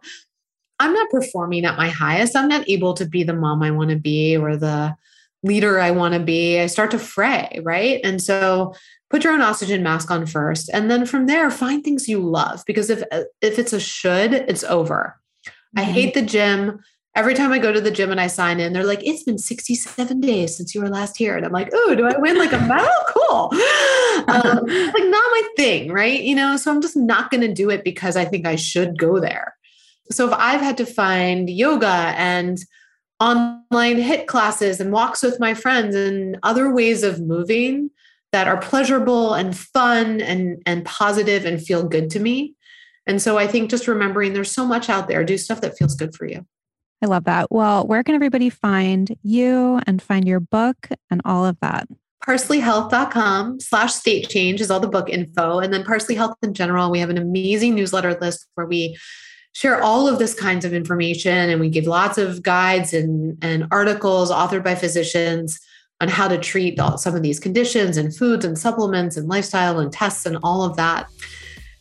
I'm 0.78 0.92
not 0.92 1.10
performing 1.10 1.64
at 1.64 1.76
my 1.76 1.88
highest. 1.88 2.36
I'm 2.36 2.48
not 2.48 2.68
able 2.68 2.94
to 2.94 3.06
be 3.06 3.22
the 3.22 3.32
mom 3.32 3.62
I 3.62 3.70
want 3.70 3.90
to 3.90 3.96
be 3.96 4.36
or 4.36 4.56
the 4.56 4.94
leader 5.42 5.78
I 5.78 5.90
want 5.90 6.14
to 6.14 6.20
be. 6.20 6.60
I 6.60 6.66
start 6.66 6.90
to 6.90 6.98
fray, 6.98 7.60
right? 7.62 8.00
And 8.04 8.22
so 8.22 8.74
put 9.10 9.24
your 9.24 9.32
own 9.32 9.42
oxygen 9.42 9.82
mask 9.82 10.10
on 10.10 10.26
first 10.26 10.68
and 10.72 10.90
then 10.90 11.06
from 11.06 11.26
there 11.26 11.50
find 11.50 11.84
things 11.84 12.08
you 12.08 12.20
love 12.20 12.62
because 12.66 12.90
if 12.90 13.02
if 13.40 13.58
it's 13.58 13.72
a 13.72 13.80
should, 13.80 14.32
it's 14.32 14.64
over. 14.64 15.18
Mm-hmm. 15.76 15.80
I 15.80 15.92
hate 15.92 16.14
the 16.14 16.22
gym. 16.22 16.80
Every 17.14 17.32
time 17.32 17.50
I 17.50 17.58
go 17.58 17.72
to 17.72 17.80
the 17.80 17.90
gym 17.90 18.10
and 18.10 18.20
I 18.20 18.26
sign 18.26 18.60
in, 18.60 18.74
they're 18.74 18.84
like, 18.84 19.02
it's 19.02 19.22
been 19.22 19.38
67 19.38 20.20
days 20.20 20.54
since 20.54 20.74
you 20.74 20.82
were 20.82 20.90
last 20.90 21.16
here. 21.16 21.34
And 21.34 21.46
I'm 21.46 21.52
like, 21.52 21.70
oh, 21.72 21.94
do 21.94 22.06
I 22.06 22.18
win 22.18 22.36
like 22.38 22.52
a 22.52 22.60
medal? 22.60 22.88
Cool. 23.28 23.50
Um, 24.28 24.66
like, 24.66 25.04
not 25.04 25.32
my 25.32 25.48
thing, 25.56 25.90
right? 25.90 26.20
You 26.20 26.36
know, 26.36 26.56
so 26.56 26.70
I'm 26.70 26.82
just 26.82 26.96
not 26.96 27.30
going 27.30 27.40
to 27.40 27.52
do 27.52 27.70
it 27.70 27.82
because 27.82 28.14
I 28.16 28.24
think 28.24 28.46
I 28.46 28.54
should 28.54 28.98
go 28.98 29.18
there. 29.18 29.56
So 30.10 30.28
if 30.28 30.34
I've 30.34 30.60
had 30.60 30.76
to 30.76 30.86
find 30.86 31.50
yoga 31.50 32.14
and 32.16 32.58
online 33.18 33.96
HIIT 33.96 34.26
classes 34.26 34.80
and 34.80 34.92
walks 34.92 35.22
with 35.22 35.40
my 35.40 35.54
friends 35.54 35.96
and 35.96 36.38
other 36.42 36.72
ways 36.72 37.02
of 37.02 37.20
moving 37.20 37.90
that 38.36 38.48
are 38.48 38.58
pleasurable 38.58 39.32
and 39.32 39.56
fun 39.56 40.20
and 40.20 40.62
and 40.66 40.84
positive 40.84 41.46
and 41.46 41.58
feel 41.58 41.88
good 41.88 42.10
to 42.10 42.20
me. 42.20 42.54
And 43.06 43.22
so 43.22 43.38
I 43.38 43.46
think 43.46 43.70
just 43.70 43.88
remembering 43.88 44.34
there's 44.34 44.50
so 44.50 44.66
much 44.66 44.90
out 44.90 45.08
there, 45.08 45.24
do 45.24 45.38
stuff 45.38 45.62
that 45.62 45.78
feels 45.78 45.94
good 45.94 46.14
for 46.14 46.26
you. 46.26 46.46
I 47.02 47.06
love 47.06 47.24
that. 47.24 47.50
Well, 47.50 47.86
where 47.86 48.04
can 48.04 48.14
everybody 48.14 48.50
find 48.50 49.16
you 49.22 49.80
and 49.86 50.02
find 50.02 50.28
your 50.28 50.40
book 50.40 50.88
and 51.10 51.22
all 51.24 51.46
of 51.46 51.56
that? 51.60 51.88
parsleyhealth.com 52.26 53.60
slash 53.60 53.94
state 53.94 54.28
change 54.28 54.60
is 54.60 54.70
all 54.70 54.80
the 54.80 54.88
book 54.88 55.08
info. 55.08 55.60
And 55.60 55.72
then 55.72 55.84
Parsley 55.84 56.16
Health 56.16 56.36
in 56.42 56.52
general, 56.52 56.90
we 56.90 56.98
have 56.98 57.08
an 57.08 57.18
amazing 57.18 57.74
newsletter 57.74 58.18
list 58.20 58.48
where 58.54 58.66
we 58.66 58.98
share 59.52 59.80
all 59.80 60.08
of 60.08 60.18
this 60.18 60.34
kinds 60.34 60.66
of 60.66 60.74
information 60.74 61.48
and 61.48 61.58
we 61.58 61.70
give 61.70 61.86
lots 61.86 62.18
of 62.18 62.42
guides 62.42 62.92
and, 62.92 63.38
and 63.40 63.66
articles 63.70 64.30
authored 64.30 64.64
by 64.64 64.74
physicians 64.74 65.58
on 66.00 66.08
how 66.08 66.28
to 66.28 66.38
treat 66.38 66.78
all, 66.78 66.98
some 66.98 67.14
of 67.14 67.22
these 67.22 67.40
conditions 67.40 67.96
and 67.96 68.14
foods 68.14 68.44
and 68.44 68.58
supplements 68.58 69.16
and 69.16 69.28
lifestyle 69.28 69.78
and 69.78 69.92
tests 69.92 70.26
and 70.26 70.38
all 70.42 70.62
of 70.62 70.76
that. 70.76 71.08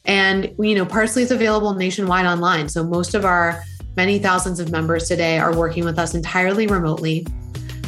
And 0.05 0.53
you 0.59 0.75
know 0.75 0.85
parsley 0.85 1.23
is 1.23 1.31
available 1.31 1.73
nationwide 1.73 2.25
online. 2.25 2.69
So 2.69 2.83
most 2.83 3.13
of 3.13 3.25
our 3.25 3.63
many 3.97 4.19
thousands 4.19 4.59
of 4.59 4.71
members 4.71 5.07
today 5.07 5.39
are 5.39 5.55
working 5.55 5.83
with 5.83 5.97
us 5.97 6.13
entirely 6.13 6.67
remotely 6.67 7.25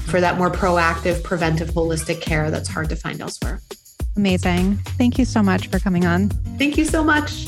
for 0.07 0.19
that 0.21 0.37
more 0.37 0.49
proactive 0.49 1.21
preventive 1.23 1.69
holistic 1.69 2.21
care 2.21 2.49
that's 2.49 2.69
hard 2.69 2.89
to 2.89 2.95
find 2.95 3.21
elsewhere. 3.21 3.61
Amazing. 4.15 4.77
Thank 4.97 5.19
you 5.19 5.25
so 5.25 5.43
much 5.43 5.67
for 5.67 5.79
coming 5.79 6.05
on. 6.05 6.29
Thank 6.57 6.77
you 6.77 6.85
so 6.85 7.03
much 7.03 7.47